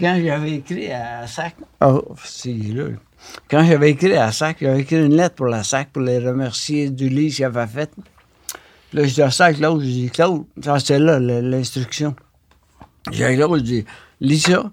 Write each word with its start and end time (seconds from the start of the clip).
quand 0.00 0.20
j'avais 0.24 0.52
écrit 0.52 0.90
à 0.92 1.26
SAC, 1.26 1.56
oh, 1.82 2.14
là. 2.74 2.84
Quand 3.50 3.64
j'avais 3.64 3.90
écrit 3.90 4.16
à 4.16 4.32
SAC, 4.32 4.58
j'avais 4.60 4.80
écrit 4.80 4.96
une 5.04 5.14
lettre 5.14 5.34
pour 5.36 5.46
la 5.46 5.62
SAC 5.62 5.90
pour 5.90 6.02
les 6.02 6.18
remercier 6.18 6.88
du 6.90 7.08
livre 7.08 7.34
qu'il 7.36 7.44
avait 7.44 7.66
fait. 7.66 7.90
Là, 8.92 9.04
je 9.06 9.14
dis 9.14 9.22
à 9.22 9.30
SAC, 9.30 9.56
Claude, 9.56 9.80
je 9.82 9.86
dis, 9.86 10.10
Claude, 10.10 10.44
c'est 10.84 10.98
là 10.98 11.18
le- 11.18 11.40
l'instruction. 11.40 12.16
J'ai 13.12 13.36
Claude, 13.36 13.58
je 13.60 13.64
dis, 13.64 13.84
lis 14.20 14.40
ça, 14.40 14.70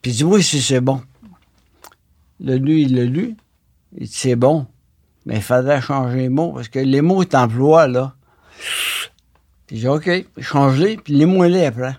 puis 0.00 0.12
dis-moi 0.12 0.40
si 0.42 0.60
c'est 0.60 0.80
bon. 0.80 1.00
Là, 2.40 2.56
lui, 2.56 2.82
il 2.82 2.96
l'a 2.96 3.04
lu. 3.04 3.36
Il 3.96 4.06
dit, 4.06 4.12
c'est 4.12 4.36
bon, 4.36 4.66
mais 5.26 5.36
il 5.36 5.42
fallait 5.42 5.80
changer 5.80 6.16
les 6.16 6.28
mots, 6.28 6.52
parce 6.52 6.68
que 6.68 6.78
les 6.80 7.02
mots 7.02 7.24
que 7.24 7.36
emploies, 7.36 7.86
là, 7.88 8.14
puis 9.66 9.76
j'ai 9.76 9.82
dit, 9.82 9.88
OK, 9.88 10.10
change-les, 10.40 10.96
puis 10.96 11.14
lis-moi-les 11.14 11.66
après. 11.66 11.94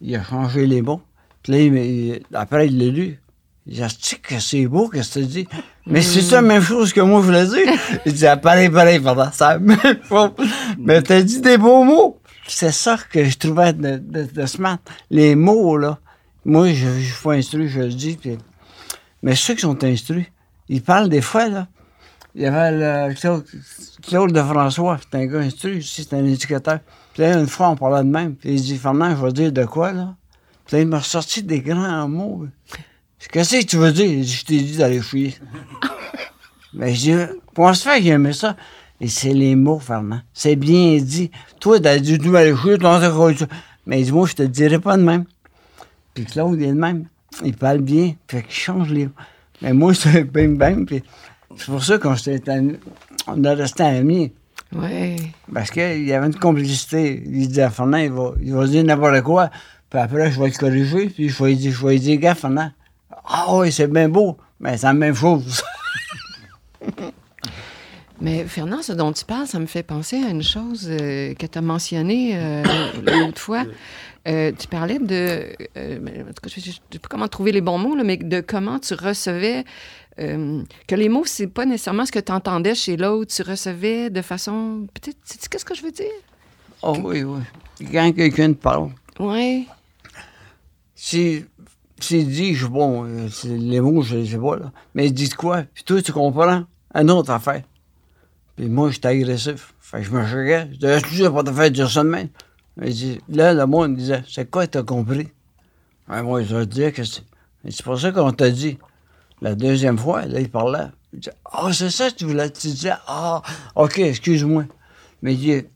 Il 0.00 0.14
a 0.16 0.24
changé 0.24 0.66
les 0.66 0.82
mots. 0.82 1.00
Puis 1.44 1.52
là, 1.52 1.58
il- 1.60 2.20
après, 2.32 2.66
il 2.66 2.78
l'a 2.78 2.90
lu. 2.90 3.20
Il 3.66 3.74
dit, 3.76 3.82
Asti 3.82 4.18
que 4.20 4.38
c'est 4.40 4.66
beau, 4.66 4.88
que 4.88 4.98
tu 4.98 5.24
dis? 5.24 5.46
Mais 5.86 6.02
c'est 6.02 6.20
ça 6.20 6.36
la 6.36 6.42
même 6.42 6.62
chose 6.62 6.92
que 6.92 7.00
moi, 7.00 7.20
je 7.20 7.26
voulais 7.26 7.46
dire. 7.46 7.72
Il 8.06 8.12
dit, 8.12 8.26
ah, 8.26 8.36
pareil, 8.36 8.68
pareil, 8.68 9.00
même 9.00 9.78
chose. 10.08 10.30
Mais 10.78 11.00
t'as 11.02 11.22
dit 11.22 11.40
des 11.40 11.56
beaux 11.56 11.82
mots. 11.84 12.18
C'est 12.46 12.72
ça 12.72 12.98
que 13.10 13.24
je 13.24 13.38
trouvais 13.38 13.72
de, 13.72 13.96
de, 13.96 14.24
de 14.24 14.46
smart. 14.46 14.78
Les 15.10 15.34
mots, 15.34 15.78
là. 15.78 15.98
Moi, 16.44 16.72
je, 16.74 16.86
je 16.98 17.04
suis 17.14 17.22
pas 17.22 17.32
instruit, 17.32 17.68
je 17.68 17.80
le 17.80 17.88
dis. 17.88 18.16
puis- 18.20 18.36
Mais 19.22 19.34
ceux 19.34 19.54
qui 19.54 19.62
sont 19.62 19.82
instruits, 19.84 20.26
ils 20.68 20.82
parlent 20.82 21.08
des 21.08 21.22
fois, 21.22 21.48
là. 21.48 21.66
Il 22.34 22.42
y 22.42 22.46
avait 22.46 22.70
le 23.08 23.14
Claude, 23.14 23.44
Claude 24.06 24.32
de 24.32 24.42
François, 24.42 24.98
c'est 25.00 25.16
un 25.18 25.24
gars 25.26 25.38
instruit 25.38 25.82
c'est 25.82 26.12
un 26.12 26.24
éducateur. 26.24 26.80
Puis 27.14 27.22
là, 27.22 27.38
une 27.38 27.46
fois, 27.46 27.70
on 27.70 27.76
parlait 27.76 28.02
de 28.04 28.10
même. 28.12 28.34
Puis 28.34 28.50
il 28.54 28.60
dit, 28.60 28.76
Fernand, 28.76 29.16
je 29.16 29.24
vais 29.24 29.32
dire 29.32 29.52
de 29.52 29.64
quoi, 29.64 29.92
là? 29.92 30.14
Puis 30.66 30.76
là, 30.76 30.82
il 30.82 30.88
m'a 30.88 30.98
ressorti 30.98 31.42
des 31.42 31.60
grands 31.60 32.08
mots. 32.08 32.46
Qu'est-ce 33.30 33.56
que 33.60 33.64
tu 33.64 33.76
veux 33.76 33.92
dire? 33.92 34.06
Il 34.06 34.20
dit, 34.22 34.32
je 34.32 34.44
t'ai 34.44 34.60
dit 34.60 34.76
d'aller 34.76 35.00
fouiller. 35.00 35.34
Mais 36.72 36.94
je 36.94 37.00
dis, 37.00 37.14
comment 37.54 37.74
se 37.74 37.88
fait 37.88 38.00
qu'il 38.00 38.10
aimait 38.10 38.32
ça? 38.32 38.56
Et 39.00 39.08
c'est 39.08 39.32
les 39.32 39.56
mots, 39.56 39.78
Fernand. 39.78 40.20
C'est 40.32 40.56
bien 40.56 40.96
dit. 40.98 41.30
Toi, 41.60 41.80
t'as 41.80 41.98
dit, 41.98 42.18
tu 42.18 42.28
vas 42.28 42.40
aller 42.40 42.54
fouiller, 42.54 42.78
ton 42.78 42.98
Mais 43.86 44.00
il 44.00 44.04
dit, 44.04 44.12
moi, 44.12 44.26
je 44.26 44.34
te 44.34 44.42
le 44.42 44.48
dirai 44.48 44.78
pas 44.78 44.96
de 44.96 45.02
même. 45.02 45.24
Puis 46.14 46.24
Claude, 46.24 46.58
il 46.60 46.64
est 46.64 46.68
de 46.68 46.72
même. 46.74 47.06
Il 47.44 47.56
parle 47.56 47.80
bien. 47.80 48.14
Fait 48.28 48.42
qu'il 48.42 48.52
change 48.52 48.90
les 48.90 49.06
mots. 49.06 49.12
Mais 49.62 49.72
moi, 49.72 49.94
c'est 49.94 50.24
bim 50.24 50.56
bam. 50.56 50.86
Puis 50.86 51.02
c'est 51.56 51.66
pour 51.66 51.82
ça 51.82 51.98
qu'on 51.98 52.14
ami- 52.14 52.78
on 53.26 53.44
a 53.44 53.54
resté 53.54 53.82
amis. 53.82 54.32
Ouais. 54.72 55.16
Parce 55.52 55.70
qu'il 55.70 56.04
y 56.04 56.12
avait 56.12 56.26
une 56.26 56.34
complicité. 56.34 57.22
Il 57.26 57.48
disait 57.48 57.62
à 57.62 57.70
Fernand, 57.70 57.98
il 57.98 58.10
va, 58.10 58.32
il 58.42 58.54
va 58.54 58.66
dire 58.66 58.84
n'importe 58.84 59.22
quoi. 59.22 59.50
Puis 59.94 60.02
après, 60.02 60.32
je 60.32 60.40
vais 60.40 60.48
le 60.48 60.58
corriger. 60.58 61.06
Puis 61.06 61.28
je 61.28 61.40
vais 61.40 61.50
lui 61.50 61.56
dire, 61.56 61.72
je 61.72 61.86
vais 61.86 61.98
dire, 62.00 62.18
gars, 62.18 62.34
Fernand, 62.34 62.72
ah 63.26 63.46
oui, 63.50 63.70
c'est 63.70 63.86
bien 63.86 64.08
beau. 64.08 64.36
Mais 64.58 64.76
c'est 64.76 64.86
la 64.86 64.92
même 64.92 65.14
chose. 65.14 65.62
Mais 68.20 68.42
Fernand, 68.42 68.82
ce 68.82 68.90
dont 68.90 69.12
tu 69.12 69.24
parles, 69.24 69.46
ça 69.46 69.60
me 69.60 69.66
fait 69.66 69.84
penser 69.84 70.16
à 70.16 70.30
une 70.30 70.42
chose 70.42 70.88
euh, 70.90 71.34
que 71.34 71.46
tu 71.46 71.58
as 71.58 71.60
mentionnée 71.60 72.32
euh, 72.34 72.64
l'autre 73.06 73.40
fois. 73.40 73.66
Euh, 74.26 74.50
tu 74.58 74.66
parlais 74.66 74.98
de. 74.98 75.52
en 75.76 76.32
tout 76.32 76.42
cas, 76.42 76.48
je 76.48 76.58
ne 76.58 76.72
sais 76.72 76.98
pas 77.00 77.08
comment 77.08 77.28
trouver 77.28 77.52
les 77.52 77.60
bons 77.60 77.78
mots, 77.78 77.94
là, 77.94 78.02
mais 78.02 78.16
de 78.16 78.40
comment 78.40 78.80
tu 78.80 78.94
recevais. 78.94 79.64
que 80.16 80.94
les 80.96 81.08
mots, 81.08 81.24
c'est 81.24 81.46
pas 81.46 81.66
nécessairement 81.66 82.04
ce 82.04 82.10
que 82.10 82.18
tu 82.18 82.32
entendais 82.32 82.74
chez 82.74 82.96
l'autre. 82.96 83.32
Tu 83.32 83.42
recevais 83.42 84.10
de 84.10 84.22
façon. 84.22 84.88
Peut-être. 84.92 85.18
sais-tu 85.22 85.48
Qu'est-ce 85.48 85.64
que 85.64 85.76
je 85.76 85.82
veux 85.82 85.92
dire? 85.92 86.06
oh 86.82 86.96
oui, 87.00 87.22
oui. 87.22 87.42
Quand 87.92 88.10
quelqu'un 88.10 88.48
te 88.54 88.58
parle, 88.58 88.90
Oui. 89.20 89.68
S'il 91.04 92.28
dit, 92.28 92.54
je 92.54 92.66
bon, 92.66 93.04
euh, 93.04 93.28
c'est- 93.28 93.48
les 93.48 93.80
mots, 93.80 94.00
je 94.02 94.16
les 94.16 94.26
sais 94.26 94.38
pas, 94.38 94.56
là. 94.56 94.72
Mais 94.94 95.06
il 95.06 95.12
dit 95.12 95.28
de 95.28 95.34
quoi? 95.34 95.64
Puis 95.74 95.84
toi, 95.84 96.00
tu 96.00 96.12
comprends? 96.12 96.64
Une 96.94 97.10
autre 97.10 97.30
affaire. 97.30 97.62
Puis 98.56 98.68
moi, 98.68 98.90
j'étais 98.90 99.08
agressif. 99.08 99.74
Fait 99.80 99.98
que 99.98 100.04
je 100.04 100.10
me 100.10 100.24
choquais. 100.24 100.68
Je 100.72 100.78
disais, 100.78 101.26
tu 101.26 101.30
pas 101.30 101.42
te 101.42 101.52
faire 101.52 101.70
dire 101.70 101.90
ça 101.90 102.02
de 102.02 102.08
même? 102.08 102.28
Il 102.82 103.18
là, 103.28 103.52
le 103.52 103.66
monde 103.66 103.96
disait, 103.96 104.22
c'est 104.28 104.50
quoi, 104.50 104.66
t'as 104.66 104.82
compris? 104.82 105.28
Moi, 106.08 106.42
je 106.42 106.54
leur 106.56 106.66
disais 106.66 106.90
que 106.90 107.04
c'est? 107.04 107.22
C'est 107.68 107.82
pour 107.82 107.98
ça 108.00 108.10
qu'on 108.10 108.32
t'a 108.32 108.50
dit. 108.50 108.78
La 109.42 109.54
deuxième 109.54 109.98
fois, 109.98 110.24
là, 110.26 110.40
il 110.40 110.50
parlait. 110.50 110.88
Il 111.12 111.20
dit, 111.20 111.28
ah, 111.52 111.70
c'est 111.72 111.90
ça 111.90 112.10
que 112.10 112.16
tu 112.16 112.24
voulais. 112.24 112.50
Tu 112.50 112.68
disais, 112.68 112.92
ah, 113.06 113.42
OK, 113.74 113.98
excuse-moi. 113.98 114.64
Mais 115.22 115.34
il 115.34 115.38
dit, 115.38 115.66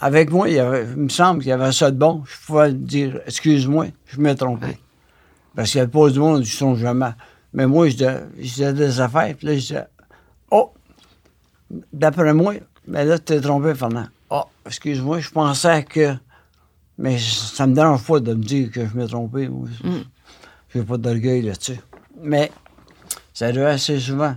avec 0.00 0.30
moi, 0.30 0.48
il, 0.48 0.56
y 0.56 0.58
avait- 0.58 0.84
il 0.84 0.96
me 1.02 1.08
semble 1.08 1.40
qu'il 1.40 1.48
y 1.50 1.52
avait 1.52 1.72
ça 1.72 1.90
de 1.90 1.96
bon. 1.98 2.22
Je 2.26 2.46
pouvais 2.46 2.72
dire, 2.72 3.20
excuse-moi, 3.26 3.86
je 4.06 4.20
me 4.20 4.34
trompé. 4.34 4.66
Ouais. 4.66 4.78
Parce 5.54 5.70
qu'il 5.70 5.80
n'y 5.80 5.86
a 5.86 5.88
pas 5.88 6.10
du 6.10 6.18
monde 6.18 6.42
qui 6.42 6.50
sont 6.50 6.74
jamais. 6.76 7.10
Mais 7.52 7.66
moi, 7.66 7.88
je 7.88 7.92
disais, 7.96 8.20
je 8.40 8.70
des 8.72 9.00
affaires, 9.00 9.34
puis 9.36 9.46
là, 9.46 9.54
je 9.54 9.60
disais, 9.60 9.84
oh, 10.50 10.72
d'après 11.92 12.34
moi, 12.34 12.54
mais 12.86 13.04
là, 13.04 13.18
tu 13.18 13.24
t'es 13.26 13.40
trompé, 13.40 13.74
Fernand. 13.74 14.06
Oh, 14.30 14.42
excuse-moi, 14.66 15.20
je 15.20 15.30
pensais 15.30 15.84
que. 15.84 16.14
Mais 16.98 17.18
ça 17.18 17.66
me 17.66 17.74
dérange 17.74 18.04
pas 18.04 18.20
de 18.20 18.34
me 18.34 18.42
dire 18.42 18.70
que 18.70 18.86
je 18.86 18.96
m'ai 18.96 19.06
trompé. 19.06 19.48
moi. 19.48 19.68
J'ai 20.72 20.82
pas 20.82 20.96
d'orgueil 20.96 21.42
là-dessus. 21.42 21.78
Mais 22.20 22.50
ça 23.32 23.46
arrivait 23.46 23.64
assez 23.66 23.98
souvent 23.98 24.36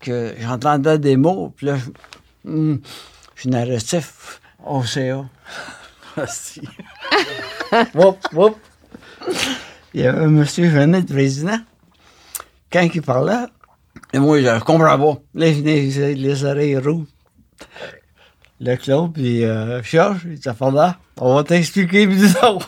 que 0.00 0.34
j'entendais 0.38 0.98
des 0.98 1.16
mots, 1.16 1.52
puis 1.56 1.66
là, 1.66 1.76
je, 1.76 2.50
hum, 2.50 2.80
je 3.34 3.40
suis 3.40 3.50
narratif 3.50 4.40
au 4.64 4.82
CA. 4.82 5.24
Ah, 6.16 6.26
si. 6.26 6.62
Whoop, 7.94 8.18
whoop. 8.32 8.56
Il 9.94 10.00
y 10.00 10.06
avait 10.06 10.18
un 10.18 10.28
monsieur 10.28 10.68
Jeannet, 10.70 11.00
le 11.00 11.06
président. 11.06 11.58
Quand 12.72 12.88
il 12.92 13.02
parlait, 13.02 13.46
et 14.12 14.18
moi, 14.18 14.40
je 14.40 14.58
comprends 14.60 14.98
pas. 14.98 15.20
Là, 15.34 15.48
il 15.48 15.56
venait 15.56 15.80
les, 15.80 16.14
les 16.14 16.44
oreilles 16.44 16.78
rouges. 16.78 17.06
Le 18.60 18.76
Claude, 18.76 19.12
puis 19.12 19.44
euh, 19.44 19.82
Georges, 19.82 20.22
il 20.24 20.38
dit, 20.38 20.48
on 21.20 21.34
va 21.34 21.44
t'expliquer 21.44 22.08
plus 22.08 22.32
tard. 22.32 22.58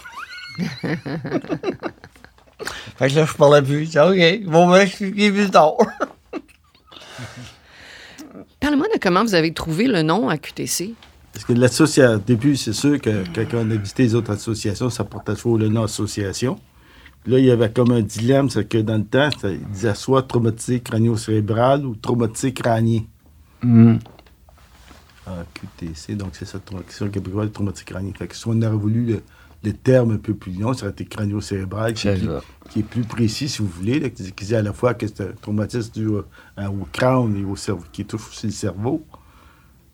fait 2.96 3.08
que 3.08 3.14
là, 3.14 3.24
je 3.24 3.34
parlais 3.34 3.62
plus. 3.62 3.86
Je 3.86 3.90
dis, 3.90 3.98
OK, 3.98 4.16
ils 4.16 4.48
vont 4.48 4.66
m'expliquer 4.68 5.32
plus 5.32 5.50
tard. 5.50 5.74
Parle-moi 8.60 8.86
de 8.94 8.98
comment 9.00 9.24
vous 9.24 9.34
avez 9.34 9.52
trouvé 9.52 9.86
le 9.86 10.02
nom 10.02 10.28
à 10.28 10.38
QTC. 10.38 10.94
Parce 11.32 11.44
que 11.44 11.52
l'association, 11.52 12.16
au 12.16 12.18
début, 12.18 12.56
c'est 12.56 12.72
sûr 12.72 13.00
que 13.00 13.24
quand 13.34 13.44
on 13.58 13.70
a 13.70 13.74
visité 13.76 14.02
les 14.02 14.14
autres 14.14 14.32
associations, 14.32 14.90
ça 14.90 15.04
portait 15.04 15.34
toujours 15.34 15.58
le 15.58 15.68
nom 15.68 15.84
association. 15.84 16.58
Puis 17.22 17.32
là, 17.32 17.38
il 17.38 17.44
y 17.44 17.50
avait 17.50 17.70
comme 17.70 17.92
un 17.92 18.00
dilemme, 18.00 18.48
c'est 18.50 18.66
que 18.68 18.78
dans 18.78 18.96
le 18.96 19.04
temps, 19.04 19.28
ça, 19.40 19.50
il 19.50 19.64
disait 19.68 19.94
soit 19.94 20.22
traumatisé 20.22 20.80
crânio-cérébral 20.80 21.86
ou 21.86 21.94
traumatisé 21.94 22.52
crânien. 22.52 23.02
Ah, 25.26 25.44
QTC, 25.54 26.16
donc 26.16 26.30
c'est 26.32 26.46
ça, 26.46 26.58
traumatisation 26.58 27.08
québécoise, 27.10 27.52
traumatisé 27.52 27.84
crânien. 27.84 28.12
Fait 28.18 28.26
que 28.26 28.34
si 28.34 28.48
on 28.48 28.60
aurait 28.62 28.70
voulu 28.70 29.04
le, 29.04 29.22
le 29.62 29.72
terme 29.74 30.12
un 30.12 30.16
peu 30.16 30.34
plus 30.34 30.52
long, 30.52 30.72
ça 30.72 30.84
aurait 30.86 30.92
été 30.92 31.04
crânio-cérébral, 31.04 31.92
qui, 31.92 32.08
est 32.08 32.16
plus- 32.16 32.26
ça. 32.26 32.42
qui 32.70 32.78
est 32.80 32.82
plus 32.82 33.02
précis, 33.04 33.48
si 33.48 33.62
vous 33.62 33.68
voulez, 33.68 34.00
là, 34.00 34.08
qui, 34.10 34.32
qui 34.32 34.44
dit 34.46 34.56
à 34.56 34.62
la 34.62 34.72
fois 34.72 34.94
que 34.94 35.06
c'est 35.06 35.20
un 35.20 35.32
traumatisme 35.40 35.92
dû 35.92 36.06
au 36.08 36.24
crâne 36.90 37.36
et 37.36 37.44
au 37.44 37.54
cerveau, 37.54 37.84
qui 37.92 38.04
touche 38.04 38.28
aussi 38.30 38.46
le 38.46 38.52
cerveau. 38.52 39.04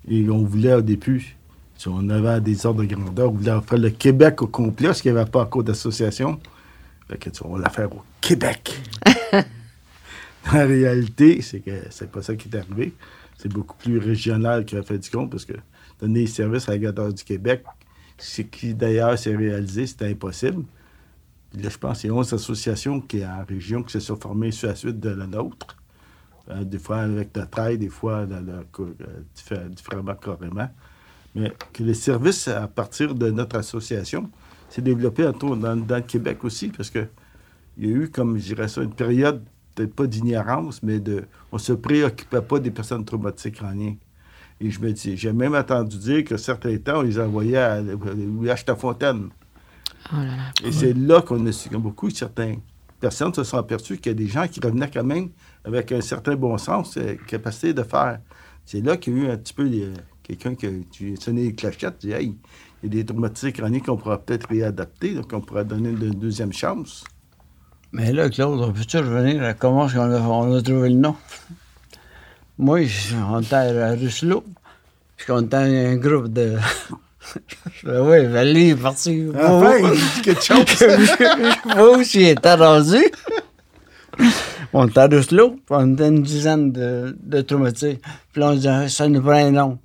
Et 0.08 0.28
on 0.30 0.44
voulait 0.44 0.74
au 0.74 0.82
début, 0.82 1.36
si 1.76 1.88
on 1.88 2.08
avait 2.08 2.40
des 2.40 2.64
ordres 2.64 2.82
de 2.84 2.94
grandeur, 2.94 3.30
on 3.30 3.36
voulait 3.36 3.60
faire 3.66 3.78
le 3.78 3.90
Québec 3.90 4.42
au 4.42 4.46
complet, 4.46 4.88
parce 4.88 5.02
qu'il 5.02 5.12
n'y 5.12 5.18
avait 5.18 5.30
pas 5.30 5.42
encore 5.42 5.64
d'association. 5.64 6.40
Fait 7.08 7.18
que, 7.18 7.30
on 7.44 7.56
l'a 7.56 7.68
fait 7.68 7.84
au 7.84 8.02
Québec. 8.20 8.80
en 10.46 10.66
réalité, 10.66 11.42
c'est 11.42 11.60
que 11.60 11.70
c'est 11.90 12.10
pas 12.10 12.22
ça 12.22 12.34
qui 12.34 12.48
est 12.48 12.56
arrivé. 12.56 12.92
C'est 13.36 13.52
beaucoup 13.52 13.76
plus 13.76 13.98
régional 13.98 14.64
qu'il 14.64 14.78
a 14.78 14.82
fait 14.82 14.98
du 14.98 15.10
compte, 15.10 15.30
parce 15.30 15.44
que 15.44 15.54
donner 16.00 16.20
les 16.20 16.26
services 16.26 16.68
à 16.68 16.72
la 16.72 16.78
grandeur 16.78 17.12
du 17.12 17.22
Québec, 17.22 17.64
ce 18.18 18.42
qui 18.42 18.74
d'ailleurs 18.74 19.18
s'est 19.18 19.36
réalisé, 19.36 19.86
c'était 19.86 20.10
impossible. 20.10 20.64
Là, 21.54 21.68
je 21.68 21.78
pense 21.78 22.00
qu'il 22.00 22.10
y 22.10 22.12
a 22.12 22.16
11 22.16 22.32
associations 22.32 23.00
qui 23.00 23.24
en 23.24 23.44
région 23.46 23.82
qui 23.82 23.92
se 23.92 24.00
sont 24.00 24.16
formées 24.16 24.50
sur 24.50 24.68
la 24.68 24.74
suite 24.74 25.00
de 25.00 25.10
la 25.10 25.26
nôtre. 25.26 25.75
Euh, 26.48 26.62
des 26.62 26.78
fois 26.78 26.98
avec 26.98 27.34
notre 27.36 27.58
aide, 27.58 27.80
des 27.80 27.88
fois 27.88 28.26
euh, 28.30 28.62
diffé- 29.34 29.68
différemment 29.68 30.14
carrément. 30.14 30.68
Mais 31.34 31.52
que 31.72 31.82
les 31.82 31.94
services 31.94 32.46
à 32.48 32.68
partir 32.68 33.14
de 33.14 33.30
notre 33.30 33.56
association 33.56 34.30
s'est 34.68 34.82
développé 34.82 35.24
autour 35.24 35.56
dans, 35.56 35.76
dans 35.76 35.96
le 35.96 36.02
Québec 36.02 36.44
aussi, 36.44 36.68
parce 36.68 36.88
que 36.88 37.08
il 37.76 37.90
y 37.90 37.92
a 37.92 37.96
eu, 37.96 38.10
comme 38.10 38.38
je 38.38 38.54
dirais 38.54 38.68
ça, 38.68 38.82
une 38.82 38.94
période, 38.94 39.42
peut-être 39.74 39.94
pas 39.94 40.06
d'ignorance, 40.06 40.82
mais 40.82 41.00
de. 41.00 41.24
On 41.52 41.58
se 41.58 41.72
préoccupait 41.72 42.40
pas 42.40 42.58
des 42.58 42.70
personnes 42.70 43.04
traumatisées 43.04 43.50
crâniennes. 43.50 43.98
Et 44.60 44.70
je 44.70 44.80
me 44.80 44.92
dis, 44.92 45.16
j'ai 45.16 45.32
même 45.32 45.54
entendu 45.54 45.98
dire 45.98 46.24
que 46.24 46.36
certains 46.38 46.78
temps, 46.78 47.00
on 47.00 47.02
les 47.02 47.18
envoyait 47.20 47.58
à 47.58 47.82
l'Ouest-Fontaine. 47.82 49.28
Oh 50.12 50.16
là 50.16 50.24
là. 50.24 50.52
Et 50.64 50.72
c'est 50.72 50.94
là 50.94 51.20
qu'on 51.20 51.44
a 51.44 51.52
su 51.52 51.68
beaucoup, 51.70 52.08
certaines 52.08 52.60
personnes 53.00 53.34
se 53.34 53.44
sont 53.44 53.58
aperçues 53.58 53.98
qu'il 53.98 54.12
y 54.12 54.14
a 54.14 54.18
des 54.18 54.28
gens 54.28 54.46
qui 54.48 54.60
revenaient 54.60 54.90
quand 54.90 55.04
même 55.04 55.30
avec 55.64 55.92
un 55.92 56.00
certain 56.00 56.36
bon 56.36 56.56
sens, 56.58 56.96
euh, 56.96 57.14
capacité 57.26 57.74
de 57.74 57.82
faire. 57.82 58.20
C'est 58.64 58.80
là 58.80 58.96
qu'il 58.96 59.16
y 59.16 59.20
a 59.20 59.24
eu 59.24 59.30
un 59.30 59.36
petit 59.36 59.54
peu 59.54 59.64
euh, 59.64 59.94
quelqu'un 60.22 60.54
qui 60.54 60.66
a 60.66 61.20
sonné 61.20 61.44
les 61.44 61.54
clochettes, 61.54 61.98
dit 62.00 62.12
Hey, 62.12 62.36
il 62.82 62.94
y 62.94 62.98
a 62.98 63.02
des 63.02 63.06
traumatisés 63.06 63.52
crâniens 63.52 63.80
qu'on 63.80 63.96
pourra 63.96 64.18
peut-être 64.18 64.48
réadapter, 64.48 65.14
donc 65.14 65.32
on 65.32 65.40
pourra 65.40 65.64
donner 65.64 65.90
une 65.90 66.10
deuxième 66.10 66.52
chance. 66.52 67.04
Mais 67.92 68.12
là, 68.12 68.28
Claude, 68.28 68.60
on 68.60 68.72
peut-tu 68.72 68.98
revenir 68.98 69.42
à 69.42 69.54
comment 69.54 69.86
on 69.86 69.98
a, 69.98 70.20
on 70.20 70.54
a 70.54 70.62
trouvé 70.62 70.90
le 70.90 70.96
nom? 70.96 71.16
Moi, 72.58 72.80
on 73.30 73.40
était 73.40 73.54
à 73.54 73.94
Russelot, 73.94 74.44
puis 75.16 75.30
on 75.30 75.42
était 75.42 75.56
un 75.56 75.96
groupe 75.96 76.28
de... 76.28 76.56
oui, 77.84 78.26
ben 78.26 78.52
lui, 78.52 78.68
il 78.68 78.70
est 78.70 78.76
parti. 78.76 79.26
Enfin, 79.34 79.78
il 79.78 79.90
dit 79.90 80.22
quelque 80.22 80.42
chose. 80.42 80.88
Moi 81.76 81.98
aussi, 81.98 82.20
il 82.20 82.28
était 82.28 82.54
rendu. 82.54 83.04
On 84.72 84.88
était 84.88 85.00
à 85.00 85.06
Russelot, 85.06 85.50
puis 85.50 85.60
on 85.70 85.94
était 85.94 86.08
une 86.08 86.22
dizaine 86.22 86.72
de, 86.72 87.16
de 87.22 87.40
traumatisés. 87.40 88.00
Puis 88.32 88.40
là, 88.40 88.50
on 88.50 88.54
disait, 88.54 88.88
ça 88.88 89.08
nous 89.08 89.20
prend 89.20 89.32
un 89.32 89.50
nom. 89.50 89.78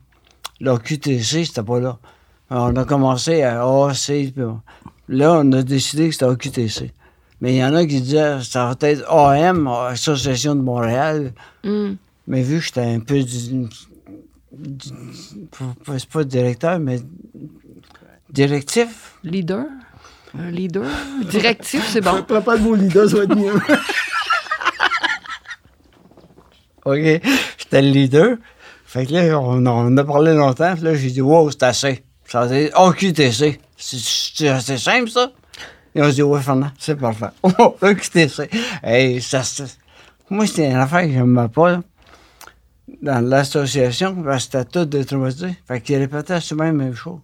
Là, 0.60 0.78
QTC, 0.78 1.46
c'était 1.46 1.64
pas 1.64 1.80
là. 1.80 1.98
On 2.50 2.76
a 2.76 2.86
commencé 2.86 3.42
à 3.44 3.64
AAC, 3.64 4.34
puis 4.34 4.44
là, 5.08 5.34
on 5.34 5.52
a 5.54 5.64
décidé 5.64 6.08
que 6.08 6.14
c'était 6.14 6.26
AQTC. 6.26 6.92
Mais 7.40 7.56
il 7.56 7.58
y 7.58 7.64
en 7.64 7.74
a 7.74 7.86
qui 7.86 8.02
disaient, 8.02 8.38
ça 8.44 8.66
va 8.66 8.88
être 8.88 9.10
AM, 9.10 9.68
Association 9.68 10.56
de 10.56 10.62
Montréal. 10.62 11.34
Hum. 11.64 11.98
Mais 12.28 12.44
vu 12.44 12.60
que 12.60 12.66
j'étais 12.66 12.82
un 12.82 13.00
peu 13.00 13.24
c'est 15.98 16.10
pas 16.10 16.24
directeur, 16.24 16.80
mais 16.80 17.00
directif? 18.30 19.16
Leader? 19.24 19.66
Un 20.38 20.50
leader? 20.52 20.86
Directif, 21.30 21.88
c'est 21.90 22.02
bon. 22.02 22.24
Prends 22.28 22.42
pas 22.42 22.56
le 22.56 22.62
mot 22.62 22.76
leader, 22.76 23.10
ça 23.10 23.18
va 23.18 23.24
être 23.24 23.36
mieux. 23.36 23.54
OK. 26.86 27.22
J'étais 27.58 27.82
le 27.82 27.90
leader. 27.90 28.38
Fait 28.86 29.06
que 29.06 29.14
là, 29.14 29.40
on, 29.40 29.66
on 29.66 29.98
a 29.98 30.04
parlé 30.04 30.34
longtemps. 30.34 30.74
Puis 30.74 30.84
là, 30.84 30.96
j'ai 30.96 31.12
dit, 31.12 31.22
wow, 31.22 31.50
c'est 31.52 31.64
assez. 31.64 32.04
Ça 32.26 32.48
dire 32.48 32.70
OQTC. 32.76 33.60
C'est- 33.78 33.98
C'est 34.38 34.60
c'est 34.62 34.78
simple, 34.78 35.10
ça? 35.10 35.32
Ils 35.94 36.02
ont 36.04 36.10
dit, 36.10 36.24
ouais, 36.24 36.40
Fernand, 36.42 36.72
c'est 36.80 36.96
parfait. 36.96 37.28
Oh, 37.44 37.76
OQTC. 37.82 38.50
Hey, 38.84 39.22
ça, 39.22 39.44
c'est- 39.44 39.78
Moi, 40.30 40.46
c'était 40.48 40.70
une 40.70 40.78
affaire 40.78 41.02
que 41.02 41.12
je 41.12 41.18
n'aimais 41.20 41.50
pas, 41.50 41.72
là. 41.72 41.82
Dans 43.02 43.24
l'association, 43.24 44.16
parce 44.24 44.48
que 44.48 44.58
c'était 44.58 44.66
tout 44.66 44.86
des 44.86 45.06
traumatisés. 45.06 45.56
Fait 45.68 45.82
qu'ils 45.82 45.98
répétaient 45.98 46.40
souvent 46.40 46.66
la 46.66 46.74
même 46.74 46.94
chose. 46.94 47.20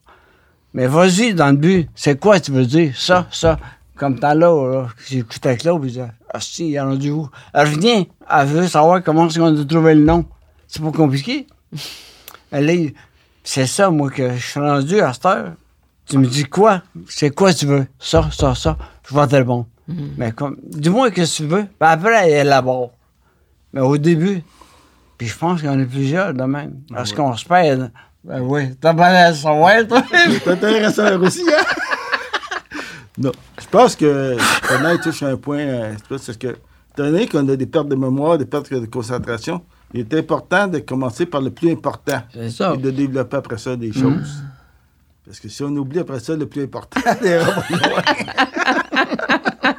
Mais 0.73 0.87
vas-y, 0.87 1.33
dans 1.33 1.49
le 1.49 1.57
but, 1.57 1.89
c'est 1.95 2.19
quoi 2.19 2.39
tu 2.39 2.51
veux 2.51 2.65
dire? 2.65 2.93
Ça, 2.95 3.27
ça. 3.31 3.59
Comme 3.95 4.19
tant 4.19 4.33
là, 4.33 4.71
là 4.71 4.87
j'écoutais 5.07 5.57
Claude, 5.57 5.81
il 5.83 5.87
disait, 5.87 6.07
ah 6.31 6.39
si, 6.39 6.67
il 6.67 6.71
y 6.71 6.79
en 6.79 6.91
a 6.91 6.95
du 6.95 7.09
où? 7.09 7.29
Elle 7.53 7.67
revient, 7.67 8.07
elle 8.29 8.47
veut 8.47 8.67
savoir 8.67 9.03
comment 9.03 9.27
est-ce 9.27 9.39
qu'on 9.39 9.59
a 9.59 9.65
trouvé 9.65 9.95
le 9.95 10.03
nom. 10.03 10.25
C'est 10.67 10.81
pas 10.81 10.91
compliqué. 10.91 11.47
Elle 12.51 12.69
est, 12.69 12.93
c'est 13.43 13.65
ça, 13.65 13.89
moi, 13.89 14.09
que 14.09 14.35
je 14.35 14.45
suis 14.45 14.59
rendu 14.59 14.99
à 15.01 15.13
cette 15.13 15.25
heure. 15.25 15.53
Tu 16.05 16.17
me 16.17 16.27
dis 16.27 16.45
quoi? 16.45 16.81
C'est 17.09 17.31
quoi 17.31 17.53
tu 17.53 17.65
veux? 17.65 17.87
Ça, 17.99 18.29
ça, 18.31 18.55
ça. 18.55 18.77
Je 19.09 19.15
vais 19.15 19.27
te 19.27 19.35
répondre. 19.35 19.65
Mais 20.17 20.31
comme, 20.31 20.57
dis-moi 20.63 21.09
ce 21.09 21.13
que 21.13 21.35
tu 21.35 21.45
veux. 21.45 21.63
Puis 21.63 21.71
après, 21.79 22.29
elle 22.29 22.47
élabore. 22.47 22.91
Mais 23.73 23.81
au 23.81 23.97
début, 23.97 24.43
puis 25.17 25.27
je 25.27 25.37
pense 25.37 25.61
qu'il 25.61 25.69
y 25.69 25.73
en 25.73 25.79
a 25.81 25.85
plusieurs 25.85 26.33
de 26.33 26.43
même. 26.43 26.81
Parce 26.93 27.11
qu'on 27.13 27.35
se 27.35 27.45
perd. 27.45 27.91
Ben 28.23 28.41
oui, 28.41 28.75
t'as 28.79 28.93
pas 28.93 29.33
savoir, 29.33 29.87
toi. 29.87 30.03
C'est 30.11 30.47
intéressant 30.49 31.19
aussi, 31.21 31.43
hein? 31.49 31.63
non. 33.17 33.31
Je 33.59 33.65
pense 33.67 33.95
que 33.95 34.35
Fernand 34.63 34.97
touche 34.97 35.23
à 35.23 35.27
un 35.27 35.37
point, 35.37 35.59
euh, 35.59 35.93
c'est 36.09 36.17
c'est 36.19 36.37
que, 36.39 36.47
étant 36.47 36.57
donné 36.97 37.27
qu'on 37.27 37.47
a 37.47 37.55
des 37.55 37.65
pertes 37.65 37.87
de 37.87 37.95
mémoire, 37.95 38.37
des 38.37 38.45
pertes 38.45 38.73
de 38.73 38.85
concentration, 38.85 39.61
il 39.93 40.01
est 40.01 40.13
important 40.13 40.67
de 40.67 40.79
commencer 40.79 41.25
par 41.25 41.41
le 41.41 41.51
plus 41.51 41.71
important 41.71 42.21
C'est 42.33 42.49
ça. 42.49 42.73
et 42.73 42.77
de 42.77 42.91
développer 42.91 43.37
après 43.37 43.57
ça 43.57 43.75
des 43.75 43.93
choses. 43.93 44.43
Parce 45.25 45.39
que 45.39 45.47
si 45.49 45.63
on 45.63 45.75
oublie 45.75 45.99
après 45.99 46.19
ça 46.19 46.35
le 46.35 46.45
plus 46.47 46.63
important, 46.63 46.99
loin. 47.21 48.01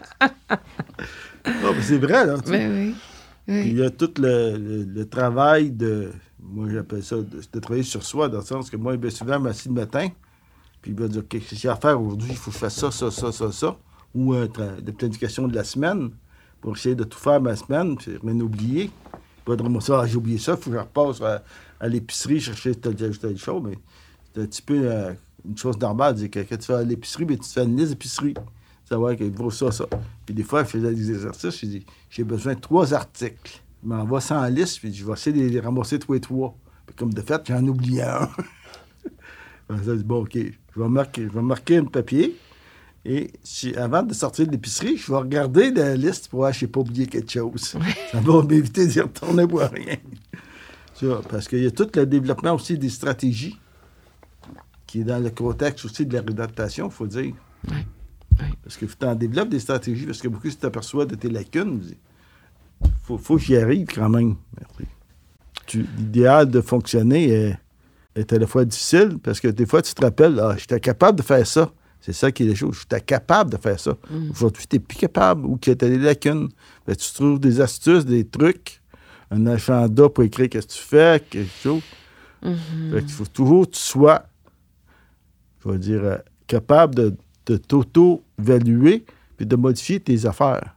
Non, 1.62 1.72
mais 1.74 1.82
c'est 1.82 1.98
vrai, 1.98 2.26
là. 2.26 2.34
tu 2.44 2.50
sais. 2.50 2.58
Ben 2.58 2.72
oui. 2.72 2.94
Puis 3.62 3.70
il 3.70 3.78
y 3.78 3.82
a 3.82 3.90
tout 3.90 4.10
le, 4.18 4.56
le- 4.56 4.84
le 4.84 5.08
travail 5.08 5.70
de. 5.70 6.12
Moi, 6.40 6.68
j'appelle 6.70 7.02
ça 7.02 7.16
de, 7.16 7.24
de 7.52 7.58
travailler 7.60 7.82
sur 7.82 8.02
soi, 8.04 8.28
dans 8.28 8.38
le 8.38 8.44
sens 8.44 8.70
que 8.70 8.76
moi, 8.76 8.96
bien 8.96 9.10
souvent, 9.10 9.34
je 9.34 9.38
m'assieds 9.38 9.68
le 9.70 9.74
matin, 9.80 10.08
puis 10.82 10.92
il 10.92 10.96
va 10.98 11.08
dire 11.08 11.20
OK, 11.22 11.28
qu'est-ce 11.28 11.66
y 11.66 11.68
a 11.68 11.72
à 11.72 11.76
faire 11.76 12.00
aujourd'hui? 12.00 12.28
Il 12.30 12.36
faut 12.36 12.50
que 12.50 12.54
je 12.56 12.60
fasse 12.60 12.76
ça, 12.76 12.90
ça, 12.90 13.10
ça, 13.10 13.32
ça, 13.32 13.50
ça. 13.52 13.76
Ou 14.14 14.34
euh, 14.34 14.46
tra- 14.46 14.80
de 14.80 14.90
planification 14.92 15.48
de 15.48 15.54
la 15.54 15.64
semaine, 15.64 16.10
pour 16.60 16.76
essayer 16.76 16.94
de 16.94 17.04
tout 17.04 17.18
faire 17.18 17.40
ma 17.40 17.56
semaine, 17.56 17.96
puis 17.96 18.16
rien 18.22 18.38
oublier. 18.40 18.90
De 19.46 19.62
ramasser, 19.62 19.92
ah, 19.94 20.04
j'ai 20.06 20.16
oublié 20.16 20.36
ça, 20.38 20.52
il 20.52 20.62
faut 20.62 20.70
que 20.70 20.76
je 20.76 20.80
repasse 20.82 21.22
à, 21.22 21.42
à 21.80 21.88
l'épicerie 21.88 22.38
chercher 22.38 22.74
telle, 22.74 22.94
telle, 22.96 23.16
telle 23.16 23.38
chose, 23.38 23.62
mais 23.64 23.78
c'est 24.34 24.42
un 24.42 24.46
petit 24.46 24.60
peu 24.60 24.78
euh, 24.84 25.12
une 25.48 25.56
chose 25.56 25.78
normale. 25.78 26.14
dire 26.16 26.30
que 26.30 26.40
quand 26.40 26.58
tu 26.58 26.70
vas 26.70 26.78
à 26.78 26.82
l'épicerie, 26.84 27.24
tu 27.26 27.38
te 27.38 27.46
fais 27.46 27.64
une 27.64 27.74
liste 27.74 27.92
d'épicerie. 27.92 28.34
Savoir 28.88 29.16
qu'il 29.16 29.30
vaut 29.32 29.50
ça, 29.50 29.70
ça. 29.70 29.84
Puis 30.24 30.34
des 30.34 30.42
fois, 30.42 30.64
je 30.64 30.70
faisais 30.70 30.94
des 30.94 31.10
exercices, 31.10 31.60
je 31.60 31.66
dis 31.66 31.86
j'ai 32.08 32.24
besoin 32.24 32.54
de 32.54 32.60
trois 32.60 32.94
articles. 32.94 33.60
Je 33.82 33.88
m'envoie 33.88 34.22
ça 34.22 34.40
en 34.40 34.46
liste, 34.46 34.78
puis 34.78 34.94
je 34.94 35.04
vais 35.04 35.12
essayer 35.12 35.44
de 35.44 35.52
les 35.52 35.60
ramasser 35.60 35.98
tous 35.98 36.14
les 36.14 36.20
trois. 36.20 36.56
Puis 36.86 36.96
comme 36.96 37.12
de 37.12 37.20
fait, 37.20 37.42
j'en 37.46 37.62
oublié 37.66 38.02
un. 38.02 38.30
Je 39.70 39.92
dis, 39.92 40.02
bon, 40.02 40.22
OK, 40.22 40.34
je 40.34 40.80
vais 40.80 40.88
marquer, 40.88 41.24
je 41.24 41.28
vais 41.28 41.42
marquer 41.42 41.76
un 41.76 41.84
papier. 41.84 42.34
Et 43.04 43.30
si, 43.42 43.76
avant 43.76 44.02
de 44.02 44.14
sortir 44.14 44.46
de 44.46 44.52
l'épicerie, 44.52 44.96
je 44.96 45.12
vais 45.12 45.18
regarder 45.18 45.70
la 45.70 45.94
liste 45.94 46.28
pour 46.28 46.38
voir 46.38 46.54
si 46.54 46.60
je 46.60 46.64
n'ai 46.64 46.72
pas 46.72 46.80
oublié 46.80 47.06
quelque 47.06 47.30
chose. 47.30 47.76
Ça 48.12 48.20
va 48.20 48.42
m'éviter 48.44 48.86
d'y 48.86 49.02
retourner 49.02 49.46
pour 49.46 49.60
rien. 49.60 49.96
Parce 51.28 51.48
qu'il 51.48 51.62
y 51.62 51.66
a 51.66 51.70
tout 51.70 51.86
le 51.94 52.06
développement 52.06 52.54
aussi 52.54 52.78
des 52.78 52.88
stratégies 52.88 53.60
qui 54.86 55.02
est 55.02 55.04
dans 55.04 55.22
le 55.22 55.28
contexte 55.28 55.84
aussi 55.84 56.06
de 56.06 56.14
la 56.14 56.22
réadaptation, 56.22 56.86
il 56.86 56.92
faut 56.92 57.06
dire. 57.06 57.34
Ouais. 57.70 57.84
Parce 58.62 58.76
que 58.76 58.86
tu 58.86 59.06
en 59.06 59.14
développes 59.14 59.48
des 59.48 59.60
stratégies, 59.60 60.06
parce 60.06 60.20
que 60.20 60.28
beaucoup, 60.28 60.48
si 60.48 60.56
tu 60.56 60.62
t'aperçois 60.62 61.06
de 61.06 61.14
tes 61.14 61.28
lacunes, 61.28 61.82
il 62.82 62.90
faut, 63.02 63.18
faut 63.18 63.36
que 63.36 63.42
j'y 63.42 63.56
arrive 63.56 63.88
quand 63.94 64.08
même. 64.08 64.36
L'idéal 65.74 66.50
de 66.50 66.60
fonctionner 66.60 67.28
est, 67.28 67.58
est 68.14 68.32
à 68.32 68.38
la 68.38 68.46
fois 68.46 68.64
difficile, 68.64 69.18
parce 69.22 69.40
que 69.40 69.48
des 69.48 69.66
fois, 69.66 69.82
tu 69.82 69.92
te 69.94 70.02
rappelles, 70.02 70.38
ah, 70.40 70.54
j'étais 70.56 70.80
capable 70.80 71.18
de 71.18 71.22
faire 71.22 71.46
ça. 71.46 71.72
C'est 72.00 72.12
ça 72.12 72.30
qui 72.30 72.44
est 72.44 72.46
les 72.46 72.54
choses. 72.54 72.78
J'étais 72.80 73.00
capable 73.00 73.50
de 73.50 73.56
faire 73.56 73.78
ça. 73.78 73.96
Aujourd'hui, 74.30 74.64
tu 74.68 74.76
n'es 74.76 74.80
plus 74.80 74.96
capable 74.96 75.44
ou 75.44 75.56
que 75.56 75.70
tu 75.72 75.84
as 75.84 75.88
des 75.88 75.98
lacunes. 75.98 76.48
Ben, 76.86 76.94
tu 76.94 77.12
trouves 77.12 77.40
des 77.40 77.60
astuces, 77.60 78.04
des 78.04 78.24
trucs, 78.24 78.80
un 79.30 79.46
agenda 79.46 80.08
pour 80.08 80.24
écrire 80.24 80.48
qu'est-ce 80.48 80.68
que 80.68 80.72
tu 80.72 80.82
fais, 80.82 81.24
quelque 81.28 81.50
chose. 81.62 81.82
Fait 82.40 83.00
qu'il 83.00 83.10
faut 83.10 83.26
toujours 83.26 83.66
que 83.66 83.72
tu 83.72 83.80
sois, 83.80 84.24
je 85.64 85.70
vais 85.70 85.78
dire, 85.78 86.04
euh, 86.04 86.18
capable 86.46 86.94
de, 86.94 87.16
de 87.48 87.56
t'auto-évaluer 87.56 89.04
puis 89.36 89.46
de 89.46 89.56
modifier 89.56 90.00
tes 90.00 90.26
affaires. 90.26 90.74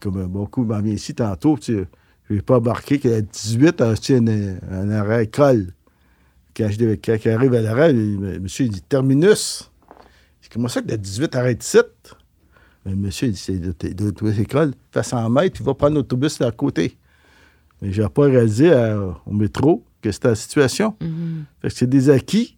Comme 0.00 0.26
beaucoup 0.26 0.64
m'en 0.64 0.80
vient 0.80 0.92
ici 0.92 1.14
tantôt, 1.14 1.56
tu 1.58 1.86
n'ai 2.28 2.42
pas 2.42 2.56
remarqué 2.56 2.98
qu'à 2.98 3.20
18, 3.20 3.80
on 3.80 3.84
a 3.84 4.12
un, 4.12 4.58
un 4.70 4.90
arrêt 4.90 5.24
école. 5.24 5.72
Quand, 6.56 6.68
je, 6.70 6.94
quand 6.94 7.16
il 7.24 7.30
arrive 7.30 7.54
à 7.54 7.62
l'arrêt, 7.62 7.92
le 7.92 8.38
monsieur 8.38 8.66
il 8.66 8.72
dit 8.72 8.82
Terminus. 8.82 9.70
Dis, 10.42 10.48
Comment 10.52 10.68
ça 10.68 10.82
que 10.82 10.88
de 10.88 10.96
18 10.96 11.34
arrête 11.36 11.58
de 11.58 11.62
site? 11.62 12.14
Le 12.84 12.94
monsieur 12.94 13.28
il 13.28 13.32
dit 13.32 13.38
C'est 13.38 13.58
de, 13.58 13.72
de 14.10 14.30
l'école, 14.30 14.72
fais 14.90 15.02
100 15.02 15.30
mètres, 15.30 15.54
puis 15.54 15.64
va 15.64 15.74
prendre 15.74 15.96
l'autobus 15.96 16.40
à 16.40 16.50
côté. 16.50 16.96
Mais 17.80 17.92
je 17.92 18.02
n'ai 18.02 18.08
pas 18.08 18.24
réalisé 18.24 18.70
euh, 18.70 19.10
au 19.26 19.32
métro 19.32 19.84
que 20.02 20.10
c'était 20.10 20.28
la 20.28 20.34
situation. 20.34 20.96
Mhm. 21.00 21.44
Fait 21.60 21.68
que 21.68 21.74
c'est 21.74 21.88
des 21.88 22.10
acquis 22.10 22.56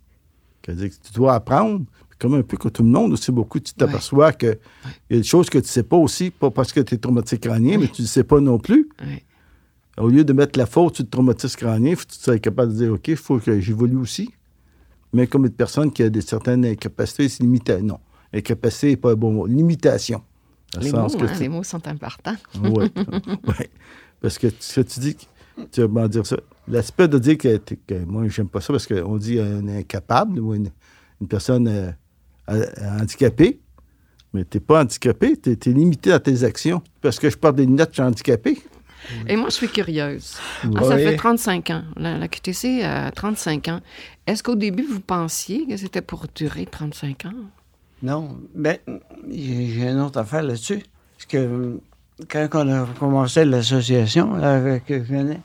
que 0.63 0.73
tu 0.73 1.13
dois 1.15 1.35
apprendre. 1.35 1.85
Comme 2.19 2.35
un 2.35 2.43
peu 2.43 2.57
que 2.57 2.69
tout 2.69 2.83
le 2.83 2.89
monde 2.89 3.13
aussi 3.13 3.31
beaucoup, 3.31 3.61
tu 3.61 3.73
t'aperçois 3.75 4.33
qu'il 4.33 4.59
y 5.11 5.15
a 5.15 5.19
des 5.19 5.23
choses 5.23 5.49
que 5.49 5.59
tu 5.59 5.65
ne 5.65 5.69
sais 5.69 5.83
pas 5.85 5.97
aussi, 5.97 6.31
pas 6.31 6.51
parce 6.51 6.73
que 6.73 6.81
tu 6.81 6.95
es 6.97 6.99
traumatique 6.99 7.43
crânien, 7.43 7.79
mais 7.79 7.87
tu 7.89 8.03
ne 8.03 8.07
sais 8.09 8.25
pas 8.25 8.41
non 8.41 8.59
plus. 8.59 8.89
Ouais. 9.01 9.25
Au 9.99 10.09
lieu 10.09 10.25
de 10.25 10.33
mettre 10.33 10.59
la 10.59 10.67
faute 10.67 10.97
sur 10.97 11.05
le 11.05 11.11
traumatisme 11.11 11.57
crânien, 11.59 11.95
faut 11.95 12.05
que 12.07 12.13
tu 12.13 12.19
sois 12.19 12.39
capable 12.39 12.73
de 12.73 12.79
dire 12.79 12.93
OK, 12.93 13.09
il 13.09 13.17
faut 13.17 13.39
que 13.39 13.61
j'évolue 13.61 13.97
aussi. 13.97 14.31
Mais 15.13 15.27
comme 15.27 15.47
une 15.47 15.53
personne 15.53 15.93
qui 15.93 16.03
a 16.03 16.11
des 16.11 16.21
certaines 16.21 16.65
incapacités, 16.65 17.29
c'est 17.29 17.43
limité. 17.43 17.81
Non. 17.83 17.99
Incapacité 18.33 18.89
n'est 18.91 18.97
pas 18.97 19.13
un 19.13 19.15
bon 19.15 19.33
mot. 19.33 19.47
Limitation. 19.47 20.23
Les 20.81 20.93
mots, 20.93 21.07
que 21.07 21.25
hein, 21.25 21.31
tu- 21.35 21.41
les 21.41 21.49
mots 21.49 21.63
sont 21.63 21.87
importants. 21.89 22.37
oui. 22.63 22.91
ouais. 23.47 23.71
Parce 24.21 24.37
que 24.39 24.49
ce 24.59 24.81
que 24.81 24.87
tu 24.87 25.01
dis, 25.01 25.17
tu 25.73 25.81
vas 25.81 25.89
m'en 25.89 26.09
dire 26.09 26.27
ça. 26.27 26.37
L'aspect 26.67 27.09
de 27.09 27.19
dire 27.19 27.39
que, 27.39 27.57
que 27.57 28.05
moi, 28.05 28.29
j'aime 28.29 28.49
pas 28.49 28.61
ça 28.61 28.73
parce 28.73 28.87
qu'on 28.87 29.17
dit 29.17 29.39
un 29.41 29.67
incapable 29.69 30.39
ou 30.41 30.55
une, 30.55 30.71
une 31.23 31.27
personne 31.29 31.67
euh, 31.69 31.91
handicapée, 32.49 33.61
mais 34.33 34.45
tu 34.45 34.57
n'es 34.57 34.61
pas 34.61 34.83
handicapé, 34.83 35.37
tu 35.37 35.51
es, 35.51 35.73
limité 35.73 36.13
à 36.13 36.21
tes 36.21 36.45
actions. 36.45 36.83
Parce 37.01 37.19
que 37.19 37.31
je 37.31 37.37
porte 37.37 37.57
des 37.57 37.67
lunettes, 37.67 37.91
je 37.91 37.95
suis 37.95 38.03
handicapé. 38.03 38.59
Et 39.27 39.37
moi, 39.37 39.49
je 39.49 39.55
suis 39.55 39.69
curieuse. 39.69 40.37
Ouais. 40.65 40.71
Ah, 40.77 40.85
ça 40.85 40.99
fait 40.99 41.17
35 41.17 41.71
ans. 41.71 41.85
La, 41.97 42.19
la 42.19 42.29
QTC 42.29 42.83
a 42.83 43.11
35 43.11 43.69
ans. 43.69 43.81
Est-ce 44.27 44.43
qu'au 44.43 44.57
début, 44.57 44.83
vous 44.83 45.01
pensiez 45.01 45.67
que 45.67 45.77
c'était 45.77 46.03
pour 46.03 46.27
durer 46.35 46.67
35 46.67 47.27
ans? 47.27 47.33
Non, 48.03 48.39
ben, 48.55 48.77
j'ai 49.31 49.89
une 49.89 50.01
autre 50.01 50.19
affaire 50.19 50.43
là-dessus. 50.43 50.83
Parce 51.17 51.27
que 51.27 51.81
quand 52.29 52.49
on 52.55 52.69
a 52.69 52.87
commencé 52.99 53.45
l'association 53.45 54.35
avec 54.35 54.89
René, 54.89 55.41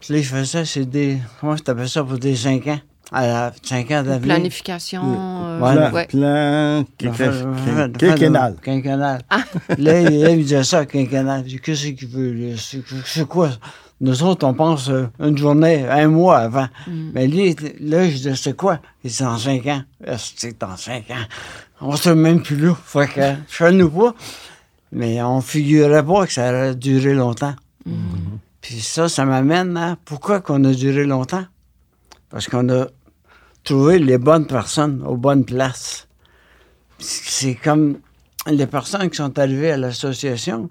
je 0.00 0.22
faisais, 0.22 0.64
c'est 0.64 0.84
des. 0.84 1.18
Comment 1.40 1.56
tu 1.56 1.70
appelles 1.70 1.88
ça 1.88 2.04
pour 2.04 2.18
des 2.18 2.36
5 2.36 2.66
ans? 2.66 2.80
À 3.12 3.26
la 3.26 3.52
5 3.62 3.90
ans 3.90 4.02
d'avenir. 4.02 4.34
Planification. 4.36 5.02
euh, 5.04 5.58
Plan, 5.58 5.92
ouais. 5.92 6.06
plan 6.06 6.84
quinquennal. 6.98 7.92
quinquennal. 7.92 8.56
Quinquennal. 8.62 9.22
là, 9.78 10.00
il, 10.00 10.20
là, 10.20 10.30
il 10.30 10.42
disait 10.42 10.64
ça, 10.64 10.84
quinquennal. 10.86 11.42
Je 11.44 11.48
dis, 11.50 11.60
qu'est-ce 11.60 11.88
qu'il 11.88 12.08
veut? 12.08 12.54
C'est 13.06 13.26
quoi? 13.26 13.50
Nous 14.00 14.22
autres, 14.22 14.46
on 14.46 14.54
pense 14.54 14.88
euh, 14.90 15.08
une 15.18 15.36
journée, 15.36 15.84
un 15.88 16.06
mois 16.08 16.38
avant. 16.38 16.68
Mm. 16.86 17.10
Mais 17.14 17.26
lui, 17.26 17.56
là, 17.80 18.08
je 18.08 18.14
disais, 18.14 18.36
c'est 18.36 18.56
quoi? 18.56 18.78
Il 19.02 19.10
dit, 19.10 19.18
dans 19.22 19.38
cinq 19.38 19.66
ans. 19.66 19.82
Ah, 20.06 20.16
C'est 20.18 20.60
dans 20.60 20.76
cinq 20.76 21.10
ans. 21.10 21.24
On 21.80 21.96
se 21.96 22.10
même 22.10 22.42
plus 22.42 22.56
là. 22.56 22.76
Fait 22.84 23.08
que, 23.08 23.20
je 23.50 23.64
nous 23.70 23.90
pas. 23.90 24.14
Mais 24.92 25.20
on 25.22 25.40
figurait 25.40 26.04
pas 26.04 26.26
que 26.26 26.32
ça 26.32 26.48
allait 26.48 26.74
durer 26.74 27.14
longtemps. 27.14 27.54
Puis 28.60 28.80
ça, 28.80 29.08
ça 29.08 29.24
m'amène 29.24 29.76
à 29.76 29.96
pourquoi 30.04 30.40
qu'on 30.40 30.62
a 30.64 30.72
duré 30.72 31.04
longtemps? 31.04 31.44
Parce 32.30 32.48
qu'on 32.48 32.68
a 32.68 32.86
trouvé 33.64 33.98
les 33.98 34.18
bonnes 34.18 34.46
personnes 34.46 35.02
aux 35.06 35.16
bonnes 35.16 35.44
places. 35.44 36.08
C'est 36.98 37.54
comme 37.54 37.98
les 38.46 38.66
personnes 38.66 39.10
qui 39.10 39.16
sont 39.16 39.38
arrivées 39.38 39.72
à 39.72 39.76
l'association, 39.76 40.70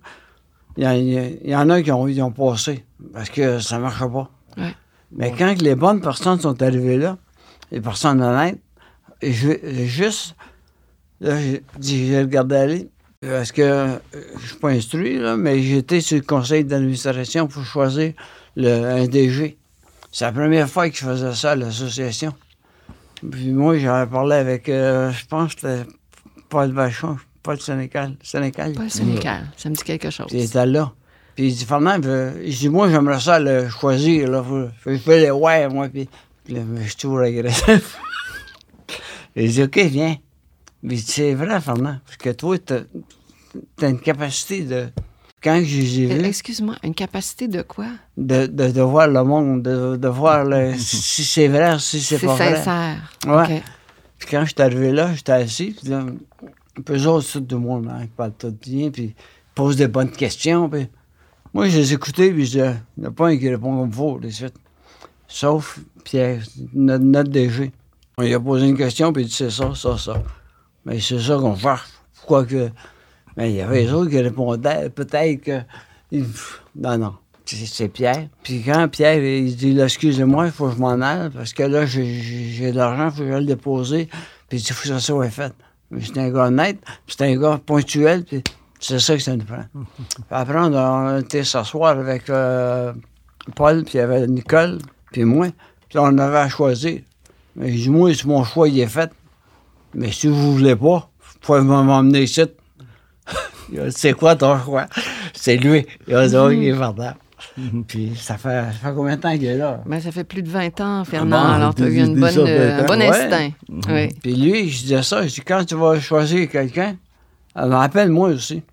il 0.77 0.83
y, 0.83 1.49
y 1.49 1.55
en 1.55 1.69
a 1.69 1.81
qui 1.81 1.91
ont, 1.91 2.07
ils 2.07 2.21
ont 2.21 2.31
passé 2.31 2.85
parce 3.13 3.29
que 3.29 3.59
ça 3.59 3.77
ne 3.77 3.83
marchait 3.83 4.09
pas. 4.09 4.29
Ouais. 4.57 4.75
Mais 5.11 5.33
quand 5.37 5.61
les 5.61 5.75
bonnes 5.75 6.01
personnes 6.01 6.39
sont 6.39 6.61
arrivées 6.61 6.97
là, 6.97 7.17
les 7.71 7.81
personnes 7.81 8.21
honnêtes, 8.21 8.59
je, 9.21 9.51
juste, 9.85 10.35
là, 11.19 11.39
j'ai 11.39 11.63
j'ai 11.81 12.19
regardé 12.19 12.55
aller, 12.55 12.89
parce 13.21 13.51
que 13.51 13.61
euh, 13.61 13.97
je 14.39 14.47
suis 14.47 14.57
pas 14.57 14.69
instruit, 14.69 15.17
là, 15.17 15.37
mais 15.37 15.61
j'étais 15.61 16.01
sur 16.01 16.17
le 16.17 16.23
conseil 16.23 16.63
d'administration 16.63 17.47
pour 17.47 17.63
choisir 17.63 18.13
le, 18.55 18.69
un 18.69 19.07
DG. 19.07 19.57
C'est 20.11 20.25
la 20.25 20.31
première 20.31 20.69
fois 20.69 20.89
que 20.89 20.95
je 20.95 21.05
faisais 21.05 21.33
ça 21.33 21.51
à 21.51 21.55
l'association. 21.55 22.33
Puis 23.31 23.51
moi, 23.51 23.77
j'avais 23.77 24.09
parlé 24.09 24.35
avec, 24.35 24.69
euh, 24.69 25.11
je 25.11 25.25
pense 25.25 25.55
que 25.55 25.85
Paul 26.49 26.71
Vachon, 26.71 27.17
Paul 27.43 27.59
Sénécal. 27.59 28.15
Sénécal. 28.21 28.73
Pas 28.73 28.83
le 28.83 28.89
Sénécal. 28.89 29.47
Ça 29.55 29.69
me 29.69 29.75
dit 29.75 29.83
quelque 29.83 30.09
chose. 30.09 30.27
Puis 30.27 30.37
il 30.37 30.43
était 30.43 30.65
là. 30.65 30.93
Puis 31.35 31.47
il 31.47 31.55
dit, 31.55 31.65
Fernand, 31.65 31.99
il 32.43 32.53
dit, 32.53 32.69
moi, 32.69 32.89
j'aimerais 32.89 33.19
ça 33.19 33.39
le 33.39 33.69
choisir. 33.69 34.29
Là. 34.29 34.43
Je 34.85 34.97
fais 34.97 35.21
les 35.21 35.31
ouais, 35.31 35.69
moi. 35.69 35.87
Puis, 35.87 36.09
là, 36.49 36.61
je 36.77 36.83
suis 36.87 36.95
toujours 36.95 37.19
agressif. 37.19 37.99
il 39.35 39.51
dit, 39.51 39.63
OK, 39.63 39.77
viens. 39.77 40.15
Il 40.83 40.89
dit, 40.89 41.01
c'est 41.01 41.33
vrai, 41.35 41.61
Fernand. 41.61 41.99
Parce 42.05 42.17
que 42.17 42.31
toi, 42.31 42.57
t'as 42.57 42.81
as 43.81 43.87
une 43.87 43.99
capacité 43.99 44.63
de. 44.63 44.89
Quand 45.47 45.59
les 45.59 46.01
ai 46.01 46.11
Euh, 46.11 46.23
Excuse-moi, 46.25 46.75
une 46.83 46.93
capacité 46.93 47.47
de 47.47 47.61
quoi? 47.61 47.85
de, 48.17 48.47
de, 48.47 48.71
de 48.71 48.81
voir 48.81 49.07
le 49.07 49.23
monde, 49.23 49.63
de, 49.63 49.95
de 49.95 50.07
voir 50.07 50.43
le, 50.43 50.73
si 50.77 51.23
c'est 51.23 51.47
vrai, 51.47 51.77
si 51.79 52.01
c'est 52.01 52.17
C'est 52.17 52.25
pas 52.25 52.35
vrai. 52.35 52.55
sincère. 52.55 53.11
Ouais. 53.27 53.63
Puis 54.17 54.27
quand 54.29 54.41
je 54.41 54.47
suis 54.47 54.61
arrivé 54.61 54.91
là, 54.91 55.13
j'étais 55.15 55.31
assis, 55.31 55.75
puis 55.79 55.89
là, 55.89 56.05
peu 56.83 56.95
eux 56.97 57.07
autres, 57.07 57.39
tout 57.39 57.45
le 57.55 57.57
monde, 57.61 57.87
hein, 57.89 58.01
qui 58.01 58.07
parle 58.17 58.33
tout 58.37 58.51
bien, 58.61 58.89
puis 58.89 59.03
ils 59.03 59.15
posent 59.55 59.77
des 59.77 59.87
bonnes 59.87 60.11
questions, 60.11 60.67
puis 60.69 60.87
moi, 61.53 61.69
je 61.69 61.77
les 61.77 61.93
écoutais, 61.93 62.31
puis 62.31 62.45
je 62.45 62.51
disais, 62.51 62.75
il 62.97 63.01
n'y 63.01 63.07
en 63.07 63.09
a 63.09 63.13
pas 63.13 63.27
un 63.29 63.37
qui 63.37 63.49
répond 63.49 63.77
comme 63.79 63.89
il 63.89 63.95
faut, 63.95 64.19
de 64.19 64.29
suite. 64.29 64.55
Sauf 65.27 65.79
Pierre, 66.03 66.41
notre, 66.73 67.03
notre 67.03 67.29
DG. 67.31 67.71
On 68.17 68.23
lui 68.23 68.33
a 68.33 68.39
posé 68.39 68.67
une 68.67 68.77
question, 68.77 69.13
puis 69.13 69.23
il 69.23 69.27
dit, 69.27 69.33
c'est 69.33 69.49
ça, 69.51 69.73
ça, 69.75 69.97
ça. 69.97 70.23
Mais 70.85 70.99
c'est 70.99 71.19
ça 71.19 71.37
qu'on 71.37 71.55
cherche. 71.55 71.87
Pourquoi 72.15 72.45
que... 72.45 72.69
Mais 73.37 73.51
il 73.51 73.55
y 73.57 73.61
avait 73.61 73.83
les 73.83 73.93
autres 73.93 74.09
qui 74.09 74.19
répondaient, 74.19 74.89
peut-être 74.89 75.41
que... 75.41 75.61
Non, 76.75 76.97
non. 76.97 77.13
C'est 77.45 77.87
Pierre. 77.87 78.27
Puis 78.43 78.61
quand 78.65 78.89
Pierre, 78.89 79.23
il 79.23 79.55
dit, 79.55 79.79
excusez-moi, 79.79 80.47
il 80.47 80.51
faut 80.51 80.67
que 80.67 80.75
je 80.75 80.79
m'en 80.79 80.99
aille, 80.99 81.29
parce 81.29 81.53
que 81.53 81.63
là, 81.63 81.85
j'ai- 81.85 82.71
de 82.71 82.75
l'argent, 82.75 83.05
il 83.05 83.11
faut 83.11 83.23
que 83.23 83.31
je 83.31 83.37
le 83.37 83.45
dépose. 83.45 83.91
Puis 83.91 84.07
il 84.51 84.57
dit, 84.57 84.65
il 84.67 84.73
faut 84.73 84.81
que 84.81 84.87
ça 84.89 84.99
soit 84.99 85.29
fait. 85.29 85.53
Mais 85.91 86.01
c'est 86.03 86.17
un 86.17 86.29
gars 86.29 86.47
honnête, 86.47 86.79
puis 87.05 87.15
c'est 87.17 87.31
un 87.31 87.39
gars 87.39 87.61
ponctuel, 87.65 88.25
puis 88.25 88.43
c'est 88.79 88.99
ça 88.99 89.15
que 89.15 89.21
ça 89.21 89.35
nous 89.35 89.45
prend. 89.45 89.63
Puis 89.73 90.23
après, 90.29 90.57
on 90.59 90.75
a, 90.75 91.19
été 91.19 91.43
s'asseoir 91.43 91.97
avec 91.97 92.29
euh, 92.29 92.91
Paul, 93.55 93.83
puis 93.83 93.93
il 93.95 93.97
y 93.97 94.01
avait 94.01 94.27
Nicole, 94.27 94.79
puis 95.11 95.23
moi. 95.23 95.47
Puis 95.87 95.97
on 95.97 96.17
avait 96.17 96.39
à 96.39 96.49
choisir. 96.49 96.99
Mais 97.55 97.71
je 97.71 97.83
dis, 97.83 97.89
moi, 97.89 98.13
si 98.13 98.27
mon 98.27 98.43
choix, 98.43 98.67
il 98.67 98.79
est 98.79 98.87
fait. 98.87 99.09
Mais 99.93 100.11
si 100.11 100.27
vous 100.27 100.53
voulez 100.53 100.75
pas, 100.75 101.09
vous 101.19 101.39
pouvez 101.39 101.61
m'emmener 101.61 102.23
ici. 102.23 102.41
C'est 103.89 104.13
quoi 104.13 104.35
ton 104.35 104.57
choix? 104.63 104.85
C'est 105.33 105.57
lui. 105.57 105.85
Il 106.07 106.15
a 106.15 106.27
dit, 106.27 106.35
oh, 106.35 106.49
il 106.49 106.67
est 106.67 106.71
verdad. 106.71 107.15
Puis 107.87 108.13
ça 108.15 108.37
fait, 108.37 108.65
ça 108.81 108.89
fait 108.89 108.95
combien 108.95 109.15
de 109.15 109.21
temps 109.21 109.31
qu'il 109.33 109.45
est 109.45 109.57
là? 109.57 109.81
Ben, 109.85 109.99
ça 110.01 110.11
fait 110.11 110.23
plus 110.23 110.41
de 110.41 110.49
20 110.49 110.79
ans, 110.81 111.03
Fernand. 111.05 111.41
bon, 111.41 111.51
alors, 111.53 111.75
tu 111.75 111.83
as 111.83 111.87
eu 111.87 111.97
une 111.97 112.19
bonne, 112.19 112.37
euh, 112.39 112.77
20 112.77 112.79
ans. 112.79 112.83
un 112.83 112.85
bon 112.85 112.99
Ouais. 112.99 113.09
instinct. 113.09 113.51
Oui. 113.89 114.07
Puis 114.21 114.35
lui, 114.35 114.69
je 114.69 114.81
disais 114.83 115.03
ça, 115.03 115.25
je 115.27 115.33
dis, 115.33 115.41
quand 115.41 115.63
tu 115.65 115.75
vas 115.75 115.99
choisir 115.99 116.49
quelqu'un, 116.49 116.95
elle 117.55 117.69
m'appelle 117.69 118.09
moi 118.09 118.29
aussi. 118.29 118.63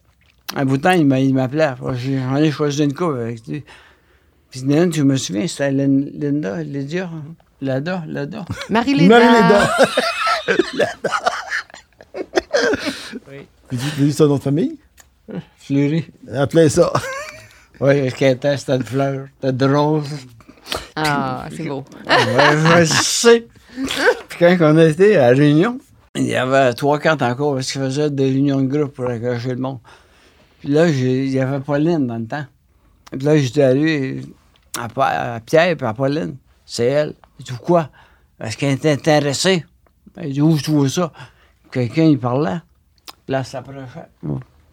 Un 0.56 0.64
bout 0.64 0.76
de 0.76 0.82
temps, 0.82 0.90
il 0.92 1.06
m'a- 1.06 1.20
il 1.20 1.34
m'appelait. 1.34 1.72
Moi, 1.80 1.94
j'ai- 1.94 2.18
J'en 2.18 2.36
ai 2.36 2.50
choisi 2.50 2.84
une 2.84 2.92
couple 2.94 3.18
avec 3.20 3.46
lui. 3.46 3.64
Puis 4.50 4.60
une, 4.60 4.92
je 4.92 5.02
me 5.02 5.16
souviens, 5.16 5.46
c'était 5.46 5.70
Lin- 5.72 6.06
Linda, 6.14 6.62
Lydia, 6.62 7.10
Lada, 7.60 8.04
Lada. 8.06 8.44
Marie-Léda. 8.70 9.18
Marie-Léda. 9.18 9.76
Vous 13.70 13.76
dites 13.78 13.94
vous 13.98 14.04
dites 14.04 14.16
son 14.16 14.28
nom 14.28 14.36
de 14.36 14.42
famille? 14.42 14.78
Fleury. 15.66 16.04
Appelez 16.30 16.68
ça. 16.68 16.92
Oui, 17.80 18.10
ce 18.10 18.14
qu'elle 18.14 18.36
était, 18.36 18.56
c'était 18.58 18.76
une 18.76 18.84
fleur. 18.84 19.28
C'était 19.40 19.52
drôle. 19.52 20.02
Ah, 20.94 21.46
c'est 21.50 21.64
beau. 21.64 21.84
ouais, 22.06 22.84
je 22.84 22.92
sais. 23.02 23.46
Puis 24.28 24.38
quand 24.38 24.56
on 24.60 24.78
était 24.78 25.16
à 25.16 25.28
réunion, 25.28 25.78
il 26.14 26.26
y 26.26 26.34
avait 26.34 26.74
trois, 26.74 26.98
quatre 26.98 27.22
encore 27.22 27.54
parce 27.54 27.72
qu'ils 27.72 27.80
faisaient 27.80 28.10
des 28.10 28.26
réunions 28.26 28.60
de 28.60 28.66
groupe 28.66 28.94
pour 28.94 29.06
engager 29.06 29.50
le 29.50 29.56
monde. 29.56 29.78
Puis 30.60 30.68
là, 30.68 30.86
il 30.86 31.30
y 31.30 31.40
avait 31.40 31.60
Pauline 31.60 32.06
dans 32.06 32.18
le 32.18 32.26
temps. 32.26 32.44
Puis 33.10 33.20
là, 33.20 33.38
j'étais 33.38 33.62
allé 33.62 34.20
à, 34.78 35.40
Pierre 35.44 35.76
et 35.80 35.84
à 35.84 35.94
Pauline. 35.94 36.36
C'est 36.66 36.86
elle. 36.86 37.14
Il 37.38 37.46
dit 37.46 37.52
Pourquoi 37.52 37.88
Est-ce 38.38 38.56
qu'elle 38.58 38.74
était 38.74 38.92
intéressée? 38.92 39.64
Il 40.22 40.32
dit 40.34 40.42
Où 40.42 40.56
je 40.58 40.62
trouve 40.62 40.88
ça? 40.88 41.10
Quelqu'un, 41.72 42.04
il 42.04 42.18
parlait. 42.18 42.60
Puis 43.06 43.32
là, 43.32 43.38
elle 43.38 43.44
s'approchait. 43.46 44.10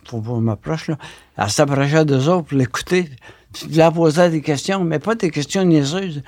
Pas 0.09 0.17
que 0.17 0.23
je 0.25 0.31
m'approche, 0.31 0.87
là. 0.87 0.97
Elle 1.37 1.49
s'approchait 1.49 2.05
d'eux 2.05 2.27
autres 2.29 2.47
pour 2.47 2.57
l'écouter. 2.57 3.09
Puis 3.53 3.79
elle 3.79 3.91
posait 3.91 4.29
des 4.29 4.41
questions, 4.41 4.83
mais 4.83 4.99
pas 4.99 5.15
des 5.15 5.29
questions 5.29 5.63
niaiseuses. 5.63 6.21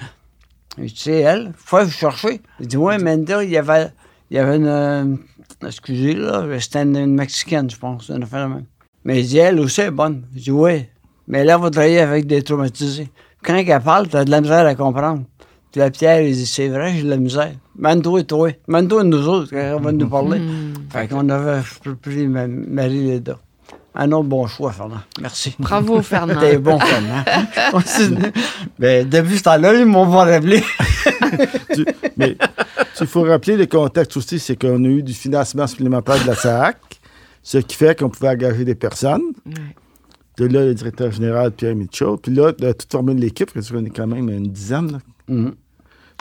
Je 0.78 0.84
dis, 0.84 0.94
c'est 0.98 1.20
elle, 1.20 1.54
faut 1.56 1.84
vous 1.84 1.92
chercher. 1.92 2.42
Il 2.60 2.68
dit, 2.68 2.78
ouais, 2.78 2.98
mais 2.98 3.16
là, 3.18 3.44
il 3.44 3.50
y 3.50 3.58
avait, 3.58 3.88
il 4.32 4.38
y 4.38 4.40
avait 4.40 4.58
une. 4.58 4.66
euh, 4.68 5.16
excusez, 5.66 6.14
là, 6.16 6.46
c'était 6.60 6.82
une, 6.84 6.98
une 6.98 7.16
Mexicaine, 7.16 7.70
je 7.70 7.78
pense, 7.78 8.10
une 8.10 8.24
affaire 8.24 8.50
même. 8.50 8.66
Mais 9.06 9.20
il 9.22 9.28
dit, 9.28 9.38
elle 9.38 9.60
aussi 9.60 9.82
est 9.82 9.92
bonne. 9.92 10.24
Je 10.36 10.42
dis, 10.44 10.52
oui, 10.52 10.86
mais 11.28 11.44
là, 11.44 11.58
vous 11.58 11.70
travaillez 11.70 12.00
avec 12.00 12.26
des 12.28 12.42
traumatisés. 12.42 13.10
Quand 13.44 13.56
elle 13.56 13.82
parle, 13.82 14.08
t'as 14.08 14.26
de 14.26 14.32
la 14.32 14.42
misère 14.42 14.66
à 14.66 14.76
comprendre. 14.76 15.24
Puis 15.72 15.80
la 15.80 15.90
Pierre, 15.92 16.22
il 16.22 16.34
dit, 16.34 16.46
c'est 16.46 16.68
vrai, 16.70 16.94
j'ai 16.96 17.04
de 17.04 17.10
la 17.10 17.18
misère. 17.18 17.52
Mande-toi 17.78 18.20
et 18.22 18.24
toi. 18.26 18.50
Mande-toi 18.68 19.02
et 19.04 19.08
nous 19.08 19.28
autres, 19.28 19.50
quand 19.52 19.58
elle 19.58 19.82
va 19.82 19.92
nous 19.92 20.08
parler. 20.10 20.40
Hmm. 20.40 20.74
Fait 20.90 21.08
qu'on 21.08 21.28
avait 21.30 21.62
pris 22.02 22.28
ma- 22.28 22.48
Marie-Léda. 22.48 23.40
Un 23.96 24.12
autre 24.12 24.28
bon 24.28 24.48
choix, 24.48 24.72
Fernand. 24.72 25.02
Merci. 25.22 25.56
Bravo, 25.60 26.02
Fernand. 26.02 26.40
T'es 26.40 26.58
bon, 26.58 26.80
Fernand. 26.80 27.24
Ben, 28.80 29.08
depuis 29.08 29.38
ce 29.38 29.44
temps-là, 29.44 29.74
ils 29.76 29.86
m'ont 29.86 30.10
pas 30.10 30.26
rappelé. 30.26 30.64
Tu- 31.74 31.86
mais 32.18 32.36
il 33.00 33.08
faut 33.08 33.24
rappeler 33.24 33.56
le 33.58 33.66
contexte 33.66 34.18
aussi, 34.18 34.40
c'est 34.40 34.56
qu'on 34.56 34.84
a 34.84 34.88
eu 34.88 35.04
du 35.04 35.14
financement 35.14 35.68
supplémentaire 35.68 36.22
de 36.24 36.28
la 36.28 36.36
SAC, 36.36 36.78
ce 37.44 37.60
qui 37.60 37.76
fait 37.76 37.98
qu'on 37.98 38.10
pouvait 38.10 38.30
engager 38.30 38.66
des 38.66 38.76
personnes. 38.76 39.22
Ouais. 39.46 39.54
De 40.38 40.46
là, 40.48 40.66
le 40.66 40.74
directeur 40.74 41.12
général, 41.12 41.52
Pierre 41.52 41.76
Mitchell. 41.76 42.16
Puis 42.22 42.34
là, 42.34 42.52
de 42.52 42.72
tout 42.72 42.88
former 42.92 43.14
de 43.14 43.22
l'équipe, 43.22 43.52
parce 43.54 43.70
qu'on 43.72 43.86
est 43.86 43.90
quand 43.96 44.08
même 44.08 44.30
une 44.30 44.48
dizaine. 44.52 44.94
là. 44.94 44.98
Mhm. 45.28 45.54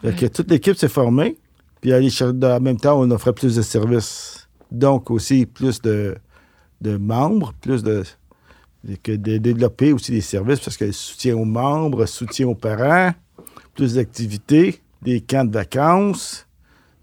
Fait 0.03 0.13
que 0.13 0.27
toute 0.27 0.51
l'équipe 0.51 0.77
s'est 0.77 0.89
formée. 0.89 1.39
Puis 1.81 1.93
en 1.95 2.61
même 2.61 2.77
temps, 2.77 3.01
on 3.01 3.11
offrait 3.11 3.33
plus 3.33 3.57
de 3.57 3.63
services. 3.63 4.47
Donc 4.71 5.11
aussi 5.11 5.47
plus 5.47 5.81
de, 5.83 6.17
de 6.83 6.97
membres, 6.97 7.53
plus 7.61 7.83
de, 7.83 8.03
de- 8.85 8.97
que 8.97 9.13
de 9.13 9.39
développer 9.39 9.93
aussi 9.93 10.13
des 10.13 10.21
services 10.21 10.61
parce 10.61 10.77
que 10.77 10.91
soutien 10.93 11.37
aux 11.37 11.45
membres, 11.45 12.05
soutien 12.07 12.49
aux 12.49 12.55
parents, 12.55 13.13
plus 13.75 13.95
d'activités, 13.95 14.81
des 15.01 15.21
camps 15.21 15.45
de 15.45 15.53
vacances, 15.53 16.47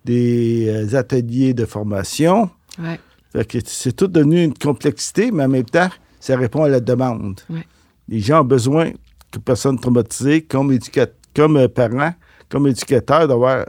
des 0.06 0.68
euh, 0.70 0.98
ateliers 0.98 1.54
de 1.54 1.66
formation. 1.66 2.50
Ouais. 2.78 3.00
Fait 3.32 3.46
que 3.46 3.58
c'est 3.66 3.94
tout 3.96 4.08
devenu 4.08 4.44
une 4.44 4.54
complexité, 4.54 5.32
mais 5.32 5.44
en 5.46 5.50
même 5.50 5.66
temps, 5.66 5.90
ça 6.20 6.36
répond 6.38 6.64
à 6.64 6.70
la 6.70 6.80
demande. 6.80 7.42
Ouais. 7.50 7.66
Les 8.08 8.20
gens 8.20 8.42
ont 8.42 8.46
besoin 8.46 8.92
que 9.32 9.40
personnes 9.40 9.80
traumatisées, 9.80 10.42
comme, 10.42 10.72
éducat- 10.72 11.12
comme 11.36 11.58
euh, 11.58 11.68
parents, 11.68 12.14
comme 12.50 12.68
éducateurs, 12.68 13.28
d'avoir 13.28 13.66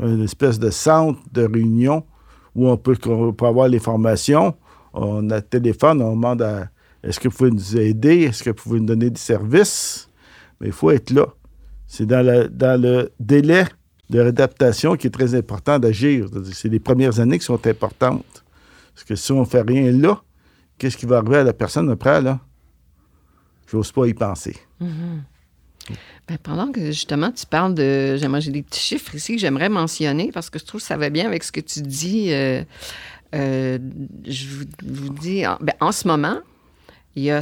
une 0.00 0.22
espèce 0.24 0.58
de 0.58 0.70
centre 0.70 1.20
de 1.32 1.42
réunion 1.42 2.04
où 2.54 2.68
on 2.68 2.76
peut, 2.76 2.96
qu'on 2.96 3.32
peut 3.32 3.46
avoir 3.46 3.68
les 3.68 3.78
formations. 3.78 4.54
On 4.92 5.30
a 5.30 5.40
téléphone, 5.40 6.02
on 6.02 6.12
demande 6.12 6.42
à 6.42 6.68
est-ce 7.02 7.20
que 7.20 7.28
vous 7.28 7.36
pouvez 7.36 7.50
nous 7.50 7.76
aider, 7.76 8.22
est-ce 8.22 8.42
que 8.42 8.50
vous 8.50 8.56
pouvez 8.56 8.80
nous 8.80 8.86
donner 8.86 9.10
des 9.10 9.20
services? 9.20 10.08
Mais 10.60 10.68
il 10.68 10.72
faut 10.72 10.90
être 10.90 11.10
là. 11.10 11.26
C'est 11.86 12.06
dans 12.06 12.24
le, 12.24 13.10
délai 13.20 13.64
de 14.10 14.20
réadaptation 14.20 14.96
qui 14.96 15.06
est 15.06 15.10
très 15.10 15.34
important 15.34 15.78
d'agir. 15.78 16.26
C'est 16.52 16.68
les 16.68 16.80
premières 16.80 17.20
années 17.20 17.38
qui 17.38 17.44
sont 17.44 17.66
importantes. 17.66 18.44
Parce 18.94 19.04
que 19.04 19.14
si 19.14 19.32
on 19.32 19.40
ne 19.40 19.44
fait 19.44 19.62
rien 19.62 19.92
là, 19.92 20.22
qu'est-ce 20.76 20.96
qui 20.96 21.06
va 21.06 21.18
arriver 21.18 21.36
à 21.36 21.44
la 21.44 21.52
personne 21.52 21.88
après, 21.90 22.20
là? 22.20 22.40
J'ose 23.70 23.92
pas 23.92 24.06
y 24.06 24.14
penser. 24.14 24.56
Mm-hmm. 24.82 25.94
Ben, 26.26 26.38
pendant 26.42 26.70
que 26.72 26.86
justement 26.86 27.32
tu 27.32 27.46
parles 27.46 27.74
de. 27.74 28.16
J'ai 28.16 28.50
des 28.50 28.62
petits 28.62 28.80
chiffres 28.80 29.14
ici 29.14 29.36
que 29.36 29.40
j'aimerais 29.40 29.68
mentionner 29.68 30.30
parce 30.32 30.50
que 30.50 30.58
je 30.58 30.64
trouve 30.64 30.80
que 30.80 30.86
ça 30.86 30.96
va 30.96 31.10
bien 31.10 31.26
avec 31.26 31.42
ce 31.44 31.52
que 31.52 31.60
tu 31.60 31.80
dis. 31.80 32.32
Euh, 32.32 32.62
euh, 33.34 33.78
je 34.26 34.46
vous, 34.82 35.12
dis, 35.14 35.46
en, 35.46 35.58
ben, 35.60 35.74
en 35.80 35.92
ce 35.92 36.08
moment, 36.08 36.38
il 37.18 37.24
y 37.24 37.30
a 37.30 37.40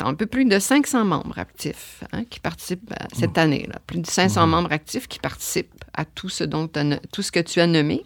un 0.00 0.14
peu 0.14 0.26
plus 0.26 0.44
de 0.44 0.58
500 0.58 1.04
membres 1.04 1.38
actifs 1.38 2.04
hein, 2.12 2.24
qui 2.28 2.38
participent 2.38 2.92
cette 3.14 3.36
mmh. 3.36 3.40
année. 3.40 3.66
Là. 3.66 3.80
Plus 3.86 4.00
de 4.00 4.06
500 4.06 4.46
mmh. 4.46 4.50
membres 4.50 4.72
actifs 4.72 5.08
qui 5.08 5.18
participent 5.18 5.84
à 5.94 6.04
tout 6.04 6.28
ce, 6.28 6.44
dont 6.44 6.68
tout 7.12 7.22
ce 7.22 7.32
que 7.32 7.40
tu 7.40 7.60
as 7.60 7.66
nommé. 7.66 8.04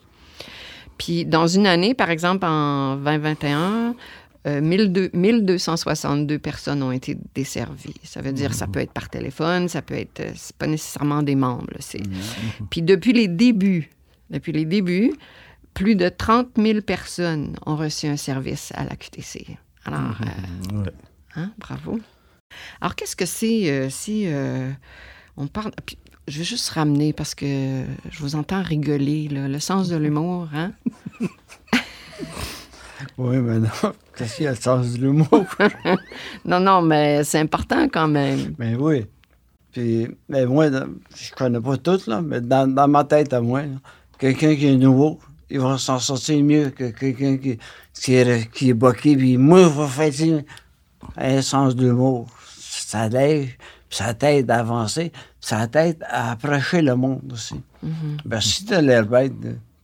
Puis 0.98 1.24
dans 1.24 1.48
une 1.48 1.66
année, 1.66 1.94
par 1.94 2.10
exemple 2.10 2.46
en 2.46 2.96
2021, 2.96 3.94
1262 4.62 6.34
euh, 6.34 6.38
personnes 6.38 6.82
ont 6.82 6.92
été 6.92 7.18
desservies. 7.34 7.94
Ça 8.04 8.22
veut 8.22 8.32
dire, 8.32 8.54
ça 8.54 8.66
mmh. 8.66 8.72
peut 8.72 8.80
être 8.80 8.92
par 8.92 9.08
téléphone, 9.08 9.68
ça 9.68 9.82
peut 9.82 9.94
être, 9.94 10.20
euh, 10.20 10.32
c'est 10.36 10.56
pas 10.56 10.68
nécessairement 10.68 11.22
des 11.22 11.34
membres. 11.34 11.66
C'est... 11.80 12.02
Puis 12.70 12.82
depuis 12.82 13.12
les 13.12 13.26
débuts, 13.26 13.90
depuis 14.30 14.52
les 14.52 14.64
débuts, 14.64 15.12
plus 15.74 15.96
de 15.96 16.08
30 16.08 16.48
000 16.56 16.80
personnes 16.82 17.56
ont 17.66 17.76
reçu 17.76 18.06
un 18.06 18.16
service 18.16 18.72
à 18.74 18.84
la 18.84 18.96
QTC. 18.96 19.58
Alors, 19.84 20.00
mhm. 20.00 20.86
euh, 20.86 20.90
hein, 21.36 21.50
bravo. 21.58 22.00
Alors, 22.80 22.94
qu'est-ce 22.94 23.16
que 23.16 23.26
c'est 23.26 23.70
euh, 23.70 23.88
si 23.90 24.24
euh, 24.26 24.70
on 25.36 25.46
parle. 25.46 25.72
je 26.28 26.38
vais 26.38 26.44
juste 26.44 26.68
ramener 26.70 27.12
parce 27.12 27.34
que 27.34 27.84
je 28.10 28.20
vous 28.20 28.34
entends 28.34 28.62
rigoler, 28.62 29.28
le 29.30 29.58
sens 29.60 29.88
de 29.88 29.96
l'humour, 29.96 30.48
hein? 30.54 30.72
oui, 33.18 33.38
mais 33.38 33.60
non. 33.60 33.68
Qu'est-ce 34.16 34.36
qu'il 34.36 34.44
y 34.44 34.48
a 34.48 34.52
le 34.52 34.56
sens 34.56 34.92
de 34.92 34.98
l'humour? 34.98 35.46
non, 36.44 36.60
non, 36.60 36.82
mais 36.82 37.24
c'est 37.24 37.38
important 37.38 37.88
quand 37.88 38.08
même. 38.08 38.54
Mais 38.58 38.74
ben 38.74 38.80
oui. 38.80 39.06
Puis, 39.72 40.08
mais 40.28 40.44
moi, 40.46 40.68
je 40.68 41.32
connais 41.32 41.60
pas 41.60 41.76
tout, 41.76 42.00
là, 42.08 42.20
mais 42.20 42.40
dans, 42.40 42.72
dans 42.72 42.88
ma 42.88 43.04
tête 43.04 43.32
à 43.32 43.40
moi, 43.40 43.62
quelqu'un 44.18 44.56
qui 44.56 44.66
est 44.66 44.76
nouveau, 44.76 45.20
il 45.50 45.60
va 45.60 45.78
s'en 45.78 45.98
sortir 45.98 46.42
mieux 46.42 46.70
que 46.70 46.90
quelqu'un 46.90 47.36
qui, 47.36 47.58
qui, 47.94 48.14
est, 48.14 48.50
qui 48.50 48.70
est 48.70 48.74
boqué. 48.74 49.16
Puis 49.16 49.36
moi, 49.36 49.60
il 49.62 49.68
va 49.68 49.86
faire 49.86 50.42
un 51.16 51.42
sens 51.42 51.74
d'humour. 51.74 52.28
Ça 52.46 53.08
l'aide, 53.08 53.50
ça 53.88 54.14
t'aide 54.14 54.50
à 54.50 54.60
avancer, 54.60 55.12
ça 55.40 55.66
t'aide 55.66 56.04
à 56.08 56.32
approcher 56.32 56.82
le 56.82 56.94
monde 56.94 57.32
aussi. 57.32 57.60
Mm 57.82 58.16
ben, 58.24 58.40
si 58.40 58.64
tu 58.64 58.74
as 58.74 58.80
l'air 58.80 59.06
bête, 59.06 59.32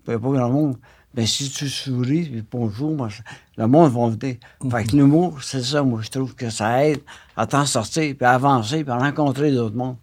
pas 0.04 0.16
grand 0.16 0.50
monde, 0.50 0.76
ben, 1.14 1.26
si 1.26 1.50
tu 1.50 1.68
souris, 1.68 2.28
puis 2.28 2.44
bonjour, 2.50 2.94
moi, 2.94 3.08
le 3.56 3.66
monde 3.66 3.92
va 3.92 4.08
venir. 4.08 4.36
Fait 4.70 4.84
que 4.84 4.96
l'humour, 4.96 5.42
c'est 5.42 5.62
ça, 5.62 5.82
moi, 5.82 6.00
je 6.02 6.10
trouve 6.10 6.34
que 6.34 6.50
ça 6.50 6.86
aide 6.86 7.00
à 7.36 7.46
t'en 7.46 7.64
sortir, 7.64 8.14
puis 8.16 8.26
à 8.26 8.32
avancer, 8.32 8.84
puis 8.84 8.92
à 8.92 8.98
rencontrer 8.98 9.50
d'autres 9.50 9.76
mondes. 9.76 9.96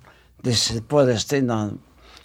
C'est 0.52 0.86
pas 0.86 1.04
rester 1.04 1.42
dans. 1.42 1.72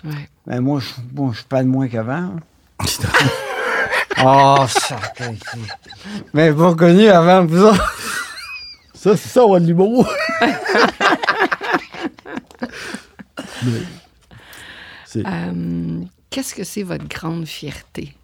Ouais. 0.05 0.29
Ben, 0.47 0.61
moi, 0.61 0.81
je 0.81 0.89
bon, 1.13 1.33
suis 1.33 1.45
pas 1.45 1.63
de 1.63 1.69
moins 1.69 1.87
qu'avant. 1.89 2.13
Hein 2.13 2.37
oh, 4.25 4.65
ça. 4.69 5.01
Mais 6.33 6.51
connu 6.75 7.09
avant, 7.09 7.49
ça. 7.49 7.75
Ça, 8.95 9.17
c'est 9.17 9.29
ça, 9.29 9.45
on 9.45 9.55
a 9.55 9.61
euh, 15.17 16.05
Qu'est-ce 16.31 16.55
que 16.55 16.65
c'est 16.65 16.83
votre 16.83 17.07
grande 17.07 17.47
fierté 17.47 18.15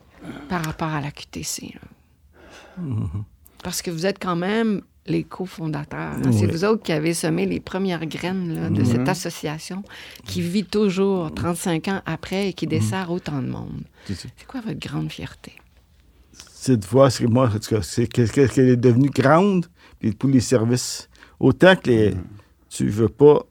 par 0.49 0.65
rapport 0.65 0.89
à 0.89 1.01
la 1.01 1.11
QTC? 1.11 1.75
Mm-hmm. 2.81 3.23
Parce 3.63 3.83
que 3.83 3.91
vous 3.91 4.05
êtes 4.05 4.19
quand 4.21 4.37
même 4.37 4.83
les 5.07 5.25
cofondateurs. 5.25 6.15
C'est 6.33 6.47
vous 6.47 6.65
autres 6.65 6.83
qui 6.83 6.93
avez 6.93 7.15
semé 7.15 7.47
les 7.47 7.61
premières 7.61 8.07
graines 8.07 8.73
de 8.73 8.85
cette 8.85 9.09
association 9.09 9.83
qui 10.25 10.41
vit 10.41 10.65
toujours 10.65 11.33
35 11.35 11.89
ans 11.89 12.03
après 12.07 12.49
et 12.49 12.53
qui 12.53 12.67
dessert 12.67 13.11
autant 13.11 13.43
de 13.43 13.49
monde. 13.49 13.83
C'est 14.07 14.47
quoi 14.47 14.61
votre 14.61 14.79
grande 14.79 15.11
fierté? 15.11 15.53
C'est 16.33 16.79
de 16.79 16.87
voir, 16.87 17.13
c'est 17.13 17.27
moi, 17.27 17.51
c'est 17.83 18.07
qu'elle 18.07 18.69
est 18.69 18.77
devenue 18.77 19.11
grande, 19.11 19.67
puis 19.99 20.15
tous 20.15 20.29
les 20.29 20.41
services. 20.41 21.09
Autant 21.39 21.77
que 21.77 21.91
les, 21.91 22.15
tu 22.71 22.89
veux 22.89 23.09
pas 23.09 23.45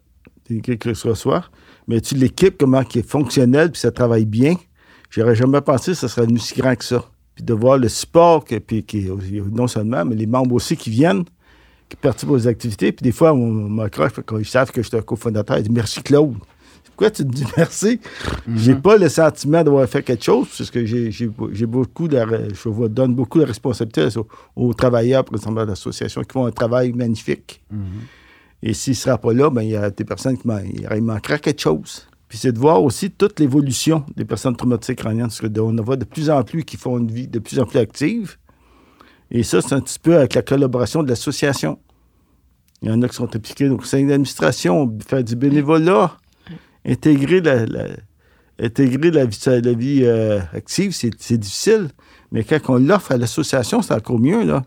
que 0.48 0.94
ce 0.94 1.14
soit, 1.14 1.50
mais 1.88 2.02
tu 2.02 2.16
l'équipes, 2.16 2.58
comment 2.58 2.84
qui 2.84 3.00
est 3.00 3.08
fonctionnelle, 3.08 3.72
puis 3.72 3.80
ça 3.80 3.92
travaille 3.92 4.26
bien. 4.26 4.56
J'aurais 5.10 5.36
jamais 5.36 5.62
pensé 5.62 5.92
que 5.92 5.98
ça 5.98 6.08
serait 6.08 6.26
devenu 6.26 6.40
si 6.40 6.60
grand 6.60 6.76
que 6.76 6.84
ça. 6.84 7.06
Puis 7.36 7.44
de 7.44 7.54
voir 7.54 7.78
le 7.78 7.88
support, 7.90 8.46
que, 8.46 8.56
puis 8.56 8.84
qui, 8.84 9.10
non 9.52 9.68
seulement, 9.68 10.06
mais 10.06 10.16
les 10.16 10.28
membres 10.28 10.56
aussi 10.56 10.76
qui 10.76 10.90
viennent, 10.90 11.24
qui 11.94 11.98
participent 11.98 12.32
aux 12.32 12.48
activités. 12.48 12.92
Puis 12.92 13.04
des 13.04 13.12
fois, 13.12 13.34
on 13.34 13.52
m'accroche 13.70 14.14
quand 14.26 14.40
ils 14.40 14.46
savent 14.46 14.72
que 14.72 14.82
je 14.82 14.88
suis 14.88 14.98
un 14.98 15.02
cofondateur. 15.02 15.58
Ils 15.58 15.64
disent 15.64 15.72
Merci 15.72 16.02
Claude. 16.02 16.34
Pourquoi 16.86 17.12
tu 17.12 17.24
te 17.24 17.30
dis 17.30 17.46
merci? 17.58 18.00
Mhm. 18.48 18.58
J'ai 18.58 18.76
pas 18.76 18.98
le 18.98 19.10
sentiment 19.10 19.64
d'avoir 19.64 19.88
fait 19.88 20.04
quelque 20.04 20.24
chose, 20.24 20.48
parce 20.58 20.70
que 20.72 20.86
j'ai 20.86 21.66
beaucoup 21.66 22.08
de. 22.08 22.20
Je 22.54 22.70
vous 22.70 22.88
donne 22.88 23.14
beaucoup 23.16 23.40
de 23.40 23.46
responsabilités 23.46 24.08
aux, 24.56 24.74
travailleurs, 24.74 25.24
présentement, 25.24 25.64
de 25.64 25.70
l'association, 25.70 26.22
qui 26.22 26.34
font 26.34 26.46
un 26.46 26.52
travail 26.52 26.92
magnifique. 26.94 27.62
Mhm. 27.72 27.86
Et 28.64 28.74
s'il 28.74 28.92
ne 28.92 28.96
sera 28.96 29.18
pas 29.18 29.34
là, 29.34 29.50
ben, 29.50 29.62
il 29.62 29.72
y 29.72 29.76
a 29.76 29.90
des 29.90 30.06
personnes 30.06 30.38
qui 30.38 30.48
il 30.48 31.02
manquera 31.02 31.38
quelque 31.38 31.62
chose. 31.62 32.08
Puis 32.28 32.38
c'est 32.40 32.52
de 32.52 32.60
voir 32.60 32.82
aussi 32.82 33.12
toute 33.12 33.40
l'évolution 33.40 34.06
des 34.16 34.26
personnes 34.26 34.56
traumatiques 34.56 35.00
crâniennes, 35.00 35.28
parce 35.28 35.42
qu'on 35.42 35.76
voit 35.84 35.98
de 35.98 36.06
plus 36.06 36.30
en 36.30 36.44
plus 36.44 36.64
qui 36.64 36.78
font 36.78 36.98
une 36.98 37.12
vie 37.12 37.28
de 37.28 37.40
plus 37.40 37.60
en 37.60 37.66
plus 37.66 37.80
active. 37.80 38.38
Et 39.34 39.42
ça, 39.42 39.62
c'est 39.62 39.74
un 39.74 39.82
petit 39.82 39.98
peu 39.98 40.16
avec 40.18 40.36
la 40.36 40.44
collaboration 40.44 41.02
de 41.02 41.10
l'association. 41.10 41.80
Il 42.84 42.90
y 42.90 42.92
en 42.92 43.02
a 43.02 43.10
qui 43.10 43.16
sont 43.16 43.36
impliqués 43.36 43.68
au 43.68 43.78
conseil 43.78 44.06
d'administration, 44.06 44.96
faire 45.06 45.24
du 45.24 45.36
bénévolat, 45.36 46.18
intégrer 46.86 47.42
la, 47.42 47.66
intégrer 48.60 49.10
la 49.10 49.26
vie, 49.26 49.40
la 49.46 49.74
vie 49.74 50.02
euh, 50.04 50.40
active, 50.54 50.92
c'est 50.92 51.38
difficile. 51.38 51.90
Mais 52.32 52.44
quand 52.44 52.60
on 52.70 52.78
l'offre 52.78 53.12
à 53.12 53.18
l'association, 53.18 53.82
c'est 53.82 53.96
encore 53.96 54.20
mieux. 54.20 54.44
Là. 54.44 54.64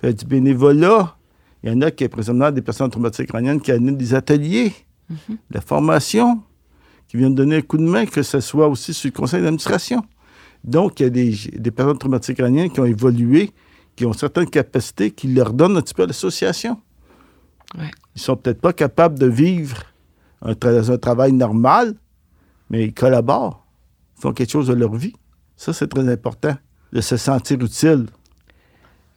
Faire 0.00 0.14
du 0.14 0.24
bénévolat. 0.24 1.16
Il 1.64 1.70
y 1.70 1.72
en 1.72 1.80
a 1.80 1.90
qui, 1.90 2.06
présentement, 2.06 2.52
des 2.52 2.62
personnes 2.62 2.90
traumatiques 2.90 3.28
crâniennes 3.28 3.60
qui 3.60 3.72
animent 3.72 3.96
des 3.96 4.14
ateliers, 4.14 4.72
mm-hmm. 5.10 5.36
la 5.50 5.60
formation, 5.60 6.42
qui 7.08 7.16
viennent 7.16 7.34
donner 7.34 7.56
un 7.56 7.62
coup 7.62 7.78
de 7.78 7.82
main, 7.82 8.04
que 8.06 8.22
ce 8.22 8.38
soit 8.40 8.68
aussi 8.68 8.94
sur 8.94 9.08
le 9.08 9.16
conseil 9.16 9.40
d'administration. 9.40 10.04
Donc, 10.62 11.00
il 11.00 11.04
y 11.04 11.06
a 11.06 11.10
des, 11.10 11.34
des 11.54 11.70
personnes 11.70 11.98
traumatiques 11.98 12.36
crâniennes 12.36 12.70
qui 12.70 12.80
ont 12.80 12.84
évolué 12.84 13.50
qui 13.96 14.06
ont 14.06 14.12
certaines 14.12 14.48
capacités 14.48 15.10
qui 15.10 15.28
leur 15.28 15.52
donnent 15.52 15.76
un 15.76 15.82
petit 15.82 15.94
peu 15.94 16.02
à 16.02 16.06
l'association. 16.06 16.80
Ouais. 17.78 17.90
Ils 18.14 18.20
sont 18.20 18.36
peut-être 18.36 18.60
pas 18.60 18.72
capables 18.72 19.18
de 19.18 19.26
vivre 19.26 19.82
un, 20.42 20.52
un 20.52 20.98
travail 20.98 21.32
normal, 21.32 21.94
mais 22.70 22.84
ils 22.84 22.94
collaborent. 22.94 23.64
Ils 24.18 24.22
font 24.22 24.32
quelque 24.32 24.50
chose 24.50 24.68
de 24.68 24.74
leur 24.74 24.94
vie. 24.94 25.14
Ça, 25.56 25.72
c'est 25.72 25.88
très 25.88 26.08
important, 26.08 26.56
de 26.92 27.00
se 27.00 27.16
sentir 27.16 27.60
utile. 27.60 28.06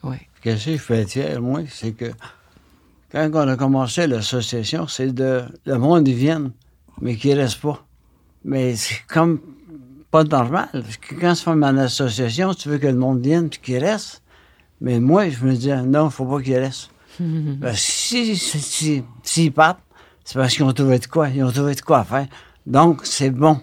Oui. 0.02 0.16
Qu'est-ce 0.42 0.66
que 0.66 0.72
je 0.72 0.76
fais 0.78 1.04
fier, 1.06 1.40
moi, 1.40 1.62
c'est 1.68 1.92
que 1.92 2.12
quand 3.10 3.30
on 3.34 3.48
a 3.48 3.56
commencé 3.56 4.06
l'association, 4.06 4.86
c'est 4.86 5.12
de 5.12 5.42
le 5.64 5.78
monde 5.78 6.06
y 6.06 6.14
vienne, 6.14 6.52
mais 7.00 7.16
qui 7.16 7.30
ne 7.30 7.36
reste 7.36 7.60
pas. 7.60 7.84
Mais 8.44 8.76
c'est 8.76 9.02
comme 9.08 9.40
pas 10.10 10.24
normal. 10.24 10.68
Parce 10.72 10.96
que 10.96 11.14
quand 11.14 11.34
tu 11.34 11.42
fais 11.42 11.50
une 11.50 11.78
association, 11.78 12.54
tu 12.54 12.68
veux 12.68 12.78
que 12.78 12.86
le 12.86 12.96
monde 12.96 13.20
vienne 13.20 13.46
et 13.46 13.58
qu'il 13.58 13.78
reste. 13.78 14.22
Mais 14.80 15.00
moi, 15.00 15.28
je 15.28 15.44
me 15.44 15.54
dis, 15.54 15.68
non, 15.68 16.02
il 16.02 16.04
ne 16.04 16.08
faut 16.08 16.24
pas 16.24 16.40
qu'ils 16.40 16.58
restent. 16.58 16.90
ben, 17.20 17.74
si, 17.74 18.36
si, 18.36 19.02
si, 19.22 19.50
partent, 19.50 19.80
c'est 20.24 20.38
parce 20.38 20.54
qu'ils 20.54 20.64
ont 20.64 20.72
trouvé 20.72 20.98
de 20.98 21.06
quoi. 21.06 21.28
Ils 21.28 21.42
ont 21.42 21.50
trouvé 21.50 21.74
de 21.74 21.80
quoi 21.80 22.04
faire. 22.04 22.26
Donc, 22.66 23.00
c'est 23.04 23.30
bon. 23.30 23.60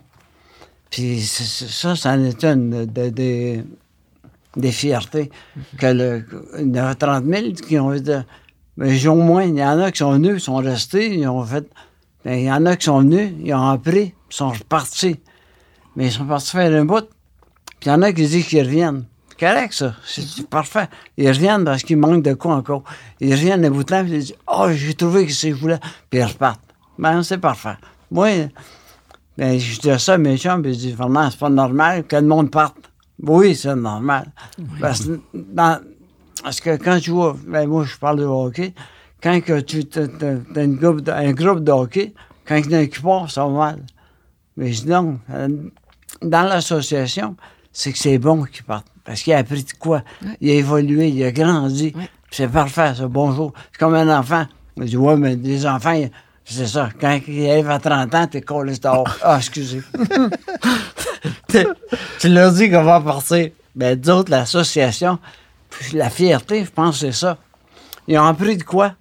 Puis 0.89 1.21
ça, 1.21 1.95
ça 1.95 2.11
en 2.11 2.23
est 2.23 2.43
une 2.43 2.85
des, 2.85 3.63
des 4.55 4.71
fiertés. 4.71 5.31
Que 5.77 5.87
le, 5.87 6.25
il 6.59 6.75
y 6.75 6.79
en 6.79 6.87
a 6.87 6.95
30 6.95 7.25
000 7.25 7.53
qui 7.53 7.79
ont 7.79 7.93
été. 7.93 8.19
Mais 8.77 9.07
au 9.07 9.15
moins, 9.15 9.43
il 9.43 9.57
y 9.57 9.63
en 9.63 9.79
a 9.79 9.91
qui 9.91 9.99
sont 9.99 10.11
venus, 10.13 10.33
ils 10.35 10.41
sont 10.41 10.55
restés, 10.55 11.17
ils 11.19 11.27
ont 11.27 11.43
fait. 11.43 11.65
Il 12.25 12.41
y 12.41 12.51
en 12.51 12.65
a 12.65 12.75
qui 12.75 12.85
sont 12.85 12.99
venus, 12.99 13.31
ils 13.39 13.53
ont 13.53 13.69
appris, 13.69 14.13
ils 14.29 14.35
sont 14.35 14.49
repartis. 14.49 15.19
Mais 15.95 16.07
ils 16.07 16.11
sont 16.11 16.25
partis 16.25 16.51
faire 16.51 16.73
un 16.73 16.83
bout. 16.83 17.07
Puis 17.79 17.87
il 17.87 17.89
y 17.89 17.91
en 17.91 18.01
a 18.01 18.11
qui 18.11 18.25
disent 18.25 18.47
qu'ils 18.47 18.63
reviennent 18.63 19.05
correct, 19.39 19.73
ça. 19.73 19.93
C'est 20.05 20.47
parfait. 20.47 20.87
Ils 21.17 21.27
reviennent 21.27 21.65
parce 21.65 21.83
qu'il 21.83 21.97
manque 21.97 22.23
de 22.23 22.33
quoi 22.33 22.55
encore. 22.55 22.83
Ils 23.19 23.33
reviennent 23.33 23.65
à 23.65 23.69
bout 23.69 23.83
de 23.83 23.89
temps, 23.89 24.03
ils 24.05 24.19
disent 24.19 24.35
Oh, 24.47 24.67
j'ai 24.71 24.93
trouvé 24.93 25.25
que 25.25 25.31
c'est 25.31 25.51
je 25.51 25.55
voulais. 25.55 25.79
Puis 26.09 26.19
ils 26.19 26.23
repartent. 26.23 26.61
Ben, 26.97 27.23
c'est 27.23 27.37
parfait. 27.37 27.75
Moi, 28.11 28.49
ben, 29.37 29.59
je 29.59 29.79
dis 29.79 29.99
ça 29.99 30.13
à 30.13 30.17
mes 30.17 30.37
chums, 30.37 30.61
puis 30.61 30.73
je 30.73 30.79
dis 30.79 30.91
Vraiment, 30.91 31.29
c'est 31.29 31.39
pas 31.39 31.49
normal 31.49 32.05
que 32.05 32.15
le 32.15 32.23
monde 32.23 32.51
parte. 32.51 32.75
Oui, 33.21 33.55
c'est 33.55 33.75
normal. 33.75 34.31
Parce, 34.79 35.05
que 36.61 36.75
quand 36.77 36.99
tu 36.99 37.11
vois, 37.11 37.35
ben, 37.47 37.67
moi, 37.67 37.85
je 37.85 37.97
parle 37.97 38.19
de 38.19 38.25
hockey, 38.25 38.73
quand 39.21 39.41
que 39.41 39.59
tu 39.61 39.83
as, 39.95 40.59
un 40.59 41.31
groupe 41.31 41.63
de 41.63 41.71
hockey, 41.71 42.13
quand 42.45 42.55
il 42.55 42.71
y 42.71 42.75
en 42.75 42.79
a 42.79 42.85
qui 42.85 43.01
part, 43.01 43.31
ça 43.31 43.45
va 43.45 43.51
mal. 43.51 43.85
Mais 44.57 44.71
je 44.71 44.83
dis 44.83 44.89
non. 44.89 45.19
Euh, 45.31 45.49
dans 46.21 46.43
l'association, 46.47 47.35
c'est 47.71 47.91
que 47.91 47.97
c'est 47.97 48.17
bon 48.17 48.43
qu'il 48.43 48.63
parte. 48.63 48.87
Parce 49.05 49.21
qu'il 49.21 49.33
a 49.33 49.37
appris 49.37 49.63
de 49.63 49.71
quoi? 49.79 50.01
Il 50.41 50.49
a 50.49 50.53
évolué, 50.55 51.09
il 51.09 51.23
a 51.23 51.31
grandi. 51.31 51.93
C'est 52.31 52.47
parfait, 52.47 52.95
ça. 52.95 53.07
Bonjour. 53.07 53.53
C'est 53.71 53.79
comme 53.79 53.93
un 53.93 54.19
enfant. 54.19 54.45
Il 54.77 54.85
dit, 54.85 54.97
ouais, 54.97 55.15
mais 55.15 55.35
les 55.35 55.65
enfants, 55.65 55.95
c'est 56.43 56.67
ça. 56.67 56.89
Quand 56.99 57.19
ils 57.27 57.49
arrivent 57.49 57.69
à 57.69 57.79
30 57.79 58.15
ans, 58.15 58.27
t'es 58.27 58.41
collé 58.41 58.75
dehors. 58.77 59.07
Ah, 59.21 59.37
excusez. 59.37 59.81
tu 62.19 62.29
leur 62.29 62.51
dis 62.51 62.69
qu'on 62.69 62.83
va 62.83 62.99
partir. 62.99 63.51
Ben, 63.75 63.95
d'autres, 63.99 64.31
l'association, 64.31 65.19
la 65.93 66.09
fierté, 66.09 66.65
je 66.65 66.71
pense 66.71 66.99
que 66.99 67.07
c'est 67.07 67.17
ça. 67.17 67.37
Ils 68.07 68.17
ont 68.17 68.25
appris 68.25 68.57
de 68.57 68.63
quoi? 68.63 68.95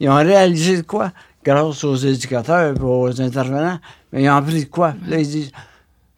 Ils 0.00 0.08
ont 0.10 0.16
réalisé 0.16 0.78
de 0.78 0.82
quoi? 0.82 1.12
Grâce 1.44 1.82
aux 1.84 1.96
éducateurs 1.96 2.74
et 2.76 2.80
aux 2.80 3.20
intervenants. 3.20 3.78
Mais 4.12 4.24
ils 4.24 4.28
ont 4.28 4.36
appris 4.36 4.64
de 4.64 4.68
quoi? 4.68 4.94
Là, 5.06 5.18
ils 5.18 5.28
disent, 5.28 5.52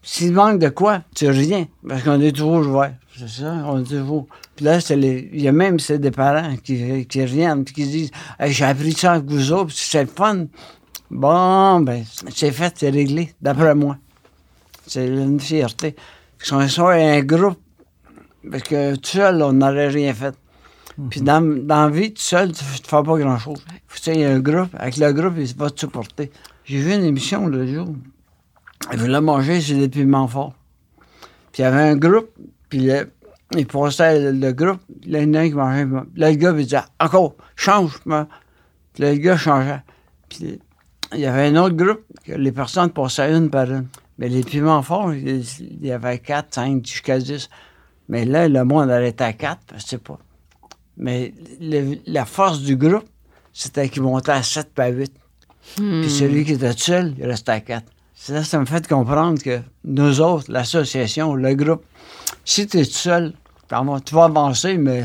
s'il 0.03 0.33
manque 0.33 0.59
de 0.59 0.69
quoi, 0.69 1.03
tu 1.15 1.29
rien. 1.29 1.67
Parce 1.87 2.03
qu'on 2.03 2.21
est 2.21 2.33
toujours 2.33 2.63
joueurs. 2.63 2.93
C'est 3.19 3.29
ça, 3.29 3.53
on 3.67 3.81
est 3.81 3.85
toujours. 3.85 4.29
Puis 4.55 4.65
là, 4.65 4.79
les... 4.91 5.29
il 5.33 5.43
y 5.43 5.49
a 5.49 5.53
même 5.53 5.81
c'est 5.81 5.99
des 5.99 6.13
parents 6.13 6.55
qui, 6.63 7.05
qui 7.09 7.21
reviennent 7.21 7.63
et 7.63 7.73
qui 7.73 7.85
disent 7.85 8.11
J'ai 8.41 8.65
appris 8.65 8.93
ça 8.93 9.15
avec 9.15 9.25
vous 9.25 9.53
autres, 9.53 9.73
c'est 9.73 10.03
le 10.03 10.09
fun. 10.09 10.47
Bon, 11.11 11.81
ben, 11.81 12.05
c'est 12.33 12.53
fait, 12.53 12.75
c'est 12.77 12.91
réglé, 12.91 13.35
d'après 13.43 13.75
moi. 13.75 13.97
C'est 14.87 15.09
une 15.09 15.41
fierté. 15.41 15.97
Qu'on 16.49 16.69
soit 16.69 16.95
un 16.95 17.21
groupe, 17.23 17.59
parce 18.49 18.63
que 18.63 18.95
tout 18.95 19.11
seul, 19.11 19.43
on 19.43 19.55
n'aurait 19.55 19.89
rien 19.89 20.15
fait. 20.15 20.37
Puis 21.11 21.21
dans, 21.21 21.41
dans 21.41 21.87
la 21.87 21.91
vie, 21.91 22.13
tout 22.13 22.23
seul, 22.23 22.53
tu 22.53 22.63
ne 22.63 22.69
fais 22.69 22.83
pas 22.87 23.03
grand-chose. 23.03 23.65
Tu 23.93 24.01
sais, 24.01 24.15
il 24.15 24.21
y 24.21 24.25
a 24.25 24.31
un 24.31 24.39
groupe, 24.39 24.71
avec 24.79 24.97
le 24.97 25.13
groupe, 25.13 25.35
il 25.39 25.57
va 25.57 25.71
te 25.71 25.81
supporter. 25.81 26.31
J'ai 26.65 26.79
vu 26.79 26.95
une 26.95 27.05
émission 27.05 27.49
le 27.49 27.67
jour. 27.67 27.89
Il 28.93 28.99
voulait 29.01 29.21
manger 29.21 29.61
sur 29.61 29.77
des 29.77 29.89
piments 29.89 30.29
forts. 30.29 30.55
Puis 31.53 31.63
il 31.63 31.63
y 31.63 31.65
avait 31.65 31.83
un 31.83 31.97
groupe, 31.97 32.31
puis 32.69 32.81
le, 32.81 33.11
il 33.57 33.67
passait 33.67 34.33
le, 34.33 34.53
groupe, 34.53 34.81
il 35.03 35.17
y 35.17 35.25
en 35.25 35.35
a 35.35 35.49
qui 35.49 35.55
mangeait. 35.55 35.87
Là, 36.17 36.31
le 36.31 36.37
gars, 36.37 36.55
il 36.57 36.65
disait 36.65 36.81
Encore, 37.01 37.35
change. 37.57 37.99
Puis 38.01 38.11
là, 38.11 39.13
le 39.13 39.15
gars 39.17 39.37
changeait. 39.37 39.83
Puis 40.29 40.61
il 41.15 41.21
y 41.21 41.27
avait 41.27 41.47
un 41.47 41.57
autre 41.57 41.75
groupe, 41.75 42.03
que 42.25 42.33
les 42.33 42.53
personnes 42.53 42.91
passaient 42.91 43.33
une 43.35 43.49
par 43.51 43.71
une. 43.71 43.89
Mais 44.19 44.29
les 44.29 44.43
piments 44.43 44.83
forts, 44.83 45.15
il 45.15 45.45
y 45.81 45.93
avait 45.93 46.19
4, 46.19 46.55
5, 46.55 46.85
jusqu'à 46.85 47.19
10. 47.19 47.49
Mais 48.09 48.25
là, 48.25 48.49
le 48.49 48.65
monde 48.65 48.91
arrêtait 48.91 49.25
à 49.25 49.33
4, 49.33 49.59
je 49.77 49.87
sais 49.87 49.99
pas. 49.99 50.19
Mais 50.97 51.33
la 52.07 52.25
force 52.25 52.61
du 52.61 52.77
groupe, 52.77 53.05
c'était 53.53 53.89
qu'il 53.89 54.03
montait 54.03 54.33
à 54.33 54.43
7 54.43 54.75
pas 54.75 54.89
8. 54.89 55.13
Puis 55.77 56.11
celui 56.11 56.45
qui 56.45 56.53
était 56.53 56.73
seul, 56.73 57.15
il 57.19 57.27
restait 57.27 57.53
à 57.53 57.61
4. 57.61 57.85
Ça, 58.15 58.43
ça 58.43 58.59
me 58.59 58.65
fait 58.65 58.87
comprendre 58.89 59.41
que 59.41 59.61
nous 59.85 60.21
autres, 60.21 60.51
l'association, 60.51 61.35
le 61.35 61.55
groupe, 61.55 61.85
si 62.45 62.67
tu 62.67 62.79
es 62.79 62.85
seul, 62.85 63.33
tu 64.05 64.15
vas 64.15 64.25
avancer, 64.25 64.77
mais, 64.79 65.05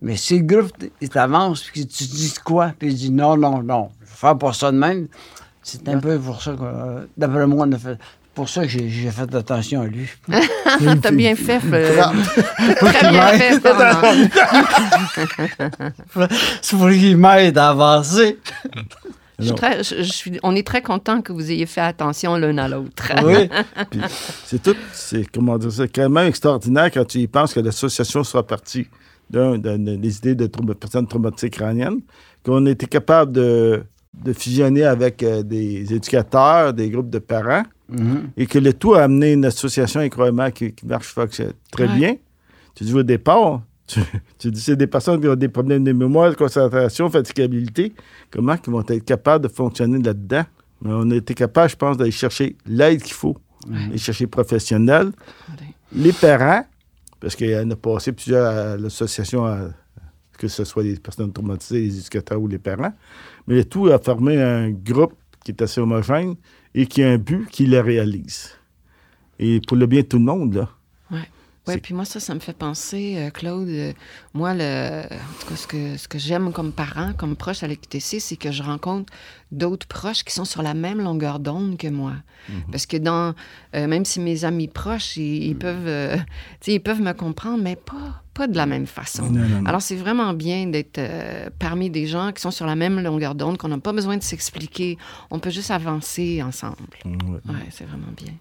mais 0.00 0.16
si 0.16 0.38
le 0.38 0.44
groupe 0.44 0.72
t'avance, 1.10 1.64
puis 1.64 1.86
tu 1.86 2.04
dis 2.04 2.34
quoi, 2.44 2.72
puis 2.78 2.88
il 2.88 2.96
dit 2.96 3.10
non, 3.10 3.36
non, 3.36 3.62
non, 3.62 3.90
je 4.00 4.06
vais 4.06 4.16
faire 4.16 4.38
pas 4.38 4.52
ça 4.52 4.72
de 4.72 4.78
même, 4.78 5.08
c'est 5.62 5.88
un 5.88 5.98
peu 5.98 6.18
pour 6.18 6.42
ça 6.42 6.52
que, 6.52 7.08
d'après 7.16 7.46
moi, 7.46 7.66
on 7.68 7.72
a 7.72 7.78
fait 7.78 7.98
pour 8.34 8.48
ça 8.48 8.62
que 8.62 8.68
j'ai 8.68 9.10
fait 9.10 9.34
attention 9.34 9.82
à 9.82 9.86
lui. 9.86 10.08
T'as 11.02 11.10
bien 11.10 11.36
fait. 11.36 11.60
Très 11.60 13.10
bien 13.10 13.28
fait, 13.28 13.60
C'est 16.62 16.76
pour 16.76 16.88
qu'il 16.88 17.18
m'aide 17.18 17.58
à 17.58 17.68
avancer. 17.70 18.38
Je 19.38 20.02
suis, 20.02 20.38
on 20.42 20.54
est 20.54 20.66
très 20.66 20.82
content 20.82 21.22
que 21.22 21.32
vous 21.32 21.50
ayez 21.50 21.66
fait 21.66 21.80
attention 21.80 22.36
l'un 22.36 22.58
à 22.58 22.68
l'autre. 22.68 23.12
oui. 23.24 23.48
c'est 24.44 24.62
tout, 24.62 24.76
c'est 24.92 25.24
comment 25.30 25.58
dire, 25.58 25.72
c'est 25.72 25.88
quand 25.88 26.08
même 26.08 26.28
extraordinaire 26.28 26.90
quand 26.92 27.04
tu 27.04 27.18
y 27.18 27.26
penses 27.26 27.54
que 27.54 27.60
l'association 27.60 28.24
sera 28.24 28.46
partie 28.46 28.86
d'un, 29.30 29.58
des 29.58 30.16
idées 30.18 30.34
de 30.34 30.46
personnes 30.46 31.06
traumatiques 31.06 31.54
crâniennes, 31.54 32.00
qu'on 32.44 32.66
a 32.66 32.70
été 32.70 32.86
capable 32.86 33.32
de, 33.32 33.82
de 34.14 34.32
fusionner 34.32 34.84
avec 34.84 35.22
euh, 35.22 35.42
des 35.42 35.92
éducateurs, 35.92 36.74
des 36.74 36.90
groupes 36.90 37.10
de 37.10 37.18
parents, 37.18 37.62
mm-hmm. 37.90 38.20
et 38.36 38.46
que 38.46 38.58
le 38.58 38.74
tout 38.74 38.94
a 38.94 39.04
amené 39.04 39.32
une 39.32 39.44
association 39.44 40.00
incroyablement 40.00 40.50
qui, 40.50 40.74
marche 40.84 41.14
très 41.70 41.88
bien. 41.88 42.16
Tu 42.74 42.84
dis 42.84 42.94
au 42.94 43.02
départ, 43.02 43.62
tu, 44.38 44.50
dis, 44.50 44.60
c'est 44.60 44.76
des 44.76 44.86
personnes 44.86 45.20
qui 45.20 45.28
ont 45.28 45.34
des 45.34 45.48
problèmes 45.48 45.84
de 45.84 45.92
mémoire, 45.92 46.30
de 46.30 46.36
concentration, 46.36 47.10
fatigabilité. 47.10 47.92
Comment 48.30 48.56
ils 48.66 48.70
vont 48.70 48.84
être 48.86 49.04
capables 49.04 49.46
de 49.46 49.52
fonctionner 49.52 49.98
là-dedans? 49.98 50.44
Mais 50.82 50.90
on 50.92 51.10
a 51.10 51.14
été 51.16 51.34
capable, 51.34 51.70
je 51.70 51.76
pense, 51.76 51.96
d'aller 51.96 52.10
chercher 52.10 52.56
l'aide 52.66 53.02
qu'il 53.02 53.14
faut, 53.14 53.36
aller 53.72 53.98
chercher 53.98 54.26
professionnels, 54.26 55.12
les 55.92 56.12
parents, 56.12 56.64
parce 57.20 57.36
qu'il 57.36 57.50
y 57.50 57.56
en 57.56 57.70
a 57.70 57.76
passé 57.76 58.12
plusieurs 58.12 58.46
à 58.46 58.76
l'association, 58.76 59.46
que 60.36 60.48
ce 60.48 60.64
soit 60.64 60.82
les 60.82 60.96
personnes 60.96 61.32
traumatisées, 61.32 61.80
les 61.80 61.98
éducateurs 61.98 62.40
ou 62.40 62.48
les 62.48 62.58
parents. 62.58 62.92
Mais 63.46 63.54
le 63.54 63.64
tout 63.64 63.86
a 63.88 63.98
formé 63.98 64.42
un 64.42 64.70
groupe 64.70 65.14
qui 65.44 65.52
est 65.52 65.62
assez 65.62 65.80
homogène 65.80 66.34
et 66.74 66.86
qui 66.86 67.02
a 67.02 67.10
un 67.10 67.18
but 67.18 67.48
qui 67.48 67.66
le 67.66 67.80
réalise. 67.80 68.50
Et 69.38 69.60
pour 69.60 69.76
le 69.76 69.86
bien 69.86 70.02
de 70.02 70.06
tout 70.06 70.18
le 70.18 70.24
monde, 70.24 70.54
là. 70.54 70.68
Oui, 71.68 71.78
puis 71.78 71.94
moi, 71.94 72.04
ça, 72.04 72.18
ça 72.18 72.34
me 72.34 72.40
fait 72.40 72.56
penser, 72.56 73.14
euh, 73.16 73.30
Claude, 73.30 73.68
euh, 73.68 73.92
moi, 74.34 74.52
le, 74.52 75.02
en 75.02 75.40
tout 75.40 75.48
cas, 75.48 75.56
ce 75.56 75.66
que, 75.68 75.96
ce 75.96 76.08
que 76.08 76.18
j'aime 76.18 76.52
comme 76.52 76.72
parent, 76.72 77.12
comme 77.16 77.36
proche 77.36 77.62
à 77.62 77.68
l'EQTC, 77.68 78.18
c'est 78.18 78.36
que 78.36 78.50
je 78.50 78.64
rencontre 78.64 79.12
d'autres 79.52 79.86
proches 79.86 80.24
qui 80.24 80.34
sont 80.34 80.44
sur 80.44 80.62
la 80.62 80.74
même 80.74 81.00
longueur 81.00 81.38
d'onde 81.38 81.76
que 81.76 81.86
moi. 81.86 82.14
Mhm. 82.48 82.62
Parce 82.72 82.86
que 82.86 82.96
dans, 82.96 83.34
euh, 83.76 83.86
même 83.86 84.04
si 84.04 84.18
mes 84.18 84.44
amis 84.44 84.66
proches, 84.66 85.16
ils, 85.16 85.54
peuvent, 85.54 86.18
ils 86.66 86.80
peuvent 86.80 87.00
me 87.00 87.12
comprendre, 87.12 87.62
mais 87.62 87.76
pas, 87.76 88.22
pas 88.34 88.48
de 88.48 88.56
la 88.56 88.66
même 88.66 88.86
façon. 88.86 89.32
Alors, 89.64 89.82
c'est 89.82 89.94
vraiment 89.94 90.32
bien 90.32 90.66
d'être 90.66 91.00
parmi 91.60 91.90
des 91.90 92.08
gens 92.08 92.32
qui 92.32 92.42
sont 92.42 92.50
sur 92.50 92.66
la 92.66 92.74
même 92.74 92.98
longueur 93.00 93.36
d'onde, 93.36 93.56
qu'on 93.56 93.68
n'a 93.68 93.78
pas 93.78 93.92
besoin 93.92 94.16
de 94.16 94.22
s'expliquer. 94.22 94.98
On 95.30 95.38
peut 95.38 95.50
juste 95.50 95.70
avancer 95.70 96.42
ensemble. 96.42 96.76
Oui, 97.04 97.12
ouais, 97.46 97.54
c'est 97.70 97.84
vraiment 97.84 98.12
bien. 98.16 98.32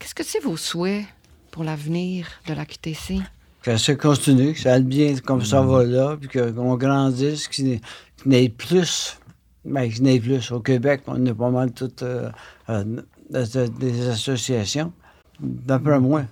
Qu'est-ce 0.00 0.14
que 0.14 0.24
c'est 0.24 0.40
vos 0.40 0.56
souhaits? 0.56 1.04
Pour 1.50 1.64
l'avenir 1.64 2.26
de 2.46 2.54
la 2.54 2.64
QTC? 2.64 3.20
Que 3.62 3.76
ça 3.76 3.94
continue, 3.94 4.54
que 4.54 4.60
ça 4.60 4.74
aille 4.74 4.84
bien 4.84 5.16
comme 5.18 5.44
ça 5.44 5.60
va 5.60 5.84
là, 5.84 6.16
puis 6.16 6.28
qu'on 6.28 6.76
grandisse, 6.76 7.48
qu'il 7.48 7.80
n'ait 8.24 8.48
plus. 8.48 9.18
Ben, 9.64 9.90
qu'il 9.90 10.02
n'ait 10.04 10.18
plus. 10.18 10.50
Au 10.50 10.60
Québec, 10.60 11.02
on 11.06 11.24
a 11.26 11.34
pas 11.34 11.50
mal 11.50 11.72
toutes 11.72 12.02
euh, 12.02 12.30
euh, 12.70 12.84
des 13.30 14.08
associations, 14.08 14.92
d'après 15.38 16.00
moi. 16.00 16.24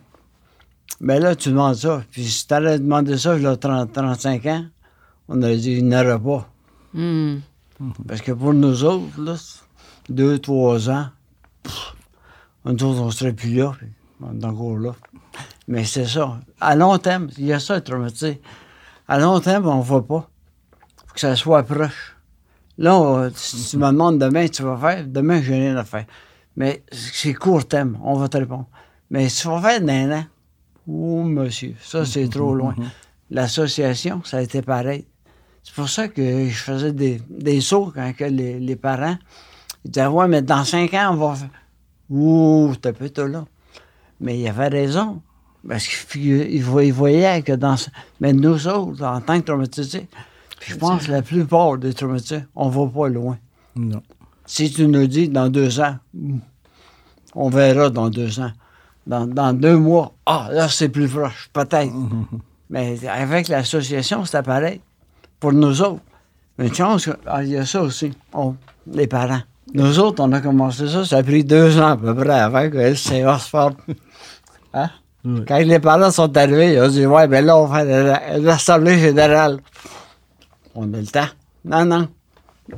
Mais 1.01 1.21
là, 1.21 1.37
tu 1.37 1.51
demandes 1.51 1.75
ça. 1.75 2.03
Puis 2.11 2.25
si 2.25 2.47
tu 2.47 2.55
allais 2.55 2.79
demander 2.79 3.19
ça, 3.19 3.39
j'ai 3.39 3.57
30, 3.57 3.93
35 3.93 4.47
ans, 4.47 4.65
on 5.29 5.43
aurait 5.43 5.57
dit 5.57 5.77
qu'il 5.77 5.87
n'y 5.87 5.95
aurait 5.95 6.19
pas. 6.19 6.51
Hmm. 6.95 7.37
Parce 8.07 8.23
que 8.23 8.33
pour 8.33 8.55
nous 8.55 8.85
autres, 8.85 9.21
là, 9.21 9.37
deux, 10.09 10.39
trois 10.39 10.89
ans, 10.89 11.09
nous 12.65 12.73
autres, 12.73 13.01
on 13.01 13.11
serait 13.11 13.35
plus 13.35 13.55
là 13.55 13.75
dans 14.21 14.77
là. 14.77 14.95
Mais 15.69 15.85
c'est 15.85 16.07
ça. 16.07 16.41
À 16.61 16.75
long 16.75 16.97
terme, 16.99 17.29
il 17.37 17.45
y 17.45 17.53
a 17.53 17.61
ça, 17.61 17.81
traumatisé. 17.81 18.41
À 19.07 19.19
long 19.19 19.39
terme, 19.39 19.69
on 19.69 19.79
ne 19.79 19.83
voit 19.83 20.07
pas. 20.07 20.29
Il 20.81 21.09
faut 21.09 21.15
que 21.15 21.21
ça 21.21 21.37
soit 21.37 21.63
proche. 21.63 22.17
Là, 22.79 23.29
si 23.35 23.71
tu 23.71 23.77
me 23.77 23.87
demandes 23.87 24.19
demain, 24.19 24.49
tu 24.49 24.63
vas 24.63 24.77
faire, 24.79 25.07
demain, 25.07 25.43
j'ai 25.43 25.55
rien 25.55 25.77
à 25.77 25.85
faire. 25.85 26.07
Mais 26.57 26.83
c'est 26.91 27.35
court 27.35 27.67
terme, 27.69 27.99
on 28.03 28.15
va 28.15 28.29
te 28.29 28.39
répondre. 28.39 28.67
Mais 29.11 29.29
si 29.29 29.43
tu 29.43 29.49
vas 29.49 29.61
faire 29.61 29.81
d'un 29.81 30.11
an, 30.13 30.25
oh 30.87 31.23
monsieur, 31.23 31.75
ça 31.83 32.05
c'est 32.05 32.29
trop 32.29 32.55
loin. 32.55 32.75
L'association, 33.31 34.23
ça 34.25 34.39
a 34.39 34.43
été 34.43 34.63
pareil. 34.63 35.07
C'est 35.63 35.75
pour 35.75 35.89
ça 35.89 36.09
que 36.09 36.49
je 36.49 36.57
faisais 36.57 36.93
des, 36.93 37.21
des 37.29 37.61
sauts 37.61 37.93
quand 37.95 38.13
les, 38.21 38.59
les, 38.59 38.77
parents 38.77 39.19
ils 39.85 39.91
disaient 39.91 40.07
Ouais, 40.07 40.27
mais 40.29 40.41
dans 40.41 40.65
cinq 40.65 40.95
ans, 40.95 41.11
on 41.13 41.17
va 41.17 41.35
faire. 41.35 41.51
Ouh, 42.09 42.75
t'as 42.81 42.93
peu 42.93 43.11
là. 43.27 43.45
Mais 44.21 44.39
il 44.39 44.49
avait 44.49 44.69
raison. 44.69 45.21
Parce 45.67 45.87
qu'il 45.87 46.63
voyait 46.63 47.43
que 47.43 47.53
dans. 47.53 47.77
Mais 48.21 48.33
nous 48.33 48.69
autres, 48.69 49.05
en 49.05 49.21
tant 49.21 49.41
que 49.41 49.47
traumatisés, 49.47 50.09
je 50.61 50.77
pense 50.77 51.07
que 51.07 51.13
la 51.13 51.23
plupart 51.23 51.79
des 51.79 51.95
traumatisés, 51.95 52.45
on 52.55 52.69
va 52.69 52.87
pas 52.87 53.09
loin. 53.09 53.39
Non. 53.77 54.03
Si 54.47 54.71
tu 54.73 54.87
nous 54.87 55.07
dis 55.07 55.29
dans 55.29 55.49
deux 55.49 55.81
ans, 55.81 55.97
on 57.35 57.51
verra 57.51 57.91
dans 57.91 58.09
deux 58.09 58.41
ans. 58.41 58.53
Dans, 59.07 59.55
deux 59.55 59.79
mois, 59.79 60.13
ah, 60.27 60.49
là, 60.53 60.69
c'est 60.69 60.91
plus 60.91 61.09
proche, 61.09 61.49
peut-être. 61.53 61.93
Mais 62.71 62.99
avec 63.07 63.49
l'association, 63.49 64.27
c'est 64.27 64.43
pareil. 64.43 64.83
Pour 65.41 65.53
nous 65.53 65.81
autres. 65.81 66.03
Une 66.59 66.75
chance, 66.75 67.09
ah, 67.27 67.43
il 67.43 67.51
y 67.51 67.57
a 67.57 67.65
ça 67.65 67.83
aussi, 67.83 68.13
les 68.87 69.07
parents. 69.07 69.41
Nous 69.75 69.99
autres, 69.99 70.23
on 70.23 70.33
a 70.33 70.41
commencé 70.41 70.89
ça, 70.89 71.05
ça 71.05 71.19
a 71.19 71.23
pris 71.23 71.45
deux 71.45 71.79
ans 71.79 71.91
à 71.91 71.97
peu 71.97 72.15
près 72.15 72.41
avant 72.41 72.69
que 72.69 72.95
c'est 72.95 73.25
Oxford. 73.25 73.73
Hein? 74.75 74.91
Quand 75.25 75.59
les 75.59 75.79
parents 75.81 76.11
sont 76.11 76.37
arrivés, 76.37 76.75
ils 76.75 76.81
ont 76.81 76.89
dit 76.89 77.07
Ouais, 77.07 77.27
ben 77.27 77.45
là, 77.45 77.59
on 77.59 77.67
fait 77.67 78.39
l'Assemblée 78.39 78.99
générale. 78.99 79.61
On 80.75 80.93
a 80.95 80.97
le 80.99 81.07
temps. 81.07 81.27
Non, 81.65 81.85
non. 81.85 82.09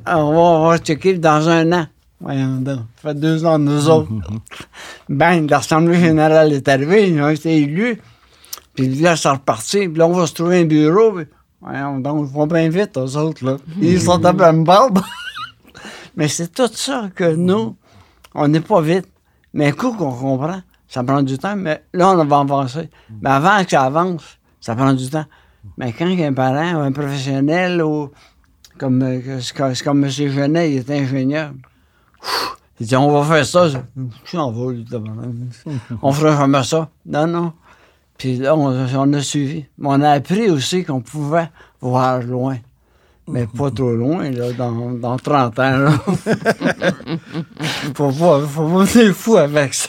On 0.06 0.68
va, 0.68 0.78
checker 0.78 1.18
dans 1.18 1.48
un 1.48 1.70
an. 1.72 1.86
Voyons 2.20 2.56
donc. 2.56 2.80
Ça 3.02 3.10
fait 3.10 3.14
deux 3.14 3.44
ans 3.44 3.58
nous 3.58 3.88
autres. 3.88 4.10
ben, 5.08 5.46
l'Assemblée 5.46 5.98
générale 5.98 6.52
est 6.52 6.68
arrivée, 6.68 7.10
ils 7.10 7.20
ont 7.20 7.28
été 7.28 7.58
élus. 7.58 8.00
Puis 8.74 8.88
là, 8.88 9.16
ça 9.16 9.34
reparti. 9.34 9.88
Puis 9.88 9.98
là, 9.98 10.06
on 10.06 10.12
va 10.12 10.26
se 10.26 10.34
trouver 10.34 10.60
un 10.60 10.64
bureau. 10.64 11.12
Puis, 11.12 11.26
voyons 11.60 11.98
donc, 12.00 12.28
ils 12.28 12.32
vont 12.32 12.46
bien 12.46 12.68
vite, 12.68 12.96
eux 12.96 13.16
autres, 13.16 13.44
là. 13.44 13.56
Ils 13.80 14.00
sont 14.00 14.24
à 14.24 14.32
même 14.32 14.64
barbe. 14.64 15.00
Mais 16.16 16.28
c'est 16.28 16.52
tout 16.52 16.70
ça 16.72 17.10
que 17.14 17.34
nous, 17.34 17.76
on 18.34 18.48
n'est 18.48 18.60
pas 18.60 18.80
vite. 18.80 19.08
Mais 19.52 19.68
un 19.68 19.72
coup 19.72 19.92
qu'on 19.92 20.12
comprend, 20.12 20.62
ça 20.90 21.04
prend 21.04 21.22
du 21.22 21.38
temps. 21.38 21.56
Mais 21.56 21.84
là, 21.94 22.10
on 22.10 22.24
va 22.24 22.40
avancer. 22.40 22.90
Mais 23.22 23.30
avant 23.30 23.62
que 23.64 23.70
ça 23.70 23.84
avance, 23.84 24.38
ça 24.60 24.74
prend 24.74 24.92
du 24.92 25.08
temps. 25.08 25.24
Mais 25.78 25.92
quand 25.92 26.06
un 26.06 26.32
parent 26.32 26.74
ou 26.74 26.80
un 26.80 26.92
professionnel 26.92 27.80
ou 27.82 28.10
comme, 28.76 29.02
euh, 29.02 29.40
comme, 29.84 30.04
M. 30.04 30.10
Genet, 30.10 30.72
il 30.72 30.78
est 30.78 30.90
ingénieur. 30.90 31.52
Il 32.80 32.86
dit, 32.86 32.96
on 32.96 33.12
va 33.12 33.22
faire 33.22 33.46
ça. 33.46 33.68
Je 33.68 34.36
m'en 34.36 34.50
vais, 34.50 34.74
lui, 34.74 34.84
tabarnak. 34.84 35.28
On 36.02 36.12
fera 36.12 36.36
jamais 36.36 36.64
ça. 36.64 36.88
Non, 37.06 37.26
non. 37.26 37.52
Puis 38.18 38.38
là, 38.38 38.56
on, 38.56 38.74
on 38.96 39.12
a 39.12 39.20
suivi. 39.20 39.66
Mais 39.78 39.88
on 39.90 40.00
a 40.00 40.10
appris 40.10 40.50
aussi 40.50 40.84
qu'on 40.84 41.00
pouvait 41.02 41.50
voir 41.80 42.20
loin. 42.22 42.56
Mais 43.28 43.46
pas 43.46 43.70
trop 43.70 43.92
loin, 43.92 44.28
là, 44.30 44.52
dans, 44.54 44.90
dans 44.92 45.16
30 45.16 45.58
ans. 45.58 45.78
Là. 45.78 45.90
faut 47.94 48.10
pas, 48.10 48.40
faut 48.40 48.66
pas 48.66 48.84
venir 48.84 49.14
fou 49.14 49.36
avec 49.36 49.74
ça. 49.74 49.88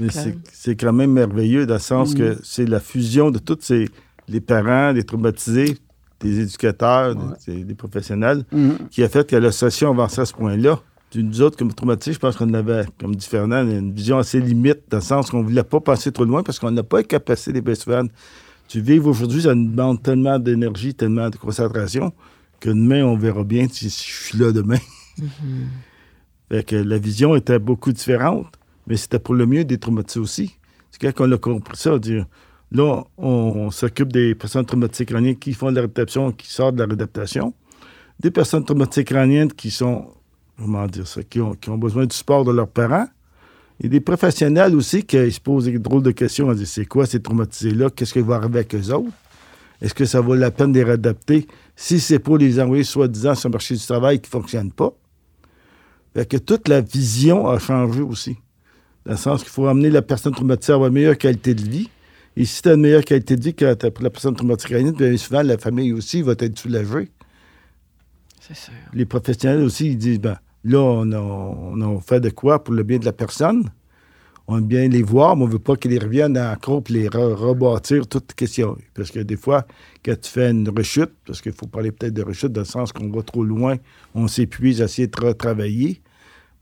Mais 0.00 0.08
c'est- 0.10 0.76
quand 0.76 0.92
même 0.92 1.12
merveilleux 1.12 1.66
dans 1.66 1.74
le 1.74 1.80
sens 1.80 2.14
que 2.14 2.38
c'est 2.42 2.66
la 2.66 2.80
fusion 2.80 3.30
de 3.30 3.38
tous 3.38 3.58
ces, 3.60 3.88
les 4.28 4.40
parents, 4.40 4.92
les 4.92 5.04
traumatisés, 5.04 5.76
des 6.20 6.40
éducateurs, 6.40 7.16
des, 7.46 7.64
des 7.64 7.74
professionnels, 7.74 8.44
Mhm. 8.52 8.88
qui 8.90 9.02
a 9.02 9.08
fait 9.08 9.26
que 9.28 9.36
l'association 9.36 9.90
avançait 9.90 10.20
à 10.22 10.24
ce 10.26 10.32
point-là. 10.34 10.80
Nous 11.14 11.42
autres, 11.42 11.58
comme 11.58 11.72
traumatisés, 11.74 12.14
je 12.14 12.18
pense 12.18 12.36
qu'on 12.36 12.54
avait, 12.54 12.84
comme 12.98 13.14
dit 13.14 13.26
Fernand, 13.26 13.68
une 13.68 13.92
vision 13.92 14.18
assez 14.18 14.40
limite, 14.40 14.78
dans 14.88 14.96
le 14.98 15.02
sens 15.02 15.30
qu'on 15.30 15.40
ne 15.42 15.44
voulait 15.48 15.62
pas 15.64 15.80
passer 15.80 16.10
trop 16.10 16.24
loin 16.24 16.42
parce 16.42 16.58
qu'on 16.58 16.70
n'a 16.70 16.82
pas 16.82 16.98
les 16.98 17.04
capacités 17.04 17.52
des 17.52 17.60
best 17.60 17.82
friends. 17.82 18.06
Tu 18.68 18.80
vivre 18.80 19.08
aujourd'hui, 19.08 19.42
ça 19.42 19.54
nous 19.54 19.68
demande 19.70 20.02
tellement 20.02 20.38
d'énergie, 20.38 20.94
tellement 20.94 21.28
de 21.28 21.36
concentration, 21.36 22.12
que 22.60 22.70
demain, 22.70 23.02
on 23.04 23.16
verra 23.16 23.44
bien 23.44 23.66
si 23.70 23.86
je 23.86 23.90
suis 23.90 24.38
là 24.38 24.52
demain. 24.52 24.78
Fait 26.50 26.64
que 26.64 26.76
la 26.76 26.98
vision 26.98 27.34
était 27.34 27.58
beaucoup 27.58 27.92
différente, 27.92 28.46
mais 28.86 28.96
c'était 28.96 29.18
pour 29.18 29.34
le 29.34 29.46
mieux 29.46 29.64
des 29.64 29.78
traumatisés 29.78 30.20
aussi. 30.20 30.58
C'est 30.90 31.12
quand 31.12 31.26
on 31.26 31.32
a 31.32 31.38
compris 31.38 31.76
ça, 31.76 31.98
dire, 31.98 32.26
là, 32.70 33.04
on, 33.16 33.70
s'occupe 33.70 34.12
des 34.12 34.34
personnes 34.34 34.66
traumatisées 34.66 35.06
crâniennes 35.06 35.38
qui 35.38 35.54
font 35.54 35.70
de 35.70 35.76
la 35.76 35.82
réadaptation, 35.82 36.32
qui 36.32 36.52
sortent 36.52 36.74
de 36.74 36.80
la 36.80 36.86
réadaptation, 36.86 37.54
des 38.20 38.30
personnes 38.30 38.64
traumatisées 38.64 39.04
crâniennes 39.04 39.52
qui 39.52 39.70
sont, 39.70 40.08
comment 40.58 40.86
dire 40.86 41.06
ça, 41.06 41.22
qui 41.22 41.40
ont, 41.40 41.54
qui 41.54 41.70
ont 41.70 41.78
besoin 41.78 42.06
du 42.06 42.14
support 42.14 42.44
de 42.44 42.52
leurs 42.52 42.68
parents, 42.68 43.06
et 43.80 43.88
des 43.88 44.00
professionnels 44.00 44.76
aussi 44.76 45.02
qui 45.02 45.30
se 45.30 45.40
posent 45.40 45.64
des 45.64 45.78
drôles 45.78 46.02
de 46.02 46.12
questions, 46.12 46.48
on 46.48 46.54
dit, 46.54 46.66
c'est 46.66 46.86
quoi 46.86 47.06
ces 47.06 47.20
traumatisés-là, 47.20 47.90
qu'est-ce 47.90 48.12
qui 48.12 48.20
va 48.20 48.36
arriver 48.36 48.60
avec 48.60 48.74
eux 48.74 48.92
autres? 48.92 49.10
Est-ce 49.80 49.94
que 49.94 50.04
ça 50.04 50.20
vaut 50.20 50.36
la 50.36 50.52
peine 50.52 50.70
de 50.70 50.78
les 50.78 50.84
réadapter? 50.84 51.48
Si 51.74 51.98
c'est 51.98 52.20
pour 52.20 52.38
les 52.38 52.60
envoyer 52.60 52.84
soi-disant 52.84 53.34
sur 53.34 53.48
le 53.48 53.54
marché 53.54 53.74
du 53.74 53.84
travail 53.84 54.20
qui 54.20 54.28
ne 54.28 54.40
fonctionne 54.40 54.70
pas? 54.70 54.92
Fait 56.14 56.28
que 56.28 56.36
toute 56.36 56.68
la 56.68 56.80
vision 56.80 57.48
a 57.48 57.58
changé 57.58 58.00
aussi. 58.00 58.36
Dans 59.04 59.12
le 59.12 59.18
sens 59.18 59.42
qu'il 59.42 59.50
faut 59.50 59.66
amener 59.66 59.90
la 59.90 60.02
personne 60.02 60.32
traumatisée 60.32 60.72
à 60.72 60.76
avoir 60.76 60.88
une 60.88 60.94
meilleure 60.94 61.18
qualité 61.18 61.54
de 61.54 61.62
vie. 61.62 61.88
Et 62.36 62.44
si 62.44 62.62
tu 62.62 62.68
as 62.68 62.74
une 62.74 62.80
meilleure 62.82 63.04
qualité 63.04 63.36
de 63.36 63.42
vie 63.42 63.54
que 63.54 63.64
la 63.64 64.10
personne 64.10 64.34
traumatisée 64.34 64.92
bien 64.92 65.16
souvent, 65.16 65.42
la 65.42 65.58
famille 65.58 65.92
aussi 65.92 66.22
va 66.22 66.32
être 66.38 66.58
soulagée. 66.58 67.10
C'est 68.40 68.56
sûr. 68.56 68.72
Les 68.92 69.04
professionnels 69.04 69.62
aussi, 69.62 69.90
ils 69.90 69.98
disent, 69.98 70.20
ben, 70.20 70.36
là, 70.64 70.78
on 70.78 71.12
a, 71.12 71.18
on 71.18 71.80
a 71.80 72.00
fait 72.00 72.20
de 72.20 72.30
quoi 72.30 72.62
pour 72.62 72.74
le 72.74 72.82
bien 72.82 72.98
de 72.98 73.04
la 73.04 73.12
personne. 73.12 73.70
On 74.48 74.58
aime 74.58 74.66
bien 74.66 74.88
les 74.88 75.02
voir, 75.02 75.36
mais 75.36 75.44
on 75.44 75.46
ne 75.46 75.52
veut 75.52 75.58
pas 75.60 75.76
qu'ils 75.76 76.02
reviennent 76.02 76.36
encore 76.36 76.82
pour 76.82 76.94
les 76.94 77.08
re- 77.08 77.32
rebâtir 77.32 78.06
toute 78.08 78.32
question. 78.34 78.76
Parce 78.94 79.10
que 79.12 79.20
des 79.20 79.36
fois, 79.36 79.66
quand 80.04 80.20
tu 80.20 80.30
fais 80.30 80.50
une 80.50 80.68
rechute, 80.68 81.12
parce 81.24 81.40
qu'il 81.40 81.52
faut 81.52 81.68
parler 81.68 81.92
peut-être 81.92 82.14
de 82.14 82.22
rechute 82.22 82.50
dans 82.50 82.62
le 82.62 82.66
sens 82.66 82.92
qu'on 82.92 83.08
va 83.10 83.22
trop 83.22 83.44
loin, 83.44 83.76
on 84.14 84.26
s'épuise 84.26 84.82
à 84.82 84.86
essayer 84.86 85.06
de 85.06 85.20
retravailler. 85.20 86.02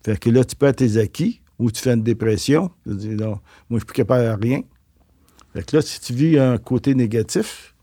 Fait 0.05 0.19
que 0.19 0.29
là, 0.29 0.45
tu 0.45 0.57
perds 0.57 0.77
tes 0.77 0.99
acquis 0.99 1.41
ou 1.61 1.71
tu 1.71 1.81
fais 1.81 1.93
une 1.93 2.03
dépression. 2.03 2.71
Tu 2.87 2.95
dis, 2.95 3.09
non, 3.09 3.29
moi, 3.29 3.41
je 3.73 3.77
suis 3.77 3.87
plus 3.87 3.95
capable 3.95 4.25
de 4.25 4.47
rien. 4.47 4.63
Fait 5.53 5.65
que 5.65 5.77
là, 5.77 5.83
si 5.83 6.01
tu 6.01 6.15
vis 6.15 6.39
un 6.39 6.59
côté 6.59 6.95
négatif, 6.95 7.75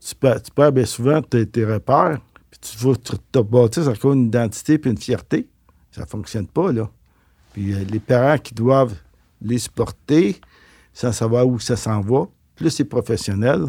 tu 0.00 0.14
perds, 0.14 0.42
tu 0.42 0.72
bien 0.72 0.84
souvent 0.84 1.22
tes, 1.22 1.64
repères, 1.64 2.20
puis 2.50 2.60
tu 2.60 2.78
vas 2.78 2.94
te, 2.96 3.38
bâtir 3.40 3.88
encore 3.88 4.12
une 4.14 4.26
identité 4.26 4.78
puis 4.78 4.90
une 4.90 4.98
fierté. 4.98 5.48
Ça 5.90 6.02
ne 6.02 6.06
fonctionne 6.06 6.46
pas, 6.46 6.72
là. 6.72 6.90
Puis 7.52 7.72
euh, 7.72 7.84
les 7.84 8.00
parents 8.00 8.38
qui 8.38 8.54
doivent 8.54 8.96
les 9.40 9.58
supporter 9.58 10.40
sans 10.92 11.12
savoir 11.12 11.46
où 11.46 11.58
ça 11.58 11.76
s'en 11.76 12.00
va, 12.00 12.28
plus 12.56 12.78
les 12.78 12.84
professionnels. 12.84 13.66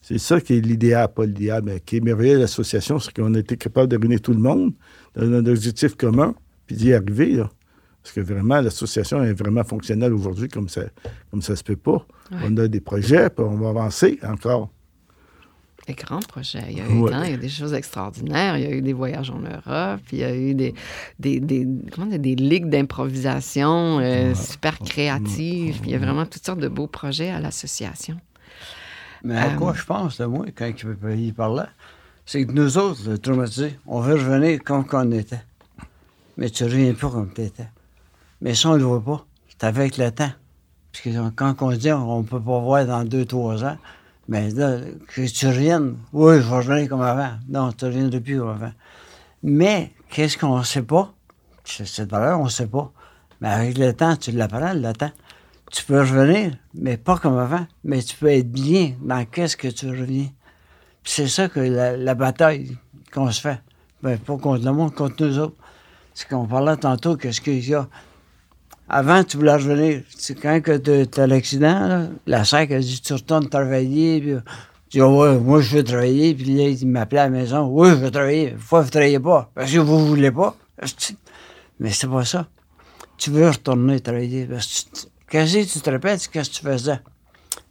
C'est 0.00 0.18
ça 0.18 0.40
qui 0.40 0.54
est 0.54 0.60
l'idéal, 0.60 1.12
pas 1.12 1.26
l'idéal, 1.26 1.62
mais 1.64 1.80
qui 1.80 1.96
est 1.96 2.00
merveilleux 2.00 2.38
l'association, 2.38 2.98
c'est 2.98 3.14
qu'on 3.14 3.34
a 3.34 3.38
été 3.38 3.56
capable 3.56 3.88
de 3.88 3.98
réunir 3.98 4.20
tout 4.20 4.32
le 4.32 4.40
monde 4.40 4.72
dans 5.14 5.22
un 5.22 5.44
objectif 5.46 5.94
commun, 5.96 6.34
puis 6.66 6.76
d'y 6.76 6.92
arriver, 6.92 7.32
là. 7.32 7.50
Parce 8.08 8.26
que 8.26 8.32
vraiment, 8.32 8.58
l'association 8.62 9.22
est 9.22 9.34
vraiment 9.34 9.64
fonctionnelle 9.64 10.14
aujourd'hui 10.14 10.48
comme 10.48 10.70
ça 10.70 10.80
comme 11.30 11.42
ça 11.42 11.54
se 11.54 11.62
peut 11.62 11.76
pas. 11.76 12.06
Ouais. 12.32 12.38
On 12.44 12.56
a 12.56 12.66
des 12.66 12.80
projets, 12.80 13.28
puis 13.28 13.44
on 13.46 13.56
va 13.56 13.68
avancer 13.68 14.18
encore. 14.22 14.70
Des 15.86 15.92
grands 15.92 16.20
projets. 16.20 16.64
Il 16.70 16.78
y 16.78 16.80
a 16.80 16.86
eu 16.88 17.00
Ouais. 17.00 17.10
tant, 17.10 17.22
il 17.24 17.28
y 17.30 17.32
a 17.32 17.36
eu 17.36 17.38
des 17.38 17.50
choses 17.50 17.74
extraordinaires. 17.74 18.56
Il 18.56 18.64
y 18.64 18.66
a 18.66 18.70
eu 18.70 18.80
des 18.80 18.94
voyages 18.94 19.28
en 19.30 19.40
Europe. 19.40 20.00
Il 20.12 20.18
y 20.20 20.24
a 20.24 20.34
eu 20.34 20.54
des, 20.54 20.74
des, 21.18 21.38
des, 21.40 21.66
comment 21.92 22.06
dire, 22.06 22.18
des 22.18 22.34
ligues 22.34 22.70
d'improvisation 22.70 23.98
euh, 24.00 24.34
super 24.34 24.78
créatives. 24.78 25.80
Puis 25.82 25.90
il 25.90 25.92
y 25.92 25.94
a 25.94 25.98
vraiment 25.98 26.24
toutes 26.24 26.44
sortes 26.46 26.60
de 26.60 26.68
beaux 26.68 26.86
projets 26.86 27.28
à 27.28 27.40
l'association. 27.40 28.18
Mais 29.22 29.36
à 29.36 29.48
Euh, 29.52 29.56
quoi 29.56 29.74
je 29.74 29.84
pense, 29.84 30.18
là, 30.18 30.28
moi, 30.28 30.46
quand 30.54 30.70
il 31.14 31.34
parlait, 31.34 31.64
c'est 32.24 32.46
que 32.46 32.52
nous 32.52 32.78
autres, 32.78 33.00
les 33.10 33.18
traumatisés, 33.18 33.78
on 33.86 34.00
veut 34.00 34.14
revenir 34.14 34.62
comme 34.64 34.86
qu'on 34.86 35.10
était. 35.12 35.42
Mais 36.38 36.48
tu 36.48 36.64
reviens 36.64 36.94
pas 36.94 37.10
comme 37.10 37.30
tu 37.34 37.42
étais. 37.42 37.68
Mais 38.40 38.54
ça, 38.54 38.70
on 38.70 38.74
ne 38.74 38.78
le 38.78 38.84
voit 38.84 39.04
pas. 39.04 39.26
C'est 39.48 39.64
avec 39.64 39.96
le 39.96 40.10
temps. 40.10 40.30
Parce 40.92 41.04
que 41.04 41.30
quand 41.30 41.62
on 41.62 41.72
dit 41.72 41.92
on 41.92 42.22
ne 42.22 42.26
peut 42.26 42.40
pas 42.40 42.58
voir 42.58 42.86
dans 42.86 43.04
deux, 43.04 43.24
trois 43.24 43.64
ans, 43.64 43.76
mais 44.28 44.50
là, 44.50 44.78
que 45.08 45.26
tu 45.26 45.46
reviennes, 45.46 45.96
oui, 46.12 46.36
je 46.36 46.48
vais 46.48 46.56
revenir 46.56 46.88
comme 46.88 47.02
avant. 47.02 47.30
Non, 47.48 47.72
tu 47.72 47.84
ne 47.84 47.90
reviendras 47.90 48.20
plus 48.20 48.38
comme 48.38 48.50
avant. 48.50 48.72
Mais 49.42 49.92
qu'est-ce 50.10 50.36
qu'on 50.36 50.58
ne 50.58 50.64
sait 50.64 50.82
pas? 50.82 51.12
Cette 51.64 52.10
valeur, 52.10 52.40
on 52.40 52.44
ne 52.44 52.50
sait 52.50 52.66
pas. 52.66 52.92
Mais 53.40 53.48
avec 53.48 53.78
le 53.78 53.92
temps, 53.92 54.16
tu 54.16 54.32
l'apprends, 54.32 54.72
le 54.74 54.92
temps. 54.92 55.12
Tu 55.70 55.84
peux 55.84 56.00
revenir, 56.00 56.56
mais 56.74 56.96
pas 56.96 57.16
comme 57.18 57.38
avant. 57.38 57.66
Mais 57.84 58.02
tu 58.02 58.16
peux 58.16 58.28
être 58.28 58.50
bien 58.50 58.94
dans 59.00 59.24
qu'est-ce 59.24 59.56
que 59.56 59.68
tu 59.68 59.88
reviens. 59.88 60.28
C'est 61.04 61.28
ça 61.28 61.48
que 61.48 61.60
la, 61.60 61.96
la 61.96 62.14
bataille 62.14 62.76
qu'on 63.12 63.30
se 63.30 63.40
fait. 63.40 63.60
Ben, 64.02 64.18
pas 64.18 64.36
contre 64.36 64.64
le 64.64 64.72
monde, 64.72 64.94
contre 64.94 65.24
nous 65.24 65.38
autres. 65.38 65.56
C'est 66.14 66.28
qu'on 66.28 66.46
parlait 66.46 66.76
tantôt, 66.76 67.16
qu'est-ce 67.16 67.40
qu'il 67.40 67.66
y 67.66 67.74
a. 67.74 67.88
Avant, 68.88 69.22
tu 69.24 69.36
voulais 69.36 69.52
revenir. 69.54 70.02
C'est 70.16 70.34
quand 70.34 70.60
tu 70.64 71.20
as 71.20 71.26
l'accident, 71.26 71.86
là, 71.88 72.08
la 72.26 72.44
SAC 72.44 72.72
a 72.72 72.78
dit 72.80 73.00
tu 73.00 73.12
retournes 73.12 73.48
travailler. 73.48 74.20
Puis, 74.20 74.34
tu 74.88 74.98
dis 74.98 75.02
ouais, 75.02 75.38
moi 75.38 75.60
je 75.60 75.76
veux 75.76 75.84
travailler. 75.84 76.34
Puis 76.34 76.44
là, 76.56 76.68
il 76.68 76.86
m'appelait 76.86 77.20
à 77.20 77.24
la 77.24 77.30
maison. 77.30 77.66
Oui, 77.70 77.90
je 77.90 77.94
veux 77.96 78.10
travailler. 78.10 78.50
Pourquoi 78.58 78.80
vous 78.80 78.86
ne 78.86 78.90
travaillez 78.90 79.20
pas? 79.20 79.50
Parce 79.54 79.70
que 79.72 79.78
vous 79.78 79.98
ne 79.98 80.04
voulez 80.06 80.30
pas. 80.30 80.56
Mais 81.80 81.90
c'est 81.90 82.08
pas 82.08 82.24
ça. 82.24 82.46
Tu 83.18 83.30
veux 83.30 83.48
retourner 83.48 84.00
travailler. 84.00 84.46
Parce 84.46 84.66
que 84.90 84.96
tu- 85.00 85.06
Qu'est-ce 85.30 85.58
que 85.58 85.72
tu 85.74 85.80
te 85.80 85.90
répètes? 85.90 86.26
Qu'est-ce 86.32 86.48
que 86.48 86.54
tu 86.56 86.62
faisais? 86.62 87.00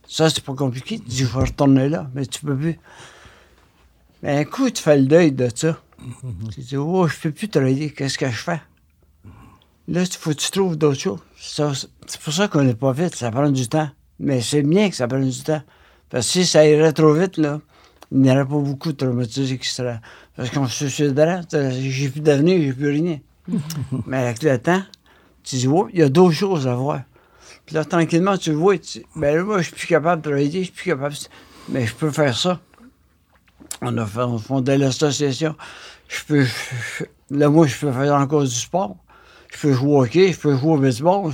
Ça, 0.08 0.30
c'est 0.30 0.44
pas 0.44 0.54
compliqué. 0.54 1.00
Tu 1.00 1.06
dis, 1.10 1.18
je 1.20 1.26
vais 1.26 1.40
retourner 1.46 1.90
là, 1.90 2.08
mais 2.14 2.26
tu 2.28 2.40
peux 2.46 2.56
plus. 2.56 2.80
Mais 4.22 4.38
un 4.38 4.44
coup, 4.46 4.70
tu 4.70 4.82
fais 4.84 4.98
le 4.98 5.06
deuil 5.08 5.32
de 5.32 5.50
ça. 5.54 5.78
Tu 6.54 6.60
dis, 6.62 6.78
oh, 6.78 7.08
je 7.08 7.18
peux 7.18 7.32
plus 7.32 7.50
travailler. 7.50 7.90
Qu'est-ce 7.90 8.18
que 8.20 8.30
je 8.30 8.36
fais? 8.38 8.62
Là, 9.88 10.02
il 10.02 10.08
faut 10.18 10.32
que 10.32 10.36
tu 10.36 10.52
trouves 10.52 10.76
d'autres 10.78 11.00
choses. 11.00 11.20
C'est 11.40 12.22
pour 12.22 12.34
ça 12.34 12.48
qu'on 12.48 12.64
n'est 12.64 12.76
pas 12.76 12.92
vite. 12.92 13.16
Ça 13.16 13.32
prend 13.32 13.50
du 13.50 13.68
temps. 13.70 13.90
Mais 14.20 14.42
c'est 14.42 14.64
bien 14.64 14.90
que 14.90 14.96
ça 14.96 15.08
prenne 15.08 15.30
du 15.30 15.44
temps. 15.44 15.62
Parce 16.10 16.26
que 16.26 16.32
si 16.34 16.46
ça 16.46 16.68
irait 16.68 16.92
trop 16.94 17.14
vite, 17.14 17.38
là, 17.38 17.62
il 18.12 18.22
n'y 18.22 18.32
aurait 18.32 18.46
pas 18.46 18.58
beaucoup 18.60 18.92
de 18.92 18.98
traumatisés 18.98 19.58
qui 19.58 19.70
seraient. 19.70 20.00
Parce 20.36 20.50
qu'on 20.50 20.68
se 20.68 20.88
suiciderait. 20.88 21.42
J'ai 21.80 22.10
plus 22.10 22.22
d'avenir, 22.22 22.62
j'ai 22.62 22.74
plus 22.74 22.90
rien. 22.90 23.20
Mais 24.08 24.18
avec 24.18 24.44
le 24.44 24.58
temps, 24.58 24.82
tu 25.44 25.56
dis, 25.56 25.68
oh, 25.68 25.88
il 25.94 26.00
y 26.00 26.04
a 26.04 26.10
d'autres 26.10 26.34
choses 26.36 26.68
à 26.68 26.76
voir. 26.76 27.02
Puis 27.66 27.76
là, 27.76 27.86
tranquillement, 27.86 28.38
tu 28.38 28.52
vois, 28.52 28.78
tu 28.78 29.04
ben 29.16 29.36
là, 29.36 29.44
moi, 29.44 29.58
je 29.60 29.68
suis 29.68 29.76
plus 29.76 29.88
capable 29.88 30.22
de 30.22 30.30
travailler, 30.30 30.60
je 30.62 30.66
suis 30.66 30.74
plus 30.74 30.86
capable. 30.92 31.16
Mais 31.70 31.86
je 31.86 31.94
peux 31.96 32.12
faire 32.12 32.36
ça. 32.38 32.60
On 33.82 33.98
a 33.98 34.06
fait, 34.06 34.22
on 34.22 34.38
fondé 34.38 34.78
l'association. 34.78 35.56
Je 36.08 36.24
peux. 36.26 36.44
je- 36.44 37.04
là, 37.32 37.50
moi, 37.50 37.68
je 37.68 37.78
peux 37.78 37.92
faire 37.92 38.14
encore 38.16 38.44
du 38.44 38.50
sport. 38.50 38.96
Je 39.54 39.62
peux 39.62 39.74
jouer 39.74 39.92
au 39.92 40.04
hockey, 40.04 40.34
je 40.34 40.40
peux 40.40 40.56
jouer 40.56 40.74
au 40.74 40.78
baseball. 40.78 41.32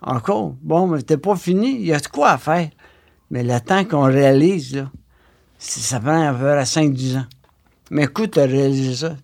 encore. 0.00 0.54
Bon, 0.62 0.86
mais 0.86 1.02
t'es 1.02 1.16
pas 1.16 1.36
fini. 1.36 1.76
Il 1.76 1.86
y 1.86 1.92
a 1.92 2.00
de 2.00 2.06
quoi 2.08 2.30
à 2.30 2.38
faire. 2.38 2.68
Mais 3.30 3.42
le 3.42 3.60
temps 3.60 3.84
qu'on 3.84 4.02
réalise, 4.04 4.76
là, 4.76 4.90
ça 5.58 6.00
prend 6.00 6.28
à 6.28 6.32
peu 6.32 6.40
près 6.40 6.64
5-10 6.64 7.18
ans. 7.18 7.26
Mais 7.90 8.04
écoute, 8.04 8.32
t'as 8.32 8.46
réalisé 8.46 8.94
ça. 8.94 9.16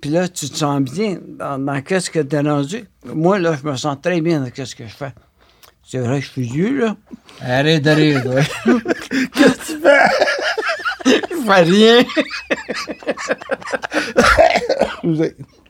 Puis 0.00 0.10
là, 0.10 0.28
tu 0.28 0.48
te 0.50 0.56
sens 0.56 0.82
bien 0.82 1.18
dans, 1.26 1.58
dans 1.58 1.80
qu'est-ce 1.80 2.10
que 2.10 2.20
tu 2.20 2.36
as 2.36 2.42
rendu. 2.42 2.84
Moi, 3.06 3.38
là, 3.38 3.56
je 3.60 3.66
me 3.68 3.76
sens 3.76 3.96
très 4.02 4.20
bien 4.20 4.40
dans 4.40 4.50
qu'est-ce 4.50 4.74
que 4.74 4.86
je 4.86 4.94
fais. 4.94 5.14
C'est 5.86 5.98
vrai 5.98 6.20
que 6.20 6.26
je 6.26 6.30
suis 6.30 6.42
vieux, 6.42 6.80
là. 6.80 6.96
Arrête 7.40 7.82
de 7.82 7.90
rire, 7.90 8.22
toi. 8.22 8.40
Qu'est-ce 9.34 9.54
que 9.54 9.66
tu 9.66 9.78
fais? 9.80 10.08
je 11.30 11.36
fais 11.44 11.62
rien. 11.62 12.04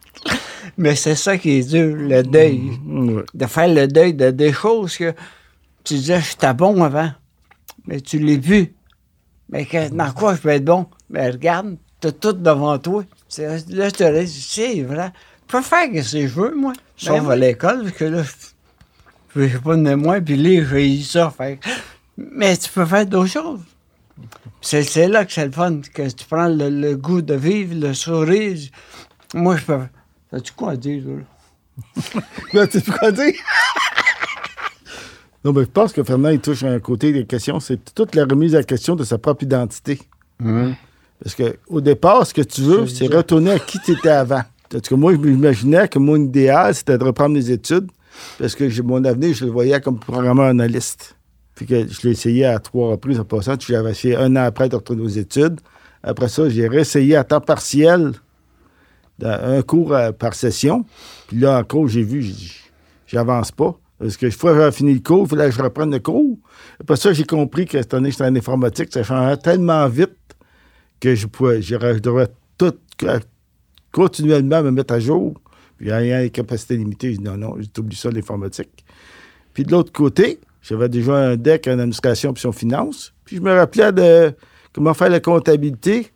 Mais 0.77 0.97
c'est 0.97 1.15
ça 1.15 1.39
qui 1.39 1.59
est 1.59 1.69
dur, 1.71 1.95
le 1.97 2.23
deuil. 2.23 2.73
Ouais. 2.87 3.23
De 3.33 3.47
faire 3.47 3.69
le 3.69 3.87
deuil 3.87 4.15
de 4.15 4.31
des 4.31 4.53
choses 4.53 4.97
que 4.97 5.13
tu 5.85 5.95
disais, 5.95 6.21
j'étais 6.21 6.53
bon 6.55 6.83
avant, 6.83 7.11
mais 7.87 8.01
tu 8.01 8.19
l'es 8.19 8.39
plus. 8.39 8.75
Mais 9.51 9.67
que- 9.67 9.89
dans 9.91 10.11
quoi 10.13 10.35
je 10.35 10.41
peux 10.41 10.49
être 10.49 10.65
bon? 10.65 10.87
Mais 11.11 11.31
regarde, 11.31 11.77
t'as 12.01 12.13
tout 12.13 12.33
devant 12.33 12.79
toi. 12.79 13.05
Là, 13.39 13.59
je 13.59 13.91
te 13.91 14.25
dis, 14.25 14.47
c'est 14.49 14.83
vrai. 14.83 15.13
Je 15.47 15.53
peux 15.53 15.63
faire 15.63 15.89
ce 16.05 16.17
que 16.17 16.27
je 16.27 16.35
veux, 16.35 16.55
moi. 16.55 16.73
Sauf 16.97 17.23
Ben 17.25 17.31
à 17.31 17.37
l'école, 17.37 17.83
parce 17.83 17.93
que 17.97 18.05
là, 18.05 18.23
je 19.37 19.41
ne 19.41 19.59
pas 19.59 19.77
de 19.77 19.95
moi, 19.95 20.21
puis 20.21 20.37
lire, 20.37 20.67
j'ai 20.71 21.01
ça. 21.03 21.31
Fait 21.37 21.59
Mais 22.17 22.57
tu 22.57 22.71
peux 22.71 22.87
faire 22.87 23.07
d'autres 23.07 23.31
choses. 23.31 23.61
C'est 24.61 24.83
c'est 24.83 25.09
là 25.09 25.25
que 25.25 25.33
c'est 25.33 25.45
le 25.45 25.53
fun, 25.53 25.81
que 25.93 26.09
tu 26.09 26.25
prends 26.25 26.49
le, 26.49 26.71
le 26.71 26.97
goût 26.97 27.21
de 27.21 27.35
vivre, 27.35 27.75
le 27.75 27.93
sourire. 27.93 28.57
Moi, 29.35 29.57
je 29.57 29.65
peux. 29.65 29.79
As-tu 30.35 30.53
quoi 30.53 30.70
à 30.73 30.77
dire, 30.77 31.03
là? 31.07 32.23
Là, 32.53 32.66
tu 32.66 32.81
sais 32.81 32.90
quoi 32.90 33.11
dire? 33.12 33.33
non, 35.44 35.53
mais 35.53 35.62
je 35.62 35.68
pense 35.68 35.92
que 35.92 36.03
Fernand, 36.03 36.31
il 36.31 36.40
touche 36.40 36.62
à 36.62 36.68
un 36.70 36.81
côté 36.81 37.12
des 37.12 37.27
questions. 37.27 37.61
C'est 37.61 37.94
toute 37.94 38.14
la 38.14 38.25
remise 38.25 38.55
à 38.55 38.62
question 38.62 38.97
de 38.97 39.05
sa 39.05 39.18
propre 39.18 39.42
identité. 39.44 40.01
Parce 41.23 41.35
qu'au 41.37 41.81
départ, 41.81 42.27
ce 42.27 42.35
que 42.35 42.42
tu 42.42 42.62
veux, 42.62 42.87
C'est 42.87 43.07
retourner 43.07 43.53
à 43.53 43.59
qui 43.59 43.79
tu 43.81 43.92
étais 43.92 44.09
avant. 44.09 44.42
Parce 44.70 44.88
que 44.88 44.94
moi, 44.94 45.12
je 45.12 45.18
m'imaginais 45.18 45.87
que 45.88 45.99
mon 45.99 46.16
idéal, 46.16 46.75
c'était 46.75 46.99
de 46.99 47.05
reprendre 47.05 47.35
mes 47.35 47.51
études. 47.51 47.88
Parce 48.38 48.55
que 48.55 48.68
j'ai- 48.68 48.83
mon 48.83 49.05
avenir, 49.05 49.35
je 49.35 49.44
le 49.44 49.51
voyais 49.51 49.81
comme 49.81 49.99
programmeur 49.99 50.47
analyste. 50.47 51.16
Puis 51.55 51.66
que 51.66 51.87
je 51.87 52.03
l'ai 52.03 52.11
essayé 52.12 52.44
à 52.47 52.59
trois 52.59 52.88
reprises 52.90 53.20
en 53.20 53.25
passant. 53.25 53.55
J'avais 53.61 53.90
essayé 53.92 54.16
un 54.16 54.35
an 54.37 54.44
après 54.44 54.68
de 54.68 54.77
retourner 54.77 55.03
aux 55.03 55.09
études. 55.09 55.61
Après 56.03 56.29
ça, 56.29 56.49
j'ai 56.49 56.66
réessayé 56.68 57.16
à 57.16 57.25
temps 57.25 57.40
partiel, 57.40 58.12
un 59.22 59.62
cours 59.62 59.94
euh, 59.94 60.12
par 60.12 60.35
session. 60.35 60.85
Puis 61.29 61.38
là, 61.38 61.64
j'ai 61.87 62.03
vu, 62.03 62.22
j'ai 62.22 62.33
dit, 62.33 62.53
j'avance 63.07 63.53
pas. 63.53 63.79
Parce 63.98 64.16
que 64.16 64.27
une 64.27 64.33
fois 64.33 64.53
que 64.53 64.59
j'avais 64.59 64.72
fini 64.72 64.94
le 64.94 65.00
cours, 65.00 65.27
il 65.27 65.29
fallait 65.31 65.50
que 65.50 65.57
je 65.57 65.62
reprenne 65.62 65.90
le 65.90 66.00
cours. 66.00 66.38
Après 66.81 66.96
ça, 66.96 67.12
j'ai 67.12 67.24
compris 67.24 67.64
que 67.64 67.79
cette 67.79 67.94
année, 67.94 68.11
j'étais 68.11 68.24
en 68.24 68.35
informatique, 68.35 68.92
ça 68.92 69.03
changeait 69.03 69.37
tellement 69.37 69.87
vite 69.88 70.16
que 71.00 71.14
je 71.14 71.27
devrais 72.00 72.29
tout, 72.59 72.74
continuellement 73.92 74.62
me 74.62 74.70
mettre 74.70 74.94
à 74.94 75.00
jour. 75.00 75.40
Puis 75.77 75.90
ayant 75.90 76.18
les 76.18 76.31
capacités 76.31 76.77
limitées, 76.77 77.12
je 77.12 77.18
dis 77.18 77.24
non, 77.24 77.37
non, 77.37 77.57
j'oublie 77.74 77.96
ça, 77.96 78.11
l'informatique. 78.11 78.85
Puis 79.53 79.64
de 79.64 79.70
l'autre 79.70 79.92
côté, 79.92 80.40
j'avais 80.62 80.88
déjà 80.88 81.14
un 81.14 81.37
deck 81.37 81.66
en 81.68 81.79
administration 81.79 82.33
et 82.33 82.46
en 82.46 82.53
finance. 82.53 83.12
Puis 83.24 83.37
je 83.37 83.42
me 83.42 83.53
rappelais 83.53 83.92
de 83.92 84.35
comment 84.72 84.94
faire 84.94 85.11
la 85.11 85.20
comptabilité. 85.20 86.11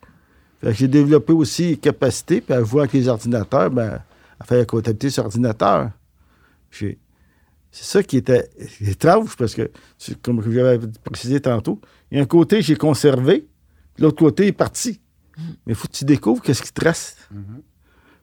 J'ai 0.63 0.87
développé 0.87 1.33
aussi 1.33 1.69
les 1.69 1.77
capacités, 1.77 2.41
puis 2.41 2.53
à 2.53 2.63
jouer 2.63 2.81
avec 2.81 2.93
les 2.93 3.07
ordinateurs, 3.07 3.69
ben, 3.71 4.01
à 4.39 4.45
faire 4.45 4.57
la 4.57 4.65
comptabilité 4.65 5.09
sur 5.09 5.23
ordinateur. 5.25 5.91
C'est 6.71 6.97
ça 7.71 8.03
qui 8.03 8.17
était 8.17 8.49
étrange, 8.81 9.35
parce 9.37 9.55
que, 9.55 9.71
comme 10.21 10.41
j'avais 10.51 10.79
précisé 11.03 11.39
tantôt, 11.39 11.79
il 12.11 12.17
y 12.17 12.19
a 12.19 12.23
un 12.23 12.27
côté, 12.27 12.61
j'ai 12.61 12.75
conservé, 12.75 13.47
puis 13.93 14.03
l'autre 14.03 14.17
côté 14.17 14.47
est 14.47 14.51
parti. 14.51 14.99
Mais 15.37 15.73
il 15.73 15.75
faut 15.75 15.87
que 15.87 15.93
tu 15.93 16.05
découvres 16.05 16.41
qu'est-ce 16.41 16.61
qui 16.61 16.73
te 16.73 16.83
reste. 16.83 17.29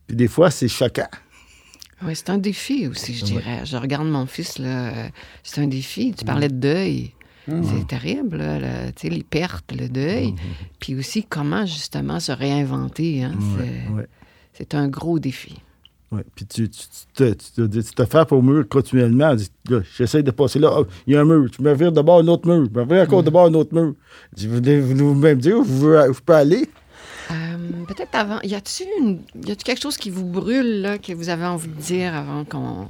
Puis 0.07 0.17
des 0.17 0.29
fois, 0.29 0.51
c'est 0.51 0.69
choquant. 0.69 1.09
Oui, 2.03 2.15
c'est 2.15 2.29
un 2.29 2.37
défi 2.37 2.87
aussi, 2.87 3.15
je 3.15 3.25
dirais. 3.25 3.65
Je 3.65 3.77
regarde 3.77 4.07
mon 4.07 4.27
fils, 4.27 4.59
là, 4.59 4.89
euh, 4.89 5.09
c'est 5.43 5.63
un 5.63 5.67
défi. 5.67 6.15
Tu 6.17 6.27
parlais 6.27 6.49
de 6.49 6.55
deuil. 6.55 7.13
C'est 7.47 7.87
terrible, 7.87 8.39
là, 8.39 8.59
le- 8.59 9.09
les 9.09 9.23
pertes, 9.23 9.73
le 9.73 9.89
deuil. 9.89 10.35
Puis 10.81 10.95
aussi, 10.97 11.25
comment 11.25 11.65
justement 11.65 12.19
se 12.21 12.33
réinventer. 12.33 13.23
hein, 13.25 13.35
c'est- 13.59 13.93
Ouais. 13.93 14.07
Un 14.73 14.89
gros 14.89 15.19
défi. 15.19 15.55
Ouais. 16.11 16.25
Puis 16.35 16.47
tu, 16.47 16.69
tu, 16.71 16.79
tu 16.81 17.13
te, 17.15 17.69
tu, 17.69 17.95
te, 17.95 18.05
frappes 18.07 18.33
au 18.33 18.41
mur 18.43 18.67
continuellement. 18.69 19.35
J'essaie 19.97 20.23
de 20.23 20.31
passer 20.31 20.59
là. 20.59 20.71
Ah, 20.73 20.83
Il 21.07 21.13
y 21.13 21.17
a 21.17 21.21
un 21.21 21.25
mur. 21.25 21.51
Tu 21.51 21.63
me 21.63 21.75
vires 21.75 21.93
de 21.93 22.01
bord 22.01 22.21
un 22.21 22.27
autre 22.29 22.49
mur. 22.49 22.67
Tu 22.69 22.79
me 22.79 22.85
vires 22.85 23.03
encore 23.03 23.23
de 23.23 23.31
bord 23.31 23.47
un 23.47 23.55
autre 23.55 23.75
mur. 23.75 23.95
Tu 24.37 24.49
venez 24.49 24.81
vous-même 24.81 25.39
dire 25.39 25.59
où 25.59 25.65
je, 25.65 26.13
je 26.15 26.21
peux 26.21 26.35
aller? 26.35 26.69
Euh, 27.31 27.35
Peut-être 27.89 28.15
avant, 28.15 28.41
y 28.43 28.55
a-t-il 28.55 28.89
une- 29.05 29.21
y 29.47 29.51
a-t-il 29.51 29.65
quelque 29.65 29.81
chose 29.83 29.97
qui 29.97 30.11
vous 30.11 30.25
brûle, 30.25 30.81
là, 30.81 30.99
que 30.99 31.13
vous 31.13 31.29
avez 31.29 31.45
envie 31.45 31.69
de 31.69 31.75
dire 31.81 32.15
avant 32.15 32.45
qu'on 32.45 32.87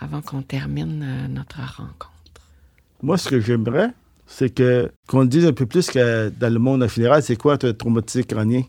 avant 0.00 0.22
qu'on 0.22 0.42
termine 0.42 1.02
euh, 1.04 1.28
notre 1.28 1.58
rencontre? 1.60 2.12
Moi, 3.02 3.16
ce 3.16 3.28
que 3.28 3.40
j'aimerais, 3.40 3.90
c'est 4.26 4.50
que 4.52 4.90
qu'on 5.06 5.24
dise 5.24 5.46
un 5.46 5.52
peu 5.52 5.66
plus 5.66 5.88
que 5.88 6.28
dans 6.30 6.52
le 6.52 6.58
monde 6.58 6.82
en 6.82 6.88
général, 6.88 7.22
c'est 7.22 7.36
quoi 7.36 7.56
un 7.62 7.72
traumatisme 7.72 8.24
crânien? 8.26 8.62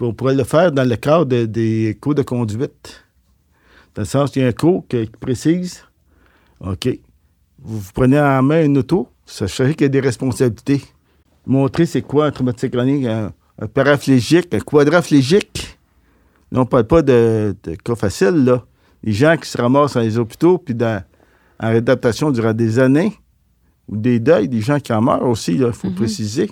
On 0.00 0.14
pourrait 0.14 0.34
le 0.34 0.44
faire 0.44 0.72
dans 0.72 0.88
le 0.88 0.96
cadre 0.96 1.26
de- 1.26 1.44
des 1.44 1.98
cours 2.00 2.14
de 2.14 2.22
conduite. 2.22 3.04
Dans 3.94 4.02
le 4.02 4.06
sens 4.06 4.30
qu'il 4.30 4.42
y 4.42 4.44
a 4.44 4.48
un 4.48 4.52
cours 4.52 4.86
qui 4.88 5.10
précise 5.20 5.84
OK, 6.60 6.88
vous, 7.62 7.82
prenez 7.92 8.18
en 8.20 8.42
main 8.42 8.64
une 8.64 8.78
auto, 8.78 9.08
sachez 9.26 9.74
qu'il 9.74 9.82
y 9.82 9.84
a 9.86 9.88
des 9.88 10.00
responsabilités. 10.00 10.82
Montrer 11.46 11.86
c'est 11.86 12.02
quoi 12.02 12.26
un 12.26 12.30
traumatisme 12.30 12.70
crânien, 12.70 13.26
un, 13.58 13.64
un 13.64 13.66
paraplégique, 13.66 14.54
un 14.54 14.60
quadraplégique. 14.60 15.78
Là, 16.52 16.60
on 16.60 16.62
ne 16.62 16.68
parle 16.68 16.86
pas 16.86 17.02
de, 17.02 17.54
cas 17.84 17.94
faciles, 17.94 18.44
là. 18.44 18.64
Les 19.02 19.12
gens 19.12 19.36
qui 19.36 19.48
se 19.48 19.56
ramassent 19.60 19.94
dans 19.94 20.00
les 20.00 20.18
hôpitaux 20.18 20.58
puis 20.58 20.74
dans, 20.74 21.02
en 21.58 21.68
réadaptation 21.68 22.30
durant 22.30 22.52
des 22.52 22.78
années, 22.78 23.12
ou 23.90 23.96
des 23.96 24.20
deuils, 24.20 24.48
des 24.48 24.60
gens 24.60 24.80
qui 24.80 24.92
en 24.92 25.02
meurent 25.02 25.28
aussi, 25.28 25.54
il 25.54 25.72
faut 25.72 25.90
préciser. 25.90 26.50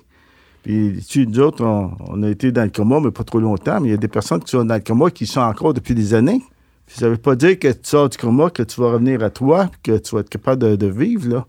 Puis, 0.63 1.05
tu, 1.09 1.27
nous 1.27 1.41
autres, 1.41 1.65
on, 1.65 1.93
on 2.09 2.23
a 2.23 2.29
été 2.29 2.53
dans 2.53 2.65
le 2.65 2.71
coma, 2.71 3.01
mais 3.01 3.11
pas 3.11 3.25
trop 3.25 3.41
longtemps, 3.41 3.81
mais 3.81 3.89
il 3.89 3.91
y 3.93 3.95
a 3.95 3.99
des 3.99 4.09
personnes 4.09 4.41
qui 4.41 4.51
sont 4.51 4.65
dans 4.65 4.75
le 4.75 4.81
coma 4.81 5.11
qui 5.11 5.27
sont 5.27 5.41
encore 5.41 5.73
depuis 5.73 5.95
des 5.95 6.15
années. 6.15 6.43
Puis 6.87 6.99
ça 6.99 7.07
ne 7.07 7.13
veut 7.13 7.17
pas 7.17 7.37
dire 7.37 7.59
que 7.59 7.69
tu 7.69 7.79
sors 7.85 8.09
du 8.09 8.19
coma, 8.19 8.51
que 8.51 8.63
tu 8.63 8.81
vas 8.81 8.93
revenir 8.93 9.23
à 9.23 9.31
toi, 9.31 9.71
que 9.83 9.97
tu 9.99 10.15
vas 10.15 10.21
être 10.23 10.29
capable 10.29 10.63
de, 10.63 10.77
de 10.77 10.87
vivre, 10.87 11.29
là. 11.29 11.47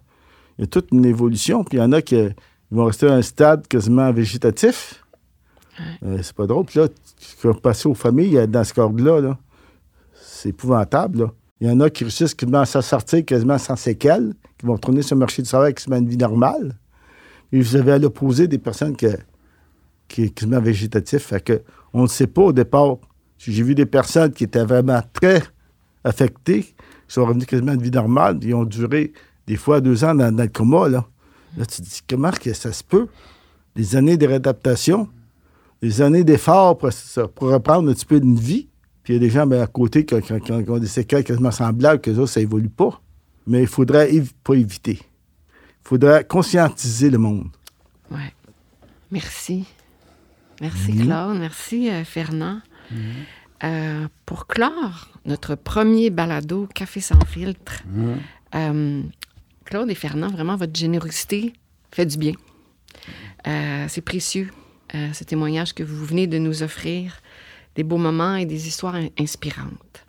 Il 0.57 0.61
y 0.61 0.65
a 0.65 0.67
toute 0.67 0.91
une 0.91 1.05
évolution, 1.05 1.63
puis 1.63 1.77
il 1.77 1.81
y 1.81 1.83
en 1.83 1.93
a 1.93 2.01
qui 2.01 2.17
vont 2.69 2.85
rester 2.85 3.07
à 3.07 3.13
un 3.13 3.21
stade 3.21 3.65
quasiment 3.67 4.11
végétatif. 4.11 5.03
Euh, 6.03 6.19
c'est 6.21 6.35
pas 6.35 6.45
drôle. 6.45 6.65
Puis 6.65 6.79
là, 6.79 6.87
tu 6.89 7.47
vas 7.47 7.53
passer 7.53 7.87
aux 7.87 7.93
familles 7.93 8.37
euh, 8.37 8.45
dans 8.47 8.65
ce 8.65 8.73
cadre-là, 8.73 9.21
là. 9.21 9.37
c'est 10.21 10.49
épouvantable, 10.49 11.19
là. 11.19 11.31
Il 11.61 11.67
y 11.67 11.71
en 11.71 11.79
a 11.81 11.89
qui 11.89 12.03
réussissent 12.05 12.33
quasiment 12.33 12.61
à 12.61 12.65
s'en 12.65 12.81
sortir 12.81 13.25
quasiment 13.25 13.57
sans 13.57 13.75
séquelles, 13.75 14.33
qui 14.57 14.65
vont 14.65 14.73
retourner 14.73 15.01
sur 15.01 15.15
le 15.15 15.19
marché 15.19 15.41
du 15.41 15.47
travail 15.49 15.73
quasiment 15.73 15.97
une 15.97 16.07
vie 16.07 16.17
normale. 16.17 16.75
Et 17.51 17.59
vous 17.61 17.75
avez 17.75 17.93
à 17.93 17.97
l'opposé 17.97 18.47
des 18.47 18.57
personnes 18.59 18.95
que- 18.95 19.17
qui 20.07 20.27
sont 20.27 20.33
quasiment 20.33 20.61
végétatifs. 20.61 21.23
Fait 21.23 21.43
que 21.43 21.61
on 21.93 22.03
ne 22.03 22.07
sait 22.07 22.27
pas 22.27 22.43
au 22.43 22.53
départ. 22.53 22.97
J'ai 23.37 23.63
vu 23.63 23.75
des 23.75 23.85
personnes 23.85 24.31
qui 24.31 24.43
étaient 24.45 24.63
vraiment 24.63 25.01
très 25.13 25.43
affectées, 26.03 26.63
qui 26.63 26.73
sont 27.07 27.25
revenues 27.25 27.45
quasiment 27.45 27.71
à 27.71 27.75
une 27.75 27.81
vie 27.81 27.91
normale, 27.91 28.37
ils 28.41 28.53
ont 28.53 28.63
duré 28.65 29.11
des 29.47 29.55
fois 29.55 29.81
deux 29.81 30.03
ans 30.03 30.13
dans, 30.15 30.33
dans 30.33 30.43
le 30.43 30.49
coma. 30.49 30.87
Là. 30.87 31.05
là, 31.57 31.65
tu 31.65 31.81
te 31.81 31.87
dis 31.87 32.01
comment 32.07 32.31
que 32.31 32.53
ça 32.53 32.71
se 32.71 32.83
peut? 32.83 33.07
Des 33.75 33.95
années 33.95 34.15
de 34.17 34.27
réadaptation, 34.27 35.09
des 35.81 36.01
années 36.01 36.23
d'efforts 36.23 36.77
pour, 36.77 36.89
pour 37.35 37.49
reprendre 37.49 37.89
un 37.89 37.93
petit 37.93 38.05
peu 38.05 38.17
une 38.17 38.35
vie. 38.35 38.68
Puis 39.09 39.15
il 39.15 39.23
y 39.23 39.25
a 39.25 39.27
des 39.27 39.33
gens 39.33 39.47
ben, 39.47 39.59
à 39.59 39.65
côté 39.65 40.05
qui, 40.05 40.13
qui- 40.21 40.39
qui 40.39 40.51
ont 40.69 40.77
des 40.77 40.85
séquelles 40.85 41.23
quasiment 41.23 41.49
semblables, 41.49 41.99
que 41.99 42.13
ça, 42.13 42.27
ça 42.27 42.41
évolue 42.41 42.69
pas. 42.69 43.01
Mais 43.47 43.61
il 43.61 43.67
faudrait 43.67 44.07
pas 44.43 44.53
éviter. 44.53 44.99
Il 45.01 45.87
faudrait 45.87 46.23
conscientiser 46.25 47.09
le 47.09 47.17
monde. 47.17 47.47
Oui. 48.11 48.19
Merci. 49.09 49.65
Merci, 50.61 50.95
Claude. 50.95 51.39
Merci, 51.39 51.89
euh, 51.89 52.03
Fernand. 52.03 52.59
Euh, 53.63 54.07
pour 54.27 54.45
clore 54.45 55.07
notre 55.25 55.55
premier 55.55 56.11
balado 56.11 56.67
Café 56.75 56.99
sans 57.01 57.19
filtre, 57.25 57.81
euh, 58.53 59.01
Claude 59.65 59.89
et 59.89 59.95
Fernand, 59.95 60.27
vraiment, 60.29 60.55
votre 60.55 60.77
générosité 60.77 61.53
fait 61.91 62.05
du 62.05 62.17
bien. 62.19 62.33
C'est 63.87 64.01
précieux, 64.05 64.51
ce 64.93 65.23
témoignage 65.23 65.73
que 65.73 65.81
vous 65.81 66.05
venez 66.05 66.27
de 66.27 66.37
nous 66.37 66.61
offrir, 66.61 67.21
des 67.75 67.83
beaux 67.83 67.97
moments 67.97 68.35
et 68.35 68.45
des 68.45 68.67
histoires 68.67 68.95
in- 68.95 69.07
inspirantes. 69.19 70.05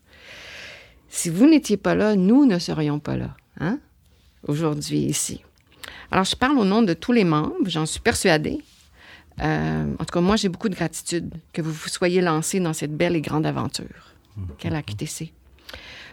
Si 1.09 1.29
vous 1.29 1.47
n'étiez 1.49 1.77
pas 1.77 1.95
là, 1.95 2.17
nous 2.17 2.47
ne 2.47 2.59
serions 2.59 2.99
pas 3.01 3.17
là, 3.17 3.37
hein? 3.59 3.79
aujourd'hui 4.47 4.99
ici. 5.01 5.43
Alors, 6.11 6.25
je 6.25 6.37
parle 6.37 6.59
au 6.59 6.65
nom 6.65 6.83
de 6.83 6.93
tous 6.95 7.13
les 7.13 7.25
membres, 7.25 7.57
j'en 7.69 7.87
suis 7.87 8.01
persuadée. 8.01 8.59
Euh, 9.41 9.95
en 9.99 10.05
tout 10.05 10.13
cas, 10.13 10.21
moi, 10.21 10.37
j'ai 10.37 10.49
beaucoup 10.49 10.69
de 10.69 10.75
gratitude 10.75 11.33
que 11.53 11.63
vous 11.63 11.73
vous 11.73 11.89
soyez 11.89 12.21
lancés 12.21 12.61
dans 12.61 12.73
cette 12.73 12.97
belle 12.97 13.17
et 13.17 13.21
grande 13.21 13.47
aventure 13.47 14.15
qu'est 14.59 14.71
la 14.71 14.83
QTC. 14.83 15.33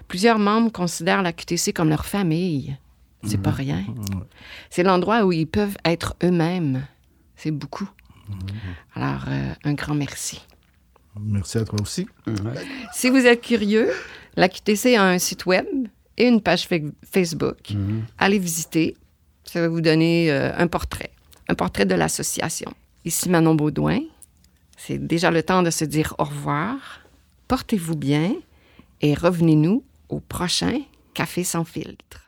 Plusieurs 0.07 0.39
membres 0.39 0.71
considèrent 0.71 1.21
la 1.21 1.33
QTC 1.33 1.73
comme 1.73 1.89
leur 1.89 2.05
famille. 2.05 2.77
C'est 3.23 3.41
pas 3.41 3.51
rien. 3.51 3.83
C'est 4.69 4.83
l'endroit 4.83 5.25
où 5.25 5.31
ils 5.31 5.47
peuvent 5.47 5.77
être 5.83 6.15
eux-mêmes. 6.23 6.85
C'est 7.35 7.51
beaucoup. 7.51 7.89
Alors, 8.95 9.25
euh, 9.27 9.53
un 9.63 9.73
grand 9.73 9.95
merci. 9.95 10.41
Merci 11.19 11.57
à 11.57 11.65
toi 11.65 11.79
aussi. 11.81 12.07
Si 12.93 13.09
vous 13.09 13.25
êtes 13.25 13.41
curieux, 13.41 13.89
la 14.35 14.49
QTC 14.49 14.95
a 14.95 15.03
un 15.03 15.19
site 15.19 15.45
web 15.45 15.65
et 16.17 16.27
une 16.27 16.41
page 16.41 16.67
Facebook. 17.09 17.73
Allez 18.17 18.39
visiter. 18.39 18.95
Ça 19.43 19.61
va 19.61 19.69
vous 19.69 19.81
donner 19.81 20.29
euh, 20.29 20.51
un 20.57 20.67
portrait, 20.67 21.11
un 21.47 21.55
portrait 21.55 21.85
de 21.85 21.95
l'association. 21.95 22.73
Ici 23.05 23.29
Manon 23.29 23.55
Baudouin. 23.55 24.01
C'est 24.75 24.97
déjà 24.97 25.31
le 25.31 25.41
temps 25.41 25.63
de 25.63 25.69
se 25.69 25.85
dire 25.85 26.13
au 26.17 26.25
revoir. 26.25 27.01
Portez-vous 27.47 27.95
bien 27.95 28.33
et 29.01 29.13
revenez-nous 29.13 29.83
au 30.09 30.19
prochain 30.19 30.81
Café 31.13 31.43
sans 31.43 31.63
filtre. 31.63 32.26